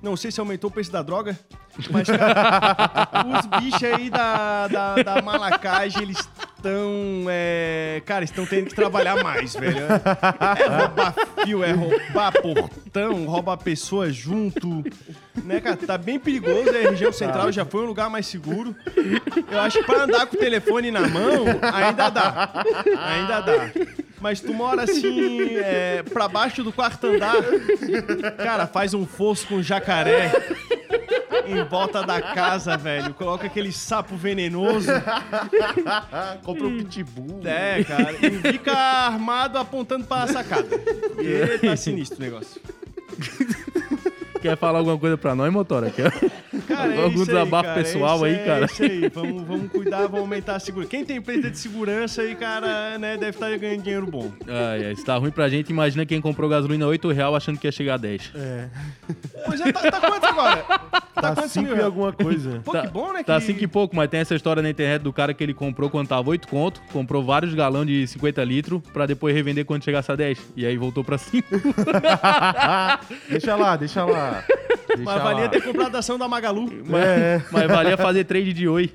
Não 0.03 0.17
sei 0.17 0.31
se 0.31 0.41
aumentou 0.41 0.71
o 0.71 0.73
preço 0.73 0.91
da 0.91 1.03
droga, 1.03 1.39
mas, 1.91 2.09
cara, 2.09 3.27
os 3.39 3.47
bichos 3.61 3.83
aí 3.83 4.09
da, 4.09 4.67
da, 4.67 5.03
da 5.03 5.23
malacagem, 5.23 6.03
eles 6.03 6.27
estão. 6.61 7.25
É, 7.29 8.03
cara, 8.05 8.25
estão 8.25 8.47
tendo 8.47 8.69
que 8.69 8.75
trabalhar 8.75 9.23
mais, 9.23 9.55
velho. 9.55 9.79
É 9.81 10.77
roubar 10.77 11.15
fio, 11.45 11.65
é 11.65 11.73
roubar 11.73 12.33
portão, 12.41 13.25
roubar 13.25 13.57
pessoas 13.57 14.15
junto. 14.15 14.85
Né, 15.43 15.61
cara? 15.61 15.77
Tá 15.77 15.99
bem 15.99 16.19
perigoso. 16.19 16.69
A 16.69 16.91
região 16.91 17.13
central 17.13 17.51
já 17.51 17.65
foi 17.65 17.83
um 17.83 17.87
lugar 17.87 18.11
mais 18.11 18.27
seguro. 18.27 18.77
Eu 19.51 19.61
acho 19.61 19.79
que 19.79 19.85
pra 19.85 20.05
andar 20.05 20.27
com 20.27 20.37
o 20.37 20.39
telefone 20.39 20.91
na 20.91 21.09
mão, 21.09 21.47
ainda 21.73 22.11
dá. 22.11 22.65
Ainda 23.07 23.41
dá. 23.41 23.71
Mas 24.21 24.41
tu 24.41 24.53
mora 24.53 24.83
assim, 24.83 25.57
é, 25.57 26.03
pra 26.03 26.29
baixo 26.29 26.63
do 26.63 26.71
quarto 26.71 27.07
andar, 27.07 27.37
cara, 28.37 28.67
faz 28.67 28.93
um 28.93 29.07
fosso 29.07 29.47
com 29.47 29.63
jacaré 29.63 30.31
em 31.51 31.65
volta 31.65 32.03
da 32.03 32.21
casa, 32.21 32.77
velho. 32.77 33.15
Coloca 33.15 33.47
aquele 33.47 33.73
sapo 33.73 34.17
venenoso. 34.17 34.91
Compra 36.43 36.67
um 36.67 36.79
pitbull. 36.79 37.41
É, 37.45 37.83
cara. 37.85 38.13
E 38.13 38.53
fica 38.53 38.73
armado 38.73 39.59
apontando 39.59 40.05
pra 40.05 40.27
sacada. 40.27 40.69
E 41.19 41.59
tá 41.59 41.77
sinistro 41.77 42.19
o 42.19 42.21
negócio. 42.21 42.61
Quer 44.41 44.57
falar 44.57 44.79
alguma 44.79 44.99
coisa 44.99 45.19
pra 45.19 45.35
nós, 45.35 45.53
Motora? 45.53 45.91
Quer 45.91 46.13
Cara, 46.81 46.95
é 46.95 47.03
algum 47.03 47.11
isso 47.11 47.21
aí, 47.21 47.27
desabafo 47.27 47.65
cara, 47.65 47.83
pessoal 47.83 48.27
é 48.27 48.31
aí, 48.31 48.39
cara? 48.45 48.63
É 48.63 48.65
isso 48.65 48.83
aí. 48.83 49.09
Vamos, 49.09 49.43
vamos 49.43 49.71
cuidar, 49.71 50.03
vamos 50.03 50.21
aumentar 50.21 50.57
a 50.57 50.61
segurança. 50.61 50.91
Quem 50.91 51.05
tem 51.05 51.17
empresa 51.19 51.51
de 51.51 51.59
segurança 51.59 52.23
aí, 52.23 52.35
cara, 52.35 52.99
né, 52.99 53.17
deve 53.17 53.31
estar 53.31 53.57
ganhando 53.59 53.83
dinheiro 53.83 54.07
bom. 54.07 54.31
Ai, 54.49 54.87
ai, 54.87 54.97
se 54.97 55.05
tá 55.05 55.17
ruim 55.17 55.31
pra 55.31 55.49
gente, 55.49 55.71
imagina 55.71 56.07
quem 56.07 56.21
comprou 56.21 56.49
gasolina 56.49 56.87
8 56.87 57.09
real 57.11 57.37
achando 57.37 57.59
que 57.59 57.67
ia 57.67 57.73
chegar 57.73 57.95
a 57.95 57.99
10. 57.99 58.33
Pois 59.47 59.61
é, 59.61 59.73
tá, 59.73 59.91
tá 59.91 60.01
quanto 60.01 60.27
agora? 60.27 60.65
Tá 61.15 61.35
quantos 61.35 61.53
5 61.53 61.67
mil 61.67 61.77
e 61.77 61.83
alguma 61.83 62.13
coisa. 62.13 62.61
Pô, 62.65 62.73
tá, 62.73 62.83
que 62.83 62.89
bom, 62.89 63.13
né? 63.13 63.23
Tá 63.23 63.39
que... 63.39 63.47
5 63.47 63.63
e 63.63 63.67
pouco, 63.67 63.95
mas 63.95 64.09
tem 64.09 64.21
essa 64.21 64.35
história 64.35 64.63
na 64.63 64.71
internet 64.71 65.03
do 65.03 65.13
cara 65.13 65.35
que 65.35 65.43
ele 65.43 65.55
comprou 65.55 65.91
quando 65.91 66.09
tava 66.09 66.31
8 66.31 66.49
conto, 66.49 66.81
comprou 66.93 67.23
vários 67.23 67.55
galão 67.55 67.85
de 67.85 68.07
50 68.07 68.43
litros 68.45 68.81
pra 68.93 69.07
depois 69.07 69.35
revender 69.35 69.65
quando 69.65 69.85
chegasse 69.85 70.11
a 70.11 70.17
10. 70.17 70.39
E 70.57 70.67
aí 70.67 70.77
voltou 70.77 71.05
pra 71.05 71.19
5. 71.19 71.47
deixa 73.29 73.57
lá, 73.57 73.77
deixa 73.77 74.05
lá. 74.05 74.45
Deixa 74.89 75.03
Mas 75.05 75.17
lá. 75.17 75.23
valia 75.23 75.49
ter 75.49 75.63
comprado 75.63 75.95
a 75.95 75.99
ação 75.99 76.19
da 76.19 76.29
Magalu. 76.29 76.70
É, 76.95 77.43
Mas 77.51 77.67
valia 77.67 77.97
fazer 77.97 78.25
trade 78.25 78.53
de 78.53 78.69
oi. 78.69 78.91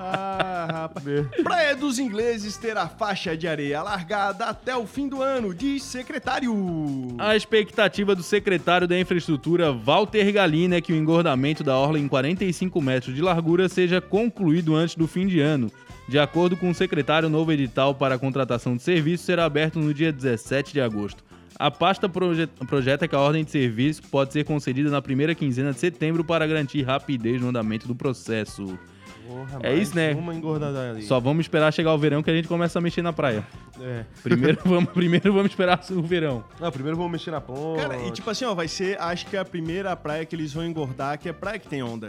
Ah, 0.00 0.68
rapaz. 0.70 1.26
Praia 1.42 1.76
dos 1.76 1.98
Ingleses 1.98 2.56
terá 2.56 2.88
faixa 2.88 3.36
de 3.36 3.46
areia 3.46 3.82
largada 3.82 4.46
até 4.46 4.76
o 4.76 4.86
fim 4.86 5.08
do 5.08 5.22
ano, 5.22 5.54
diz 5.54 5.82
secretário. 5.82 6.52
A 7.18 7.36
expectativa 7.36 8.14
do 8.14 8.22
secretário 8.22 8.86
da 8.88 8.98
Infraestrutura, 8.98 9.72
Walter 9.72 10.32
Galina, 10.32 10.76
é 10.76 10.80
que 10.80 10.92
o 10.92 10.96
engordamento 10.96 11.62
da 11.62 11.76
orla 11.76 11.98
em 11.98 12.08
45 12.08 12.80
metros 12.80 13.14
de 13.14 13.22
largura 13.22 13.68
seja 13.68 14.00
concluído 14.00 14.74
antes 14.74 14.94
do 14.94 15.06
fim 15.06 15.26
de 15.26 15.40
ano. 15.40 15.70
De 16.08 16.18
acordo 16.18 16.56
com 16.56 16.70
o 16.70 16.74
secretário, 16.74 17.28
o 17.28 17.30
novo 17.30 17.52
edital 17.52 17.94
para 17.94 18.14
a 18.14 18.18
contratação 18.18 18.74
de 18.74 18.82
serviços 18.82 19.26
será 19.26 19.44
aberto 19.44 19.78
no 19.78 19.92
dia 19.92 20.10
17 20.10 20.72
de 20.72 20.80
agosto. 20.80 21.22
A 21.58 21.70
pasta 21.70 22.08
proje- 22.08 22.46
projeta 22.68 23.08
que 23.08 23.14
a 23.16 23.18
ordem 23.20 23.42
de 23.44 23.50
serviço 23.50 24.02
pode 24.10 24.32
ser 24.32 24.44
concedida 24.44 24.90
na 24.90 25.02
primeira 25.02 25.34
quinzena 25.34 25.72
de 25.72 25.80
setembro 25.80 26.22
para 26.24 26.46
garantir 26.46 26.82
rapidez 26.82 27.40
no 27.40 27.48
andamento 27.48 27.88
do 27.88 27.94
processo. 27.96 28.78
Porra, 29.26 29.58
É 29.62 29.74
isso, 29.74 29.94
né? 29.94 30.14
Uma 30.14 30.34
engordada 30.34 30.92
ali. 30.92 31.02
Só 31.02 31.18
vamos 31.20 31.44
esperar 31.44 31.70
chegar 31.72 31.92
o 31.92 31.98
verão 31.98 32.22
que 32.22 32.30
a 32.30 32.34
gente 32.34 32.48
começa 32.48 32.78
a 32.78 32.82
mexer 32.82 33.02
na 33.02 33.12
praia. 33.12 33.44
É. 33.80 34.04
Primeiro 34.22 34.58
vamos, 34.64 34.90
primeiro 34.90 35.32
vamos 35.32 35.50
esperar 35.50 35.80
o 35.90 36.00
verão. 36.02 36.44
Não, 36.60 36.70
primeiro 36.70 36.96
vamos 36.96 37.12
mexer 37.12 37.30
na 37.32 37.40
ponte. 37.40 37.82
Cara, 37.82 38.06
e 38.06 38.10
tipo 38.12 38.30
assim, 38.30 38.44
ó, 38.46 38.54
vai 38.54 38.68
ser, 38.68 38.98
acho 39.00 39.26
que 39.26 39.36
é 39.36 39.40
a 39.40 39.44
primeira 39.44 39.94
praia 39.96 40.24
que 40.24 40.34
eles 40.34 40.52
vão 40.54 40.64
engordar, 40.64 41.18
que 41.18 41.28
é 41.28 41.32
praia 41.32 41.58
que 41.58 41.68
tem 41.68 41.82
onda. 41.82 42.08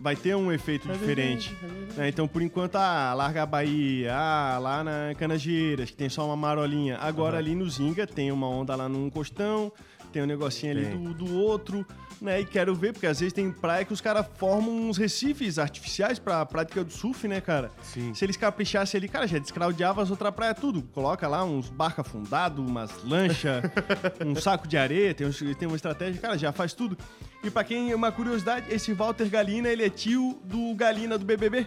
Vai 0.00 0.14
ter 0.14 0.36
um 0.36 0.52
efeito 0.52 0.88
diferente. 0.88 1.56
né? 1.96 2.08
Então, 2.08 2.28
por 2.28 2.40
enquanto, 2.40 2.76
ah, 2.76 3.12
larga 3.14 3.42
a 3.42 3.46
Bahia, 3.46 4.14
ah, 4.14 4.58
lá 4.58 4.84
na 4.84 5.14
Canageiras, 5.18 5.90
que 5.90 5.96
tem 5.96 6.08
só 6.08 6.24
uma 6.24 6.36
marolinha. 6.36 6.96
Agora 6.98 7.36
ali 7.38 7.54
no 7.54 7.68
Zinga 7.68 8.06
tem 8.06 8.30
uma 8.30 8.48
onda 8.48 8.76
lá 8.76 8.88
num 8.88 9.10
costão, 9.10 9.72
tem 10.12 10.22
um 10.22 10.26
negocinho 10.26 10.72
ali 10.72 10.84
do, 10.86 11.12
do 11.14 11.34
outro, 11.36 11.84
né? 12.22 12.40
E 12.40 12.44
quero 12.44 12.74
ver, 12.76 12.92
porque 12.92 13.06
às 13.08 13.18
vezes 13.18 13.32
tem 13.32 13.50
praia 13.50 13.84
que 13.84 13.92
os 13.92 14.00
caras 14.00 14.24
formam 14.36 14.88
uns 14.88 14.96
recifes 14.96 15.58
artificiais 15.58 16.18
pra 16.20 16.46
prática 16.46 16.84
do 16.84 16.92
surf, 16.92 17.26
né, 17.26 17.40
cara? 17.40 17.70
Sim. 17.82 18.14
Se 18.14 18.24
eles 18.24 18.36
caprichassem 18.36 18.98
ali, 18.98 19.08
cara, 19.08 19.26
já 19.26 19.38
descraudiava 19.38 20.00
as 20.00 20.10
outras 20.12 20.32
praias 20.32 20.56
tudo. 20.60 20.80
Coloca 20.94 21.26
lá 21.26 21.44
uns 21.44 21.68
barca 21.68 22.02
afundado, 22.02 22.64
umas 22.64 23.02
lanchas, 23.02 23.62
um 24.24 24.36
saco 24.36 24.66
de 24.68 24.76
areia, 24.78 25.12
tem, 25.12 25.26
uns- 25.26 25.42
tem 25.58 25.66
uma 25.66 25.76
estratégia, 25.76 26.20
cara, 26.20 26.38
já 26.38 26.52
faz 26.52 26.72
tudo. 26.72 26.96
E 27.42 27.50
pra 27.50 27.62
quem, 27.62 27.94
uma 27.94 28.10
curiosidade, 28.10 28.66
esse 28.72 28.92
Walter 28.92 29.28
Galina, 29.28 29.68
ele 29.68 29.84
é 29.84 29.90
tio 29.90 30.40
do 30.44 30.74
Galina 30.74 31.16
do 31.16 31.24
BBB. 31.24 31.66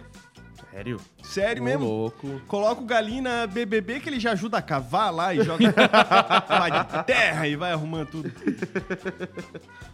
Sério? 0.72 0.98
Sério 1.22 1.62
Ô, 1.62 1.64
mesmo? 1.66 1.84
louco. 1.84 2.40
Coloca 2.48 2.80
o 2.80 2.86
Galina 2.86 3.46
BBB 3.46 4.00
que 4.00 4.08
ele 4.08 4.18
já 4.18 4.32
ajuda 4.32 4.56
a 4.56 4.62
cavar 4.62 5.12
lá 5.12 5.34
e 5.34 5.44
joga 5.44 5.68
pá 5.70 6.68
de 6.70 7.04
terra 7.04 7.46
e 7.46 7.54
vai 7.54 7.72
arrumando 7.72 8.06
tudo. 8.08 8.32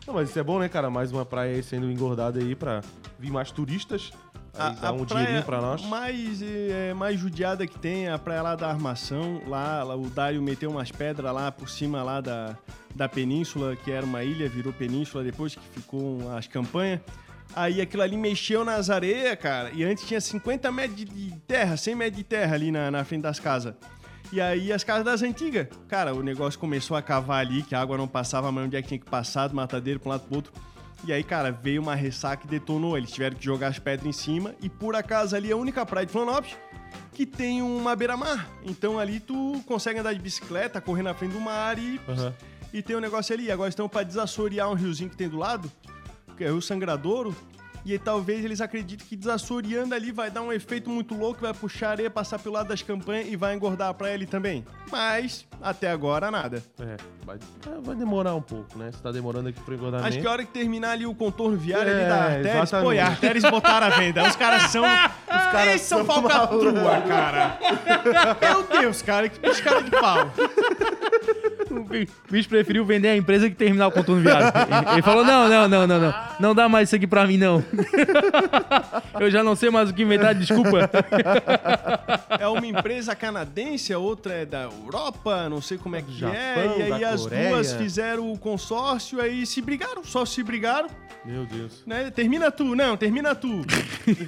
Não, 0.07 0.15
mas 0.15 0.31
isso 0.31 0.39
é 0.39 0.43
bom, 0.43 0.61
né, 0.61 0.69
cara? 0.69 0.89
Mais 0.89 1.11
uma 1.11 1.27
praia 1.27 1.57
aí 1.57 1.63
sendo 1.65 1.91
engordada 1.91 2.39
aí 2.39 2.55
pra 2.55 2.81
vir 3.19 3.33
mais 3.33 3.51
turistas. 3.51 4.13
Aí 4.57 4.75
dá 4.77 4.93
um 4.93 5.05
dinheirinho 5.05 5.43
pra 5.43 5.61
nós. 5.61 5.83
mais, 5.85 6.41
é, 6.43 6.95
mais 6.95 7.19
judiada 7.19 7.67
que 7.67 7.79
tem 7.79 8.07
é 8.07 8.13
a 8.13 8.19
praia 8.19 8.43
lá 8.43 8.55
da 8.55 8.69
Armação. 8.69 9.43
Lá, 9.47 9.83
lá 9.83 9.97
o 9.97 10.09
Dário 10.09 10.41
meteu 10.41 10.71
umas 10.71 10.93
pedras 10.93 11.33
lá 11.33 11.51
por 11.51 11.69
cima 11.69 12.03
lá 12.05 12.21
da, 12.21 12.57
da 12.95 13.09
península, 13.09 13.75
que 13.77 13.91
era 13.91 14.07
uma 14.07 14.23
ilha, 14.23 14.49
virou 14.49 14.73
península 14.73 15.25
depois 15.25 15.55
que 15.57 15.61
ficou 15.73 16.33
as 16.37 16.47
campanhas. 16.47 17.01
Aí 17.57 17.81
aquilo 17.81 18.03
ali 18.03 18.17
mexeu 18.17 18.65
nas 18.65 18.89
areias, 18.91 19.37
cara. 19.39 19.71
E 19.73 19.83
antes 19.83 20.05
tinha 20.07 20.21
50 20.21 20.71
metros 20.71 20.97
de- 21.05 21.33
terra, 21.47 21.77
100 21.77 21.95
metros 21.95 22.17
de 22.19 22.25
terra 22.25 22.55
ali 22.55 22.71
na, 22.71 22.91
na 22.91 23.05
frente 23.05 23.23
das 23.23 23.41
casas. 23.41 23.75
E 24.31 24.41
aí 24.41 24.73
as 24.73 24.85
casas 24.85 25.05
das 25.05 25.23
antigas. 25.23 25.67
Cara, 25.89 26.15
o 26.15 26.23
negócio 26.23 26.59
começou 26.61 26.97
a 26.97 27.03
cavar 27.03 27.41
ali, 27.41 27.63
que 27.63 27.75
a 27.75 27.81
água 27.81 27.97
não 27.97 28.07
passava, 28.07 28.53
mas 28.53 28.65
onde 28.67 28.77
é 28.77 28.83
que 28.83 28.89
tinha 28.89 29.01
que 29.01 29.07
passar, 29.11 29.49
do 29.49 29.57
matadeiro 29.57 29.99
pra 29.99 30.09
um 30.11 30.13
lado 30.13 30.23
pro 30.27 30.37
outro. 30.37 30.53
E 31.07 31.13
aí, 31.13 31.23
cara, 31.25 31.51
veio 31.51 31.81
uma 31.81 31.95
ressaca 31.95 32.45
e 32.45 32.49
detonou. 32.51 32.97
Eles 32.99 33.11
tiveram 33.11 33.37
que 33.37 33.45
jogar 33.45 33.69
as 33.69 33.79
pedras 33.79 34.07
em 34.07 34.13
cima. 34.13 34.55
E 34.61 34.69
por 34.69 34.95
acaso 34.95 35.35
ali 35.35 35.49
é 35.51 35.53
a 35.53 35.57
única 35.57 35.87
praia 35.87 36.05
de 36.05 36.13
Florianópolis 36.13 36.57
que 37.15 37.25
tem 37.25 37.63
uma 37.63 37.97
beira-mar. 37.97 38.49
Então 38.65 38.99
ali 38.99 39.19
tu 39.21 39.63
consegue 39.67 39.99
andar 40.01 40.13
de 40.13 40.21
bicicleta, 40.21 40.81
correr 40.81 41.03
na 41.03 41.15
frente 41.15 41.33
do 41.33 41.41
mar 41.41 41.79
e, 41.79 42.01
Aham. 42.09 42.35
e 42.73 42.83
tem 42.83 42.95
um 42.97 43.01
negócio 43.01 43.35
ali. 43.35 43.51
Agora 43.51 43.69
estão 43.69 43.89
pra 43.89 44.03
desassorear 44.03 44.69
um 44.71 44.75
riozinho 44.75 45.09
que 45.09 45.17
tem 45.17 45.29
do 45.29 45.37
lado, 45.39 45.71
é 46.45 46.51
o 46.53 46.61
Sangradouro. 46.61 47.35
E 47.85 47.99
talvez 47.99 48.45
eles 48.45 48.61
acreditem 48.61 49.07
que 49.07 49.17
desassoreando 49.17 49.95
ali 49.95 50.13
vai 50.13 50.31
dar 50.31 50.43
um 50.43 50.53
efeito 50.53 50.91
muito 50.91 51.15
louco, 51.15 51.41
vai 51.41 51.55
puxar 51.55 51.89
a 51.89 51.91
areia, 51.93 52.11
passar 52.11 52.39
pelo 52.39 52.55
lado 52.55 52.69
das 52.69 52.83
campanhas 52.83 53.29
e 53.29 53.37
vai 53.37 53.55
engordar 53.55 53.89
a 53.89 53.95
praia 53.95 54.15
ali 54.15 54.27
também. 54.27 54.63
Mas, 54.91 55.47
até 55.63 55.91
agora, 55.91 56.31
nada. 56.31 56.63
É, 56.81 56.97
vai, 57.25 57.37
é, 57.37 57.81
vai 57.81 57.97
demorar 57.97 58.35
um 58.35 58.43
pouco, 58.43 58.79
né? 58.79 58.91
Se 58.93 59.01
tá 59.01 59.11
demorando 59.11 59.49
aqui 59.49 59.61
pro 59.61 59.75
engordamento. 59.75 60.07
Acho 60.07 60.21
que 60.21 60.27
a 60.27 60.31
hora 60.31 60.45
que 60.45 60.53
terminar 60.53 60.91
ali 60.91 61.07
o 61.07 61.15
contorno 61.15 61.57
viário 61.57 61.91
É, 61.91 61.95
ali 61.95 62.09
da 62.09 62.25
Artéries, 62.25 62.71
pô, 62.71 62.93
e 62.93 62.99
a 62.99 63.07
Artéries 63.07 63.43
botaram 63.45 63.87
a 63.87 63.91
venda. 63.91 64.29
Os 64.29 64.37
caras 64.37 64.63
são. 64.71 64.85
Os 65.29 65.53
caras 65.53 65.69
Eles 65.69 65.83
são 65.83 66.05
falcatrua, 66.05 67.01
cara. 67.07 67.59
Meu 68.41 68.63
Deus, 68.65 69.01
cara, 69.01 69.29
que 69.29 69.39
cara 69.63 69.83
de 69.83 69.91
pau. 69.91 70.31
O 71.71 71.85
bi- 71.85 72.09
bicho 72.31 72.49
preferiu 72.49 72.85
vender 72.85 73.09
a 73.09 73.17
empresa 73.17 73.49
que 73.49 73.55
terminar 73.57 73.89
o 73.89 73.91
contorno 73.93 74.23
viário. 74.23 74.49
Ele 74.93 75.03
falou: 75.03 75.25
não, 75.25 75.49
não, 75.49 75.69
não, 75.69 75.87
não, 75.87 76.01
não. 76.01 76.15
Não 76.41 76.55
dá 76.55 76.69
mais 76.69 76.89
isso 76.89 76.97
aqui 76.97 77.07
pra 77.07 77.27
mim, 77.27 77.37
não. 77.37 77.63
Eu 79.21 79.31
já 79.31 79.43
não 79.43 79.55
sei 79.57 79.71
mais 79.71 79.91
o 79.91 79.95
que 79.95 80.03
inventar, 80.03 80.35
desculpa. 80.35 80.89
É 82.39 82.47
uma 82.47 82.67
empresa 82.67 83.15
canadense, 83.15 83.93
a 83.93 83.99
outra 83.99 84.33
é 84.35 84.47
da 84.47 84.63
Europa, 84.63 85.49
não 85.49 85.61
sei 85.61 85.79
como 85.79 85.97
é 85.97 86.03
que 86.03 86.13
Japão, 86.17 86.35
é. 86.37 86.77
E 86.89 86.93
aí 86.93 87.05
as 87.05 87.23
Coreia. 87.23 87.49
duas 87.51 87.73
fizeram 87.73 88.31
o 88.33 88.39
consórcio, 88.39 89.21
aí 89.21 89.45
se 89.47 89.61
brigaram, 89.61 90.05
só 90.05 90.25
se 90.25 90.43
brigaram, 90.43 90.89
Meu 91.25 91.45
Deus. 91.47 91.83
né? 91.87 92.11
Termina 92.11 92.51
tu, 92.51 92.75
não, 92.77 92.97
termina 92.97 93.35
tu. 93.35 93.63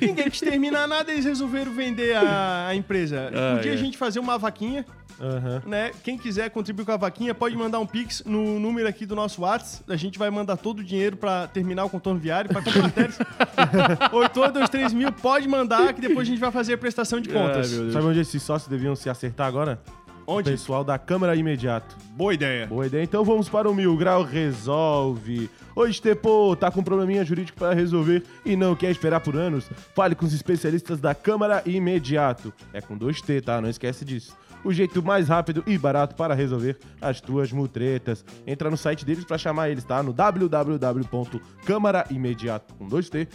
Ninguém 0.00 0.28
quis 0.28 0.40
terminar 0.40 0.86
nada, 0.88 1.12
eles 1.12 1.24
resolveram 1.24 1.72
vender 1.72 2.16
a, 2.16 2.66
a 2.68 2.74
empresa. 2.74 3.30
Ah, 3.40 3.56
Podia 3.56 3.72
é. 3.72 3.74
a 3.74 3.78
gente 3.78 3.96
fazer 3.96 4.18
uma 4.18 4.36
vaquinha, 4.38 4.84
Aham. 5.20 5.62
né? 5.66 5.90
Quem 6.02 6.16
quiser 6.16 6.48
contribuir 6.50 6.84
com 6.86 6.92
a 6.92 6.96
vaquinha, 6.96 7.34
pode 7.34 7.54
mandar 7.56 7.78
um 7.78 7.86
pix 7.86 8.22
no 8.24 8.58
número 8.58 8.88
aqui 8.88 9.04
do 9.04 9.14
nosso 9.14 9.42
WhatsApp. 9.42 9.84
A 9.92 9.96
gente 9.96 10.18
vai 10.18 10.30
mandar 10.30 10.56
todo 10.56 10.78
o 10.80 10.84
dinheiro 10.84 11.16
pra 11.16 11.46
terminar 11.46 11.84
o 11.84 11.90
contorno 11.90 12.18
viário, 12.18 12.50
pra 12.50 12.62
comprar 12.62 12.90
tênis. 12.90 13.18
8223 14.12 14.92
mil, 14.94 15.12
pode 15.12 15.46
mandar, 15.48 15.92
que 15.92 16.00
depois 16.00 16.26
a 16.26 16.30
gente 16.30 16.40
vai 16.40 16.50
fazer 16.50 16.74
a 16.74 16.78
prestação 16.78 17.20
de 17.20 17.28
contas. 17.28 17.72
Ai. 17.78 17.90
Sabe 17.90 18.06
onde 18.06 18.20
esses 18.20 18.42
sócios 18.42 18.68
deviam 18.68 18.96
se 18.96 19.08
acertar 19.10 19.46
agora? 19.46 19.80
O 20.26 20.34
Onde? 20.34 20.50
pessoal 20.50 20.84
da 20.84 20.96
Câmara 20.96 21.34
Imediato. 21.34 21.96
Boa 22.12 22.32
ideia. 22.32 22.66
Boa 22.66 22.86
ideia. 22.86 23.02
Então 23.02 23.24
vamos 23.24 23.48
para 23.48 23.68
o 23.68 23.74
Mil 23.74 23.96
Grau 23.96 24.22
Resolve. 24.22 25.50
Oi, 25.74 25.90
Estepo, 25.90 26.54
tá 26.56 26.70
com 26.70 26.80
um 26.80 26.84
probleminha 26.84 27.24
jurídico 27.24 27.58
para 27.58 27.74
resolver 27.74 28.22
e 28.44 28.54
não 28.54 28.76
quer 28.76 28.90
esperar 28.90 29.20
por 29.20 29.34
anos? 29.34 29.68
Fale 29.94 30.14
com 30.14 30.24
os 30.24 30.32
especialistas 30.32 31.00
da 31.00 31.14
Câmara 31.16 31.62
Imediato. 31.66 32.52
É 32.72 32.80
com 32.80 32.96
dois 32.96 33.20
T, 33.20 33.40
tá? 33.40 33.60
Não 33.60 33.68
esquece 33.68 34.04
disso. 34.04 34.36
O 34.64 34.72
jeito 34.72 35.02
mais 35.02 35.28
rápido 35.28 35.62
e 35.66 35.76
barato 35.78 36.14
para 36.14 36.34
resolver 36.34 36.78
as 37.00 37.20
tuas 37.20 37.50
mutretas. 37.52 38.24
Entra 38.46 38.70
no 38.70 38.76
site 38.76 39.04
deles 39.04 39.24
para 39.24 39.38
chamar 39.38 39.70
eles, 39.70 39.82
tá? 39.84 40.00
No 40.02 40.12
www.câmaraimediato 40.12 42.74
com 42.74 42.86
dois 42.86 43.08
T.com.br. 43.08 43.30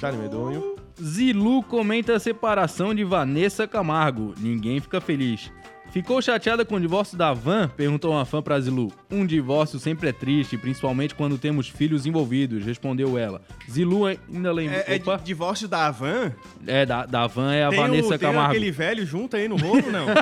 Tá, 0.00 0.12
medonho? 0.12 0.76
Zilu 1.02 1.62
comenta 1.62 2.14
a 2.14 2.20
separação 2.20 2.94
de 2.94 3.04
Vanessa 3.04 3.66
Camargo. 3.66 4.34
Ninguém 4.38 4.78
fica 4.80 5.00
feliz. 5.00 5.50
Ficou 5.94 6.20
chateada 6.20 6.64
com 6.64 6.74
o 6.74 6.80
divórcio 6.80 7.16
da 7.16 7.32
Van? 7.32 7.68
Perguntou 7.68 8.10
uma 8.10 8.24
fã 8.24 8.42
pra 8.42 8.58
Zilu. 8.58 8.92
Um 9.08 9.24
divórcio 9.24 9.78
sempre 9.78 10.08
é 10.08 10.12
triste, 10.12 10.58
principalmente 10.58 11.14
quando 11.14 11.38
temos 11.38 11.68
filhos 11.68 12.04
envolvidos, 12.04 12.64
respondeu 12.64 13.16
ela. 13.16 13.40
Zilu 13.70 14.04
ainda 14.06 14.52
lembrou. 14.52 14.80
É, 14.88 14.96
é 14.96 14.96
Opa. 14.96 15.18
de- 15.18 15.22
divórcio 15.22 15.68
da 15.68 15.86
Avan? 15.86 16.32
É, 16.66 16.84
da, 16.84 17.06
da 17.06 17.28
Van 17.28 17.54
é 17.54 17.64
a 17.64 17.68
tem 17.70 17.78
Vanessa 17.78 18.06
o, 18.06 18.10
tem 18.10 18.18
Camargo. 18.18 18.50
aquele 18.50 18.72
velho 18.72 19.06
junto 19.06 19.36
aí 19.36 19.46
no 19.46 19.54
rolo, 19.56 19.88
não? 19.92 20.06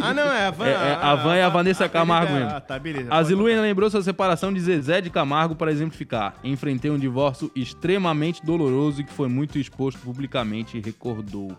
ah, 0.00 0.14
não, 0.14 0.32
é 0.32 0.46
a 0.46 0.50
Van. 0.50 0.66
É, 0.66 0.70
é, 0.70 0.98
a 1.02 1.14
Van 1.16 1.34
é 1.34 1.42
a 1.42 1.48
Vanessa 1.50 1.86
Camargo 1.86 2.28
beleza. 2.28 2.44
mesmo. 2.46 2.56
Ah, 2.56 2.60
tá, 2.62 2.78
beleza. 2.78 3.08
A 3.12 3.22
Zilu 3.22 3.44
ainda 3.44 3.60
lembrou 3.60 3.90
sua 3.90 4.00
separação 4.00 4.54
de 4.54 4.60
Zezé 4.60 5.02
de 5.02 5.10
Camargo 5.10 5.54
para 5.54 5.70
exemplificar. 5.70 6.32
Enfrentei 6.42 6.90
um 6.90 6.98
divórcio 6.98 7.50
extremamente 7.54 8.42
doloroso 8.42 9.02
e 9.02 9.04
que 9.04 9.12
foi 9.12 9.28
muito 9.28 9.58
exposto 9.58 10.00
publicamente, 10.00 10.80
recordou. 10.80 11.57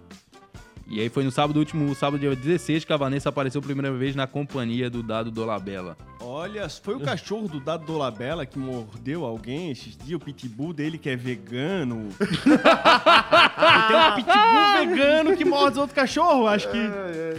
E 0.92 1.00
aí 1.00 1.08
foi 1.08 1.24
no 1.24 1.30
sábado 1.30 1.58
último, 1.60 1.94
sábado 1.94 2.20
dia 2.20 2.36
16, 2.36 2.84
que 2.84 2.92
a 2.92 2.98
Vanessa 2.98 3.30
apareceu 3.30 3.62
pela 3.62 3.74
primeira 3.76 3.96
vez 3.96 4.16
na 4.16 4.26
companhia 4.26 4.90
do 4.90 5.04
Dado 5.04 5.30
Dolabella. 5.30 5.96
Olha, 6.20 6.68
foi 6.68 6.96
o 6.96 7.00
cachorro 7.00 7.48
do 7.48 7.60
Dado 7.60 7.86
Dolabella 7.86 8.44
que 8.44 8.58
mordeu 8.58 9.24
alguém 9.24 9.70
esses 9.70 9.96
dias, 9.96 10.20
o 10.20 10.26
pitbull 10.26 10.74
dele 10.74 10.98
que 10.98 11.08
é 11.08 11.16
vegano. 11.16 12.08
Tem 12.18 13.98
um 13.98 14.16
pitbull 14.16 14.88
vegano 14.96 15.38
que 15.38 15.46
morde 15.46 15.78
outro 15.80 15.96
cachorro, 15.96 16.48
acho 16.48 16.68
que 16.72 16.80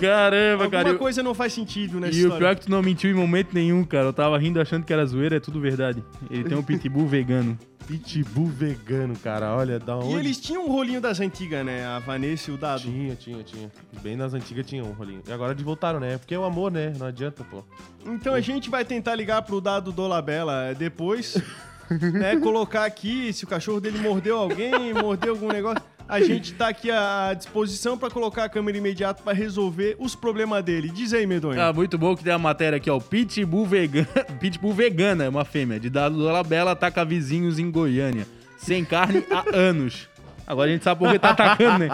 Caramba, 0.01 0.65
alguma 0.65 0.71
cara. 0.71 0.89
eu- 0.91 0.99
coisa 0.99 1.21
não 1.21 1.35
faz 1.35 1.53
sentido 1.53 1.99
nessa 1.99 2.13
E 2.17 2.19
o 2.21 2.23
história. 2.23 2.39
pior 2.39 2.53
é 2.53 2.55
que 2.55 2.63
tu 2.67 2.71
não 2.71 2.83
mentiu 2.83 3.11
em 3.11 3.15
momento 3.15 3.49
nenhum, 3.53 3.83
cara. 3.83 4.05
Eu 4.07 4.13
tava 4.13 4.39
rindo 4.39 4.61
achando 4.61 4.85
que 4.85 4.93
era 4.93 5.05
zoeira, 5.05 5.37
é 5.37 5.41
tudo 5.41 5.61
verdade. 5.61 6.05
Ele 6.31 6.45
tem 6.45 6.57
um 6.57 6.63
pitbull 6.63 7.07
vegano. 7.09 7.59
Pitbull 7.91 8.47
vegano, 8.47 9.19
cara. 9.19 9.57
Olha, 9.57 9.77
da 9.81 9.97
onde... 9.97 10.15
E 10.15 10.19
eles 10.19 10.39
tinham 10.39 10.65
um 10.65 10.69
rolinho 10.71 11.01
das 11.01 11.19
antigas, 11.19 11.67
né? 11.67 11.85
A 11.85 11.99
Vanessa 11.99 12.49
e 12.49 12.55
o 12.55 12.57
Dado. 12.57 12.83
Tinha, 12.83 13.17
tinha, 13.17 13.43
tinha. 13.43 13.69
Bem 14.01 14.15
nas 14.15 14.33
antigas 14.33 14.65
tinha 14.65 14.85
um 14.85 14.93
rolinho. 14.93 15.21
E 15.27 15.33
agora 15.33 15.57
de 15.57 15.65
voltaram, 15.65 15.99
né? 15.99 16.17
Porque 16.17 16.33
é 16.33 16.39
o 16.39 16.45
amor, 16.45 16.71
né? 16.71 16.93
Não 16.97 17.07
adianta, 17.09 17.43
pô. 17.43 17.65
Então 18.07 18.33
a 18.33 18.41
gente 18.41 18.71
vai 18.71 18.85
tentar 18.85 19.17
ligar 19.17 19.43
pro 19.43 19.61
Dado 19.61 19.91
Dolabella 19.91 20.73
depois, 20.73 21.43
né? 21.91 22.37
Colocar 22.37 22.85
aqui 22.85 23.33
se 23.33 23.43
o 23.43 23.49
cachorro 23.49 23.81
dele 23.81 23.99
mordeu 23.99 24.37
alguém, 24.37 24.95
mordeu 24.95 25.33
algum 25.33 25.49
negócio. 25.49 25.83
A 26.11 26.21
gente 26.21 26.55
tá 26.55 26.69
aqui 26.69 26.91
à 26.91 27.33
disposição 27.37 27.97
pra 27.97 28.11
colocar 28.11 28.43
a 28.45 28.49
câmera 28.49 28.77
imediato 28.77 29.23
pra 29.23 29.33
resolver 29.33 29.95
os 29.97 30.17
problemas 30.17 30.65
dele. 30.65 30.91
Diz 30.91 31.15
aí, 31.15 31.25
Medonho. 31.25 31.61
Ah, 31.61 31.73
muito 31.73 31.97
bom 31.97 32.17
que 32.17 32.25
tem 32.25 32.33
a 32.33 32.39
matéria 32.39 32.79
aqui, 32.79 32.91
ó. 32.91 32.99
Pitbull 32.99 33.65
vegana, 33.65 34.09
Pitbull 34.41 34.73
vegana, 34.73 35.25
é 35.25 35.29
uma 35.29 35.45
fêmea, 35.45 35.79
de 35.79 35.89
Dado 35.89 36.17
Dolabella, 36.19 36.73
ataca 36.73 37.05
vizinhos 37.05 37.61
em 37.61 37.71
Goiânia. 37.71 38.27
Sem 38.59 38.85
carne 38.85 39.25
há 39.31 39.45
anos. 39.57 40.09
Agora 40.45 40.69
a 40.69 40.73
gente 40.73 40.83
sabe 40.83 40.99
por 40.99 41.13
que 41.13 41.19
tá 41.21 41.31
atacando, 41.31 41.79
né? 41.79 41.89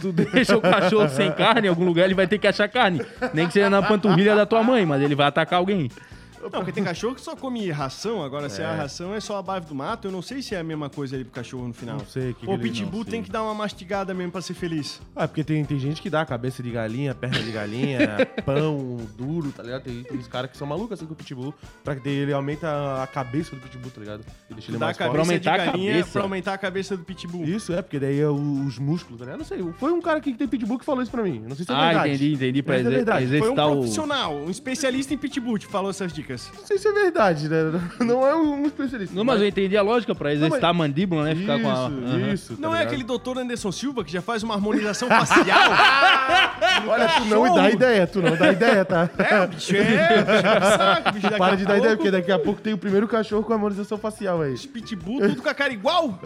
Tu 0.00 0.12
deixa 0.12 0.56
o 0.56 0.60
cachorro 0.60 1.08
sem 1.08 1.32
carne, 1.32 1.66
em 1.66 1.70
algum 1.70 1.84
lugar 1.84 2.04
ele 2.04 2.14
vai 2.14 2.28
ter 2.28 2.38
que 2.38 2.46
achar 2.46 2.68
carne. 2.68 3.02
Nem 3.34 3.48
que 3.48 3.52
seja 3.52 3.68
na 3.68 3.82
panturrilha 3.82 4.36
da 4.36 4.46
tua 4.46 4.62
mãe, 4.62 4.86
mas 4.86 5.02
ele 5.02 5.16
vai 5.16 5.26
atacar 5.26 5.58
alguém. 5.58 5.90
Não, 6.42 6.50
porque 6.50 6.72
tem 6.72 6.82
cachorro 6.82 7.14
que 7.14 7.20
só 7.20 7.36
come 7.36 7.70
ração, 7.70 8.22
agora 8.22 8.48
se 8.48 8.62
a 8.62 8.74
ração 8.74 9.14
é 9.14 9.20
só 9.20 9.36
a 9.38 9.42
base 9.42 9.66
do 9.66 9.74
mato, 9.74 10.08
eu 10.08 10.12
não 10.12 10.22
sei 10.22 10.40
se 10.42 10.54
é 10.54 10.58
a 10.58 10.64
mesma 10.64 10.88
coisa 10.88 11.14
ali 11.14 11.24
pro 11.24 11.32
cachorro 11.34 11.68
no 11.68 11.74
final. 11.74 11.98
Não 11.98 12.06
sei 12.06 12.30
o 12.30 12.34
que 12.34 12.46
o 12.48 12.52
ele- 12.54 12.62
pitbull 12.62 13.00
não 13.00 13.04
tem 13.10 13.22
que 13.22 13.30
dar 13.30 13.42
uma 13.42 13.54
mastigada 13.54 14.14
mesmo 14.14 14.32
pra 14.32 14.40
ser 14.40 14.54
feliz. 14.54 15.00
Ah, 15.14 15.28
porque 15.28 15.44
tem, 15.44 15.64
tem 15.64 15.78
gente 15.78 16.00
que 16.00 16.08
dá 16.08 16.24
cabeça 16.24 16.62
de 16.62 16.70
galinha, 16.70 17.14
perna 17.14 17.38
de 17.40 17.50
galinha, 17.52 17.98
pão 18.46 18.96
duro, 19.16 19.52
tá 19.52 19.62
ligado? 19.62 19.82
Tem, 19.82 20.02
tem 20.02 20.18
uns 20.18 20.28
caras 20.28 20.50
que 20.50 20.56
são 20.56 20.66
malucos 20.66 20.92
assim 20.98 21.06
com 21.06 21.12
o 21.12 21.16
pitbull, 21.16 21.54
pra 21.84 21.94
que 21.94 22.02
daí 22.02 22.14
ele 22.14 22.32
aumenta 22.32 23.02
a 23.02 23.06
cabeça 23.06 23.54
do 23.54 23.60
pitbull, 23.62 23.90
tá 23.90 24.00
ligado? 24.00 24.24
E 24.48 24.54
deixa 24.54 24.70
ele 24.70 24.78
Dá 24.78 24.86
a 24.86 24.88
mais 24.88 24.96
cabeça 24.96 25.16
forte. 25.16 25.28
aumentar 25.30 25.56
de 25.56 25.60
a 25.62 25.66
galinha 25.66 25.92
cabeça. 25.92 26.12
pra 26.12 26.22
aumentar 26.22 26.54
a 26.54 26.58
cabeça 26.58 26.96
do 26.96 27.04
pitbull. 27.04 27.44
Isso, 27.44 27.72
é, 27.72 27.82
porque 27.82 27.98
daí 27.98 28.18
é 28.18 28.28
o- 28.28 28.64
os 28.66 28.78
músculos, 28.78 29.18
tá 29.18 29.24
ligado? 29.26 29.38
Não 29.40 29.44
sei, 29.46 29.62
foi 29.78 29.92
um 29.92 30.00
cara 30.00 30.18
aqui 30.18 30.32
que 30.32 30.38
tem 30.38 30.48
pitbull 30.48 30.78
que 30.78 30.84
falou 30.84 31.02
isso 31.02 31.10
pra 31.10 31.22
mim. 31.22 31.40
Não 31.46 31.54
sei 31.54 31.64
se 31.66 31.70
é 31.70 31.74
Ah, 31.74 31.84
verdade. 31.88 32.08
entendi, 32.14 32.34
entendi. 32.34 32.62
Pra 32.62 32.74
Mas 32.76 32.84
é 32.86 32.88
exer- 32.88 32.96
verdade. 32.96 33.26
Foi 33.26 33.34
um 33.34 33.36
exercitar 33.38 33.68
o. 33.68 33.72
profissional, 33.76 34.34
um 34.36 34.50
especialista 34.50 35.12
em 35.14 35.18
pitbull 35.18 35.58
te 35.58 35.66
falou 35.66 35.90
essas 35.90 36.12
dicas. 36.12 36.29
Não 36.34 36.66
sei 36.66 36.78
se 36.78 36.88
é 36.88 36.92
verdade, 36.92 37.48
né? 37.48 37.80
Não 38.00 38.26
é 38.26 38.34
um 38.34 38.66
especialista. 38.66 39.14
Não, 39.14 39.24
mas 39.24 39.40
eu 39.40 39.48
entendi 39.48 39.76
a 39.76 39.82
lógica, 39.82 40.14
pra 40.14 40.32
exercitar 40.32 40.70
a 40.70 40.74
mandíbula, 40.74 41.24
né? 41.24 41.34
Ficar 41.34 41.56
isso, 41.56 41.62
com 41.64 41.70
a. 41.70 41.74
Aham. 41.74 42.32
isso. 42.32 42.54
tá 42.56 42.60
Não 42.60 42.70
é 42.70 42.78
ligado? 42.78 42.88
aquele 42.88 43.04
doutor 43.04 43.38
Anderson 43.38 43.72
Silva 43.72 44.04
que 44.04 44.12
já 44.12 44.22
faz 44.22 44.42
uma 44.42 44.54
harmonização 44.54 45.08
facial? 45.08 45.44
Olha, 46.86 47.08
tu 47.08 47.24
não 47.24 47.54
dá 47.54 47.70
ideia, 47.70 48.06
tu 48.06 48.22
não 48.22 48.36
dá 48.36 48.52
ideia, 48.52 48.84
tá? 48.84 49.08
é, 49.18 49.46
bicho 49.46 49.76
é, 49.76 49.82
bicho 49.82 50.46
é 50.46 50.60
saco, 50.76 51.12
bicho 51.12 51.30
Para 51.36 51.56
de 51.56 51.64
dar 51.64 51.78
ideia, 51.78 51.96
pouco, 51.96 51.96
porque 51.96 52.10
daqui 52.10 52.32
a 52.32 52.38
pouco 52.38 52.60
tem 52.60 52.72
o 52.72 52.78
primeiro 52.78 53.08
cachorro 53.08 53.42
com 53.42 53.52
harmonização 53.52 53.98
facial 53.98 54.42
aí. 54.42 54.56
Pitbull, 54.58 55.20
tudo 55.20 55.42
com 55.42 55.48
a 55.48 55.54
cara 55.54 55.72
igual. 55.72 56.18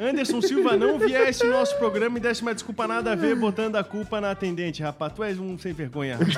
Anderson 0.00 0.40
Silva 0.40 0.76
não 0.76 0.98
viesse 0.98 1.44
no 1.44 1.52
nosso 1.52 1.76
programa 1.78 2.18
e 2.18 2.20
desse 2.20 2.42
uma 2.42 2.54
desculpa 2.54 2.86
nada 2.86 3.12
a 3.12 3.14
ver, 3.14 3.34
botando 3.36 3.76
a 3.76 3.84
culpa 3.84 4.20
na 4.20 4.30
atendente, 4.30 4.82
rapaz. 4.82 5.12
Tu 5.14 5.22
és 5.24 5.38
um 5.38 5.58
sem 5.58 5.72
vergonha, 5.72 6.16
rapaz. 6.16 6.36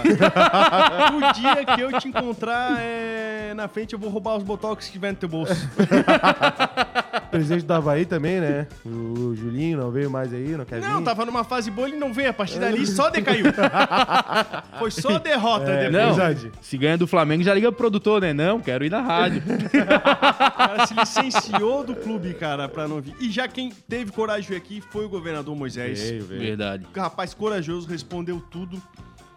O 1.14 1.32
dia 1.32 1.64
que 1.64 1.80
eu 1.80 1.98
te 1.98 2.08
encontrar 2.08 2.76
é, 2.80 3.52
na 3.54 3.68
frente, 3.68 3.92
eu 3.92 3.98
vou 3.98 4.10
roubar 4.10 4.36
os 4.36 4.42
botox 4.42 4.86
que 4.86 4.92
tiver 4.92 5.10
no 5.12 5.16
teu 5.16 5.28
bolso. 5.28 5.54
Presidente 7.30 7.64
do 7.64 7.72
Havaí 7.74 8.04
também, 8.06 8.40
né? 8.40 8.66
O 8.84 9.34
Julinho 9.34 9.78
não 9.78 9.90
veio 9.90 10.08
mais 10.10 10.32
aí, 10.32 10.56
não 10.56 10.64
quer 10.64 10.80
vir. 10.80 10.88
Não, 10.88 11.02
tava 11.02 11.24
numa 11.24 11.42
fase 11.42 11.70
boa, 11.70 11.88
ele 11.88 11.96
não 11.96 12.12
veio. 12.12 12.30
A 12.30 12.32
partir 12.32 12.58
dali 12.58 12.86
só 12.86 13.10
decaiu. 13.10 13.46
Foi 14.78 14.90
só 14.90 15.18
derrota 15.18 15.70
É, 15.70 15.84
depois. 15.90 15.92
Não, 15.92 16.14
Verdade. 16.14 16.52
se 16.60 16.78
ganha 16.78 16.96
do 16.96 17.06
Flamengo, 17.06 17.42
já 17.42 17.52
liga 17.54 17.70
pro 17.72 17.78
produtor, 17.78 18.20
né? 18.20 18.32
Não, 18.32 18.60
quero 18.60 18.84
ir 18.84 18.90
na 18.90 19.00
rádio. 19.00 19.42
O 20.44 20.66
cara 20.66 20.86
se 20.86 20.94
licenciou 20.94 21.84
do 21.84 21.94
clube, 21.94 22.32
cara, 22.34 22.68
pra 22.68 22.86
não 22.88 23.00
vir. 23.00 23.14
E 23.20 23.30
já 23.30 23.46
quem 23.48 23.70
teve 23.88 24.12
coragem 24.12 24.42
de 24.42 24.48
vir 24.48 24.56
aqui 24.56 24.80
foi 24.80 25.04
o 25.04 25.08
governador 25.08 25.54
Moisés. 25.54 26.00
Veio, 26.00 26.24
veio. 26.24 26.40
Verdade. 26.40 26.86
O 26.94 26.98
rapaz 27.00 27.34
corajoso 27.34 27.88
respondeu 27.88 28.40
tudo, 28.40 28.80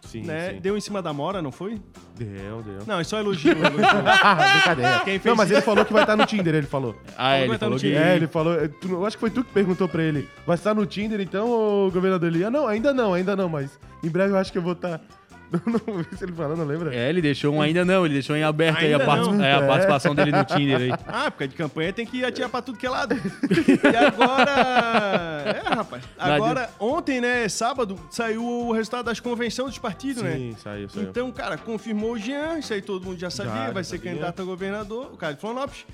Sim, 0.08 0.22
né? 0.24 0.52
sim. 0.54 0.60
Deu 0.60 0.78
em 0.78 0.82
cima 0.82 1.02
da 1.02 1.12
mora, 1.12 1.41
não 1.41 1.52
foi? 1.52 1.82
Deu, 2.17 2.62
deu. 2.63 2.80
Não, 2.88 3.00
é 3.00 3.04
só 3.04 3.20
elogio. 3.20 3.52
elogio. 3.52 3.86
Ah, 4.24 4.36
brincadeira. 4.56 5.00
Quem 5.04 5.20
fez 5.20 5.26
não, 5.26 5.36
mas 5.36 5.52
ele 5.52 5.62
falou 5.62 5.84
que 5.86 5.91
vai 5.93 6.04
estar 6.04 6.15
no 6.15 6.26
Tinder, 6.26 6.56
ele 6.56 6.65
falou. 6.67 6.96
Ah, 7.17 7.38
ele 7.39 7.58
falou 7.58 7.78
que... 7.78 7.93
É, 7.93 8.15
ele 8.15 8.28
falou. 8.28 8.56
tu- 8.70 8.89
eu 8.91 9.06
acho 9.06 9.17
que 9.17 9.22
foi 9.22 9.30
tu 9.30 9.43
que 9.43 9.52
perguntou 9.52 9.88
pra 9.88 10.02
ele. 10.02 10.28
Vai 10.46 10.56
estar 10.56 10.74
no 10.74 10.86
Tinder 10.86 11.20
então, 11.20 11.50
ô 11.52 11.91
governador? 11.91 12.30
Ele, 12.30 12.43
ah, 12.43 12.50
não, 12.50 12.67
ainda 12.67 12.93
não, 12.93 13.13
ainda 13.13 13.36
não, 13.36 13.50
mas 13.50 13.78
em 14.04 14.10
breve 14.10 14.32
eu 14.34 14.38
acho 14.38 14.52
que 14.52 14.58
eu 14.58 14.62
vou 14.62 14.74
estar. 14.74 15.02
Não, 15.51 15.97
vi 16.03 16.17
se 16.17 16.25
ele 16.25 16.33
falou, 16.33 16.57
não 16.57 16.65
lembra? 16.65 16.93
É, 16.93 17.10
ele 17.10 17.21
deixou 17.21 17.53
um 17.55 17.62
ainda 17.62 17.86
não, 17.86 18.03
ele 18.05 18.15
deixou 18.15 18.36
em 18.36 18.43
aberto 18.43 18.79
aí 18.79 18.93
a, 18.93 18.97
não. 18.97 19.43
é, 19.43 19.53
a 19.53 19.57
É. 19.60 19.67
participação 19.67 20.13
dele 20.13 20.31
no 20.31 20.43
Tinder 20.43 20.77
aí. 20.81 20.91
Ah, 21.07 21.27
época 21.27 21.47
de 21.47 21.55
campanha 21.55 21.93
tem 21.93 22.05
que 22.05 22.23
atirar 22.25 22.49
pra 22.49 22.62
tudo 22.62 22.77
que 22.77 22.86
é 22.86 22.89
lado. 22.89 23.15
E 23.15 23.95
agora. 23.95 25.43
É, 25.65 25.73
rapaz. 25.73 26.03
Agora, 26.17 26.69
ontem, 26.79 27.21
né, 27.21 27.47
sábado, 27.47 27.97
saiu 28.12 28.43
o 28.43 28.71
resultado 28.73 29.05
das 29.05 29.19
convenções 29.19 29.69
dos 29.69 29.79
partidos, 29.79 30.21
né? 30.21 30.33
Sim, 30.36 30.55
saiu, 30.62 30.89
saiu. 30.89 31.09
Então, 31.09 31.32
cara, 31.32 31.57
confirmou 31.57 32.13
o 32.13 32.17
Jean, 32.17 32.59
isso 32.59 32.74
aí 32.74 32.82
todo 32.82 33.05
mundo 33.05 33.19
já 33.19 33.30
sabia, 33.30 33.53
Já, 33.53 33.72
vai 33.72 33.84
já 33.84 33.89
ser 33.89 33.97
sabia. 33.97 34.11
candidato 34.11 34.41
a 34.41 34.45
governador, 34.45 35.11
o 35.13 35.17
cara 35.17 35.34
de 35.34 35.39
Florianópolis. 35.41 35.86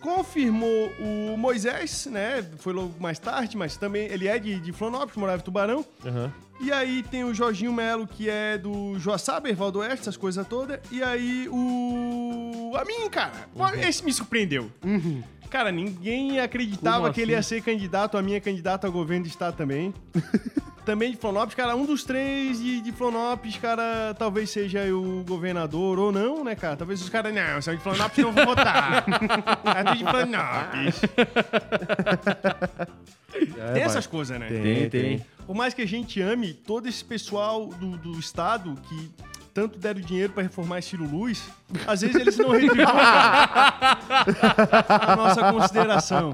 Confirmou 0.00 0.92
o 0.98 1.36
Moisés, 1.36 2.06
né? 2.06 2.44
Foi 2.58 2.72
logo 2.72 2.94
mais 3.00 3.18
tarde, 3.18 3.56
mas 3.56 3.76
também 3.76 4.06
ele 4.06 4.28
é 4.28 4.38
de, 4.38 4.58
de 4.60 4.72
Florianópolis, 4.72 5.16
morava 5.16 5.38
em 5.38 5.44
Tubarão. 5.44 5.84
Aham. 6.04 6.32
E 6.60 6.72
aí 6.72 7.04
tem 7.04 7.22
o 7.22 7.32
Jorginho 7.32 7.72
Melo, 7.72 8.06
que 8.06 8.28
é 8.28 8.58
do 8.58 8.98
Joaçaba, 8.98 9.48
Erval 9.48 9.70
do 9.70 9.78
Oeste, 9.78 10.00
essas 10.00 10.16
coisas 10.16 10.44
todas. 10.46 10.80
E 10.90 11.02
aí 11.02 11.48
o. 11.50 12.72
A 12.74 12.84
mim, 12.84 13.08
cara. 13.08 13.48
Uhum. 13.54 13.80
Esse 13.80 14.04
me 14.04 14.12
surpreendeu. 14.12 14.70
Cara, 15.50 15.72
ninguém 15.72 16.40
acreditava 16.40 17.00
Como 17.02 17.14
que 17.14 17.20
ele 17.20 17.32
ia 17.32 17.38
assim? 17.38 17.56
ser 17.56 17.62
candidato, 17.62 18.16
a 18.16 18.22
minha 18.22 18.40
candidata 18.40 18.86
a 18.86 18.90
governo 18.90 19.24
do 19.24 19.28
estado 19.28 19.56
também. 19.56 19.92
também 20.84 21.10
de 21.10 21.18
Florianópolis, 21.18 21.54
cara, 21.54 21.76
um 21.76 21.84
dos 21.84 22.02
três 22.02 22.58
de, 22.58 22.80
de 22.80 22.92
cara, 23.58 24.14
talvez 24.18 24.48
seja 24.48 24.82
o 24.94 25.22
governador 25.22 25.98
ou 25.98 26.10
não, 26.10 26.42
né, 26.42 26.54
cara? 26.54 26.76
Talvez 26.76 27.02
os 27.02 27.10
caras, 27.10 27.34
não, 27.34 27.60
são 27.60 27.74
de 27.74 27.82
Florianópolis, 27.82 28.24
não 28.24 28.32
vou 28.32 28.46
votar. 28.46 29.04
É 29.76 29.84
tudo 29.84 29.96
de 29.96 30.04
Florianópolis. 30.04 31.00
É, 33.58 33.72
Tem 33.72 33.82
essas 33.82 34.06
coisas, 34.06 34.38
né? 34.40 34.48
Tem, 34.48 34.88
tem. 34.88 35.24
Por 35.46 35.54
mais 35.54 35.74
que 35.74 35.82
a 35.82 35.86
gente 35.86 36.20
ame 36.20 36.54
todo 36.54 36.88
esse 36.88 37.04
pessoal 37.04 37.66
do, 37.66 37.96
do 37.98 38.18
estado 38.18 38.74
que 38.88 39.10
tanto 39.52 39.78
deram 39.78 40.00
dinheiro 40.00 40.32
pra 40.32 40.42
reformar 40.42 40.82
Ciro 40.82 41.04
Luz, 41.04 41.48
às 41.86 42.00
vezes 42.00 42.16
eles 42.16 42.38
não 42.38 42.50
retribuem 42.50 42.86
a 44.88 45.16
nossa 45.16 45.52
consideração. 45.52 46.32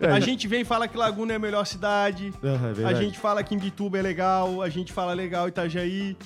A 0.00 0.20
gente 0.20 0.46
vem 0.46 0.60
e 0.60 0.64
fala 0.64 0.86
que 0.88 0.96
Laguna 0.96 1.32
é 1.32 1.36
a 1.36 1.38
melhor 1.38 1.64
cidade, 1.66 2.32
Aham, 2.42 2.74
é 2.80 2.84
a 2.84 2.94
gente 2.94 3.18
fala 3.18 3.42
que 3.42 3.54
Imbituba 3.54 3.98
é 3.98 4.02
legal, 4.02 4.62
a 4.62 4.68
gente 4.68 4.92
fala 4.92 5.12
legal 5.12 5.48
Itajaí, 5.48 6.16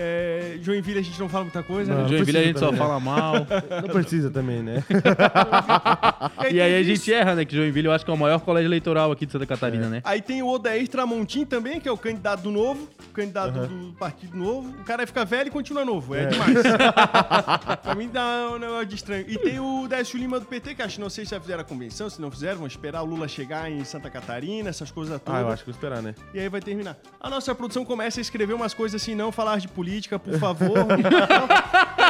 é, 0.00 0.58
Joinville 0.62 1.00
a 1.00 1.02
gente 1.02 1.18
não 1.18 1.28
fala 1.28 1.44
muita 1.44 1.60
coisa, 1.60 1.92
Não. 1.92 2.02
né? 2.02 2.08
Joinville 2.08 2.38
a 2.38 2.42
gente 2.44 2.58
só 2.60 2.66
também. 2.66 2.80
fala 2.80 3.00
mal. 3.00 3.34
Não 3.82 3.88
precisa 3.88 4.30
também, 4.30 4.62
né? 4.62 4.84
e 6.52 6.60
aí 6.60 6.76
a 6.76 6.82
gente 6.84 7.12
erra, 7.12 7.34
né? 7.34 7.44
Que 7.44 7.56
Joinville 7.56 7.88
eu 7.88 7.92
acho 7.92 8.04
que 8.04 8.10
é 8.10 8.14
o 8.14 8.16
maior 8.16 8.38
colégio 8.40 8.68
eleitoral 8.68 9.10
aqui 9.10 9.26
de 9.26 9.32
Santa 9.32 9.46
Catarina, 9.46 9.88
né? 9.88 10.00
Aí 10.04 10.22
tem 10.22 10.40
o 10.40 10.48
Odair 10.48 10.86
Tramontim 10.86 11.44
também, 11.44 11.80
que 11.80 11.88
é 11.88 11.92
o 11.92 11.98
candidato 11.98 12.42
do 12.42 12.50
Novo, 12.52 12.88
candidato 13.12 13.66
do 13.66 13.92
Partido 13.94 14.36
Novo. 14.36 14.68
O 14.80 14.84
cara 14.84 15.04
fica 15.04 15.24
velho 15.24 15.48
e 15.48 15.50
continua 15.50 15.84
novo, 15.84 16.14
é, 16.14 16.26
demais. 16.26 16.58
pra 17.82 17.94
mim 17.96 18.08
dá 18.08 18.50
um 18.54 18.58
negócio 18.58 18.86
de 18.86 18.94
estranho. 18.94 19.24
E 19.28 19.36
tem 19.36 19.58
o 19.58 19.88
Décio 19.88 20.16
Lima 20.16 20.38
do 20.38 20.46
PT, 20.46 20.76
que 20.76 20.82
acho 20.82 20.94
que 20.94 21.00
não 21.00 21.10
sei 21.10 21.24
se 21.24 21.32
já 21.32 21.40
fizeram 21.40 21.62
a 21.62 21.64
convenção, 21.64 22.08
se 22.08 22.20
não 22.20 22.30
fizeram, 22.30 22.58
vão 22.58 22.66
esperar 22.68 23.02
o 23.02 23.06
Lula 23.06 23.26
chegar 23.26 23.68
em 23.68 23.82
Santa 23.84 24.08
Catarina, 24.08 24.70
essas 24.70 24.92
coisas 24.92 25.20
todas. 25.20 25.40
Ah, 25.40 25.42
eu 25.42 25.48
acho 25.48 25.64
que 25.64 25.70
vou 25.70 25.74
esperar, 25.74 26.00
né? 26.00 26.14
E 26.32 26.38
aí 26.38 26.48
vai 26.48 26.60
terminar. 26.60 26.96
A 27.20 27.28
nossa 27.28 27.52
produção 27.54 27.84
começa 27.84 28.20
a 28.20 28.22
escrever 28.22 28.54
umas 28.54 28.72
coisas 28.72 29.02
assim, 29.02 29.14
não 29.14 29.32
falar 29.32 29.58
de 29.58 29.66
política, 29.66 29.87
por 30.18 30.38
favor. 30.38 30.86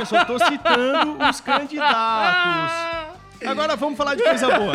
eu 0.01 0.07
só 0.07 0.25
tô 0.25 0.39
citando 0.39 1.17
os 1.29 1.41
candidatos. 1.41 3.19
Agora 3.47 3.77
vamos 3.77 3.97
falar 3.97 4.15
de 4.15 4.23
coisa 4.23 4.59
boa. 4.59 4.73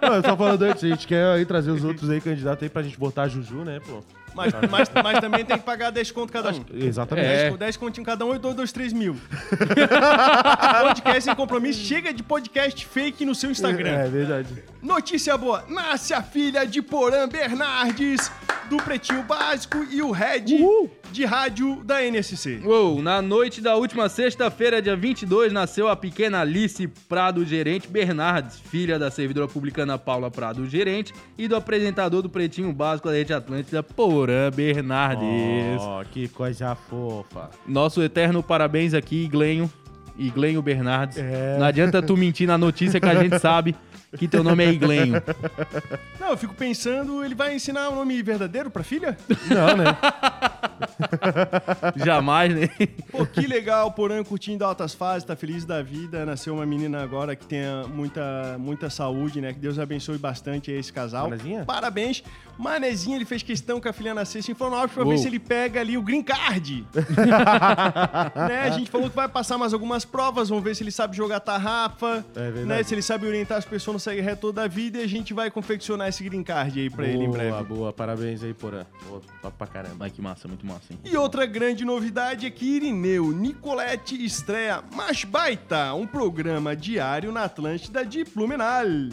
Não, 0.00 0.14
eu 0.16 0.22
tô 0.22 0.36
falando 0.36 0.62
antes, 0.62 0.84
a 0.84 0.88
gente 0.88 1.06
quer 1.06 1.24
aí 1.34 1.44
trazer 1.44 1.70
os 1.70 1.84
outros 1.84 2.10
aí 2.10 2.20
candidatos 2.20 2.62
aí 2.62 2.68
pra 2.68 2.82
gente 2.82 2.98
botar 2.98 3.22
a 3.22 3.28
Juju, 3.28 3.64
né, 3.64 3.80
pô? 3.86 4.02
Mas, 4.34 4.52
mas, 4.70 4.90
mas 5.02 5.20
também 5.20 5.44
tem 5.44 5.58
que 5.58 5.64
pagar 5.64 5.90
10 5.90 6.10
conto 6.10 6.32
cada 6.32 6.50
um. 6.50 6.64
Exatamente. 6.72 7.26
É. 7.26 7.48
10, 7.50 7.58
10 7.58 7.76
continho 7.76 8.06
cada 8.06 8.24
um 8.24 8.34
e 8.34 8.38
2, 8.38 8.54
2, 8.54 8.72
3 8.72 8.92
mil. 8.92 9.16
podcast 10.82 11.22
sem 11.22 11.34
compromisso. 11.34 11.80
Chega 11.84 12.12
de 12.12 12.22
podcast 12.22 12.86
fake 12.86 13.24
no 13.24 13.34
seu 13.34 13.50
Instagram. 13.50 13.90
É 13.90 14.08
verdade. 14.08 14.48
Notícia 14.80 15.36
boa. 15.36 15.64
Nasce 15.68 16.14
a 16.14 16.22
filha 16.22 16.66
de 16.66 16.80
Porã 16.80 17.28
Bernardes, 17.28 18.32
do 18.68 18.76
Pretinho 18.78 19.22
Básico 19.22 19.84
e 19.90 20.02
o 20.02 20.10
Red 20.10 20.44
de 21.10 21.24
rádio 21.24 21.82
da 21.84 22.02
NSC. 22.02 22.60
Uou, 22.64 23.02
na 23.02 23.20
noite 23.20 23.60
da 23.60 23.76
última 23.76 24.08
sexta-feira, 24.08 24.80
dia 24.80 24.96
22, 24.96 25.52
nasceu 25.52 25.88
a 25.88 25.96
pequena 25.96 26.40
Alice 26.40 26.86
Prado 27.08 27.44
Gerente 27.44 27.88
Bernardes, 27.88 28.58
filha 28.58 28.98
da 28.98 29.10
servidora 29.10 29.46
publicana 29.46 29.98
Paula 29.98 30.30
Prado 30.30 30.66
Gerente 30.66 31.12
e 31.36 31.46
do 31.46 31.56
apresentador 31.56 32.22
do 32.22 32.30
Pretinho 32.30 32.72
Básico 32.72 33.08
da 33.08 33.14
Rede 33.14 33.34
Atlântida, 33.34 33.82
Porã 33.82 34.50
Bernardes. 34.50 35.80
Oh, 35.80 36.02
que 36.10 36.28
coisa 36.28 36.74
fofa. 36.74 37.50
Nosso 37.66 38.02
eterno 38.02 38.42
parabéns 38.42 38.94
aqui, 38.94 39.28
Glenho 39.28 39.70
e 40.16 40.30
Glenho 40.30 40.62
Bernardes. 40.62 41.18
É. 41.18 41.56
Não 41.58 41.66
adianta 41.66 42.02
tu 42.02 42.16
mentir 42.16 42.46
na 42.46 42.58
notícia 42.58 43.00
que 43.00 43.08
a 43.08 43.14
gente 43.14 43.38
sabe 43.38 43.74
que 44.16 44.28
teu 44.28 44.42
nome 44.44 44.64
é 44.64 44.70
Iglenho. 44.72 45.22
Não, 46.20 46.30
eu 46.30 46.36
fico 46.36 46.54
pensando, 46.54 47.24
ele 47.24 47.34
vai 47.34 47.54
ensinar 47.54 47.88
o 47.88 47.94
nome 47.94 48.22
verdadeiro 48.22 48.70
pra 48.70 48.82
filha? 48.84 49.16
Não, 49.50 49.76
né? 49.76 49.96
Jamais, 51.96 52.54
né? 52.54 52.68
Pô, 53.10 53.26
que 53.26 53.46
legal, 53.46 53.90
Porã 53.92 54.22
curtindo 54.22 54.64
altas 54.64 54.94
fases, 54.94 55.24
tá 55.24 55.34
feliz 55.34 55.64
da 55.64 55.82
vida. 55.82 56.24
Nasceu 56.24 56.54
uma 56.54 56.66
menina 56.66 57.02
agora 57.02 57.34
que 57.34 57.46
tenha 57.46 57.84
muita, 57.88 58.56
muita 58.58 58.88
saúde, 58.90 59.40
né? 59.40 59.52
Que 59.52 59.58
Deus 59.58 59.78
abençoe 59.78 60.18
bastante 60.18 60.70
esse 60.70 60.92
casal. 60.92 61.28
Manezinha? 61.28 61.64
Parabéns. 61.64 62.22
Manezinha, 62.58 63.16
ele 63.16 63.24
fez 63.24 63.42
questão 63.42 63.80
que 63.80 63.88
a 63.88 63.92
filha 63.92 64.14
nascesse 64.14 64.52
em 64.52 64.54
Florianópolis 64.54 64.94
pra 64.94 65.04
ver 65.04 65.10
Uou. 65.10 65.18
se 65.18 65.26
ele 65.26 65.38
pega 65.38 65.80
ali 65.80 65.96
o 65.96 66.02
green 66.02 66.22
card. 66.22 66.86
né? 68.48 68.62
A 68.64 68.70
gente 68.70 68.90
falou 68.90 69.08
que 69.08 69.16
vai 69.16 69.28
passar 69.28 69.58
mais 69.58 69.72
algumas 69.72 70.04
provas, 70.04 70.48
vamos 70.48 70.62
ver 70.62 70.76
se 70.76 70.82
ele 70.82 70.90
sabe 70.90 71.16
jogar 71.16 71.40
tarrafa, 71.40 72.24
É 72.36 72.40
verdade. 72.42 72.66
né? 72.66 72.82
Se 72.82 72.94
ele 72.94 73.02
sabe 73.02 73.26
orientar 73.26 73.58
as 73.58 73.64
pessoas 73.64 74.01
no 74.02 74.12
segue 74.12 74.20
reto 74.20 74.52
da 74.52 74.66
vida 74.66 74.98
e 74.98 75.04
a 75.04 75.06
gente 75.06 75.32
vai 75.32 75.50
confeccionar 75.50 76.08
esse 76.08 76.24
green 76.24 76.42
card 76.42 76.80
aí 76.80 76.90
pra 76.90 77.06
ele 77.06 77.24
em 77.24 77.30
breve. 77.30 77.50
Boa, 77.50 77.62
boa. 77.62 77.92
Parabéns 77.92 78.42
aí, 78.42 78.52
Porã. 78.52 78.84
Boa, 79.06 79.22
top 79.40 79.56
pra 79.56 79.66
caramba. 79.66 80.04
Ai, 80.04 80.10
que 80.10 80.20
massa, 80.20 80.48
muito 80.48 80.66
massa, 80.66 80.92
hein? 80.92 80.98
E 81.04 81.16
outra 81.16 81.46
grande 81.46 81.84
novidade 81.84 82.46
é 82.46 82.50
que 82.50 82.64
Irineu 82.64 83.30
Nicolete 83.30 84.22
estreia 84.24 84.82
Mais 84.94 85.22
Baita, 85.22 85.94
um 85.94 86.06
programa 86.06 86.74
diário 86.74 87.30
na 87.30 87.44
Atlântida 87.44 88.04
de 88.04 88.24
Blumenau. 88.24 88.62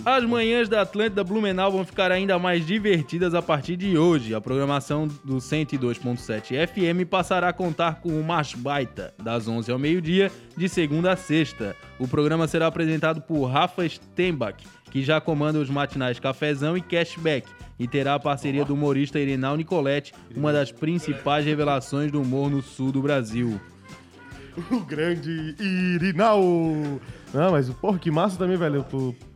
As 0.04 0.24
manhãs 0.24 0.68
da 0.68 0.82
Atlântida 0.82 1.24
Blumenau 1.24 1.72
vão 1.72 1.86
ficar 1.86 2.12
ainda 2.12 2.40
mais 2.40 2.66
divertidas 2.66 3.36
a 3.36 3.42
partir 3.42 3.76
de 3.76 3.98
hoje. 3.98 4.34
A 4.34 4.42
programação 4.42 5.08
do 5.24 5.38
102.7 5.38 6.68
FM 6.68 7.08
passará 7.08 7.50
a 7.50 7.54
contar 7.54 8.02
com 8.02 8.20
o 8.20 8.24
Mais 8.24 8.54
Baita, 8.54 9.14
das 9.22 9.48
11 9.48 9.72
ao 9.72 9.78
meio-dia, 9.78 10.32
de 10.60 10.68
segunda 10.68 11.14
a 11.14 11.16
sexta. 11.16 11.74
O 11.98 12.06
programa 12.06 12.46
será 12.46 12.68
apresentado 12.68 13.22
por 13.22 13.46
Rafa 13.46 13.88
Stembach, 13.88 14.62
que 14.92 15.02
já 15.02 15.22
comanda 15.22 15.58
os 15.58 15.70
matinais 15.70 16.20
Cafezão 16.20 16.76
e 16.76 16.82
Cashback, 16.82 17.48
e 17.80 17.88
terá 17.88 18.16
a 18.16 18.20
parceria 18.20 18.66
do 18.66 18.74
humorista 18.74 19.18
Irinal 19.18 19.56
Nicolete, 19.56 20.14
uma 20.36 20.52
das 20.52 20.70
principais 20.70 21.46
revelações 21.46 22.12
do 22.12 22.22
humor 22.22 22.52
no 22.52 22.62
sul 22.62 22.92
do 22.92 23.02
Brasil. 23.02 23.58
O 24.70 24.82
grande 24.82 25.56
Irinal. 25.58 26.44
Não, 27.34 27.52
mas, 27.52 27.70
porra, 27.70 27.98
que 27.98 28.12
massa 28.12 28.38
também, 28.38 28.58
velho, 28.58 28.86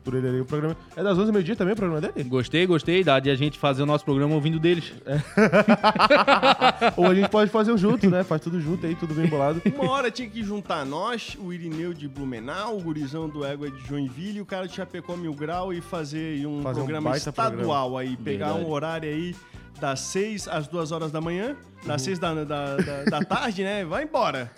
por 0.03 0.13
ele 0.15 0.27
ali. 0.27 0.41
O 0.41 0.45
programa... 0.45 0.75
É 0.95 1.03
das 1.03 1.17
11 1.17 1.27
ao 1.27 1.33
meio-dia 1.33 1.55
também 1.55 1.73
o 1.73 1.77
programa 1.77 2.01
dele? 2.01 2.27
Gostei, 2.27 2.65
gostei, 2.65 3.03
dá 3.03 3.19
de 3.19 3.29
a 3.29 3.35
gente 3.35 3.57
fazer 3.57 3.83
o 3.83 3.85
nosso 3.85 4.03
programa 4.03 4.35
ouvindo 4.35 4.59
deles. 4.59 4.93
Ou 6.97 7.07
a 7.07 7.15
gente 7.15 7.29
pode 7.29 7.49
fazer 7.49 7.75
junto, 7.77 8.09
né? 8.09 8.23
Faz 8.23 8.41
tudo 8.41 8.59
junto 8.59 8.85
aí, 8.85 8.95
tudo 8.95 9.13
bem 9.13 9.27
bolado. 9.27 9.61
Uma 9.75 9.91
hora 9.91 10.11
tinha 10.11 10.29
que 10.29 10.43
juntar 10.43 10.85
nós, 10.85 11.37
o 11.39 11.53
Irineu 11.53 11.93
de 11.93 12.07
Blumenau, 12.07 12.77
o 12.77 12.81
gurizão 12.81 13.29
do 13.29 13.45
Égua 13.45 13.71
de 13.71 13.79
Joinville, 13.87 14.41
o 14.41 14.45
cara 14.45 14.67
de 14.67 14.75
Chapecó 14.75 15.15
Mil 15.15 15.33
Grau 15.33 15.73
e 15.73 15.81
fazer 15.81 16.35
aí 16.35 16.45
um 16.45 16.61
Fazer 16.61 16.81
um 16.81 16.83
programa 16.83 17.09
baita 17.11 17.29
estadual 17.29 17.97
aí. 17.97 18.17
Pegar 18.17 18.47
Verdade. 18.47 18.65
um 18.65 18.71
horário 18.71 19.09
aí 19.09 19.35
das 19.83 19.99
6 19.99 20.47
às 20.47 20.65
2 20.65 20.93
horas 20.93 21.11
da 21.11 21.19
manhã, 21.19 21.57
das 21.85 22.01
6 22.03 22.17
da, 22.17 22.33
da, 22.33 22.77
da, 22.77 23.03
da 23.03 23.19
tarde, 23.27 23.65
né? 23.65 23.83
Vai 23.83 24.03
embora. 24.03 24.49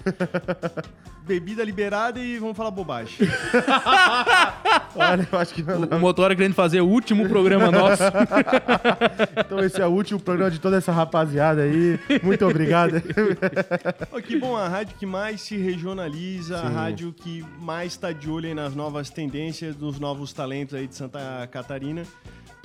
Bebida 1.23 1.63
liberada 1.63 2.19
e 2.19 2.37
vamos 2.37 2.55
falar 2.55 2.69
bobagem. 2.69 3.27
Olha, 4.95 5.27
eu 5.31 5.39
acho 5.39 5.51
que 5.51 5.63
não. 5.63 5.97
O 5.97 5.99
Motora 5.99 6.35
querendo 6.35 6.53
fazer 6.53 6.79
o 6.81 6.87
último 6.87 7.27
programa 7.27 7.71
nosso. 7.71 8.03
Então 9.45 9.59
esse 9.59 9.81
é 9.81 9.87
o 9.87 9.89
último 9.89 10.19
programa 10.19 10.51
de 10.51 10.59
toda 10.59 10.77
essa 10.77 10.91
rapaziada 10.91 11.63
aí. 11.63 11.99
Muito 12.21 12.45
obrigado. 12.45 13.01
Pô, 14.09 14.21
que 14.21 14.37
bom, 14.37 14.55
a 14.55 14.67
rádio 14.67 14.95
que 14.97 15.05
mais 15.05 15.41
se 15.41 15.57
regionaliza, 15.57 16.57
a 16.59 16.67
Sim. 16.67 16.73
rádio 16.73 17.13
que 17.13 17.43
mais 17.59 17.93
está 17.93 18.11
de 18.11 18.29
olho 18.29 18.47
aí 18.47 18.53
nas 18.53 18.75
novas 18.75 19.09
tendências, 19.09 19.75
nos 19.75 19.99
novos 19.99 20.33
talentos 20.33 20.75
aí 20.75 20.87
de 20.87 20.95
Santa 20.95 21.47
Catarina. 21.51 22.03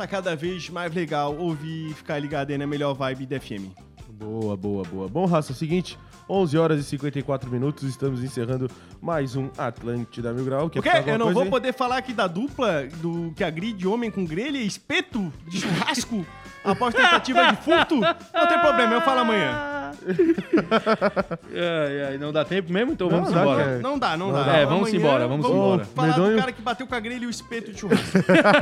Tá 0.00 0.06
cada 0.06 0.34
vez 0.34 0.70
mais 0.70 0.94
legal 0.94 1.36
ouvir 1.36 1.90
e 1.90 1.92
ficar 1.92 2.18
ligado 2.18 2.50
aí 2.50 2.56
na 2.56 2.66
melhor 2.66 2.94
vibe 2.94 3.26
da 3.26 3.38
FM. 3.38 3.68
Boa, 4.08 4.56
boa, 4.56 4.82
boa. 4.82 5.06
Bom, 5.06 5.26
Raça, 5.26 5.52
é 5.52 5.54
o 5.54 5.54
seguinte, 5.54 5.98
11 6.26 6.56
horas 6.56 6.80
e 6.80 6.84
54 6.84 7.50
minutos, 7.50 7.86
estamos 7.86 8.24
encerrando 8.24 8.70
mais 8.98 9.36
um 9.36 9.50
Atlântida 9.58 10.32
Mil 10.32 10.46
Grau. 10.46 10.68
O 10.68 10.70
quê? 10.70 10.80
falar 10.80 10.96
alguma 10.96 11.14
Eu 11.14 11.18
não 11.18 11.34
vou 11.34 11.42
aí? 11.42 11.50
poder 11.50 11.74
falar 11.74 11.98
aqui 11.98 12.14
da 12.14 12.26
dupla 12.26 12.88
do 13.02 13.30
que 13.36 13.44
agride 13.44 13.86
homem 13.86 14.10
com 14.10 14.24
grelha 14.24 14.56
e 14.56 14.66
espeto 14.66 15.30
de 15.46 15.60
churrasco 15.60 16.24
após 16.64 16.94
tentativa 16.94 17.52
de 17.52 17.56
furto? 17.58 17.96
Não 17.96 18.48
tem 18.48 18.58
problema, 18.58 18.94
eu 18.94 19.02
falo 19.02 19.20
amanhã. 19.20 19.79
Ai, 21.54 22.02
ai, 22.12 22.18
não 22.18 22.32
dá 22.32 22.44
tempo 22.44 22.72
mesmo? 22.72 22.92
Então 22.92 23.08
vamos 23.08 23.32
dá, 23.32 23.40
embora. 23.40 23.64
cara. 23.64 23.78
Não 23.78 23.98
dá, 23.98 24.16
não, 24.16 24.26
Não 24.28 24.34
dá. 24.34 24.42
dá. 24.44 24.56
É, 24.56 24.64
vamos 24.66 24.88
Amanhã 24.88 24.96
embora, 24.98 25.28
vamos 25.28 25.46
embora. 25.46 25.84
Falar 25.84 26.08
Medonho. 26.08 26.32
do 26.32 26.38
cara 26.40 26.52
que 26.52 26.62
bateu 26.62 26.86
com 26.86 26.94
a 26.94 27.00
grelha 27.00 27.24
e 27.24 27.26
o 27.26 27.30
espeto 27.30 27.72
de 27.72 27.78
churrasco. 27.78 28.18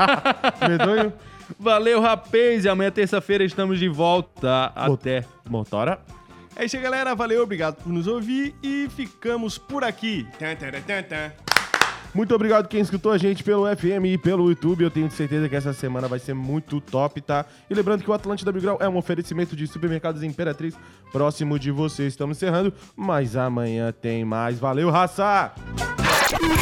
Medonho, 0.68 1.12
Valeu, 1.58 2.00
rapaz. 2.00 2.64
E 2.64 2.68
amanhã, 2.68 2.90
terça-feira, 2.90 3.42
estamos 3.44 3.78
de 3.78 3.88
volta. 3.88 4.72
Até. 4.76 5.24
motora. 5.48 5.98
É 6.54 6.64
isso 6.64 6.76
aí, 6.76 6.82
galera. 6.82 7.14
Valeu, 7.14 7.42
obrigado 7.42 7.76
por 7.76 7.92
nos 7.92 8.06
ouvir 8.06 8.54
e 8.62 8.88
ficamos 8.94 9.56
por 9.56 9.82
aqui. 9.84 10.26
Tan, 10.38 10.54
tan, 10.56 10.70
tan, 10.72 11.02
tan. 11.04 11.32
Muito 12.18 12.34
obrigado 12.34 12.66
quem 12.66 12.80
escutou 12.80 13.12
a 13.12 13.16
gente 13.16 13.44
pelo 13.44 13.64
FM 13.64 14.06
e 14.06 14.18
pelo 14.18 14.48
YouTube. 14.48 14.82
Eu 14.82 14.90
tenho 14.90 15.08
certeza 15.08 15.48
que 15.48 15.54
essa 15.54 15.72
semana 15.72 16.08
vai 16.08 16.18
ser 16.18 16.34
muito 16.34 16.80
top, 16.80 17.20
tá? 17.20 17.46
E 17.70 17.74
lembrando 17.74 18.02
que 18.02 18.10
o 18.10 18.12
Atlântida 18.12 18.50
Mil 18.50 18.60
Grau 18.60 18.76
é 18.80 18.88
um 18.88 18.96
oferecimento 18.96 19.54
de 19.54 19.68
supermercados 19.68 20.24
Imperatriz 20.24 20.74
próximo 21.12 21.60
de 21.60 21.70
você. 21.70 22.08
Estamos 22.08 22.36
encerrando, 22.36 22.74
mas 22.96 23.36
amanhã 23.36 23.92
tem 23.92 24.24
mais. 24.24 24.58
Valeu, 24.58 24.90
raça! 24.90 25.52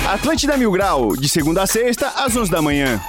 Atlântida 0.06 0.58
Mil 0.58 0.70
Grau, 0.72 1.16
de 1.16 1.26
segunda 1.26 1.62
a 1.62 1.66
sexta, 1.66 2.06
às 2.10 2.36
11 2.36 2.50
da 2.50 2.60
manhã. 2.60 3.00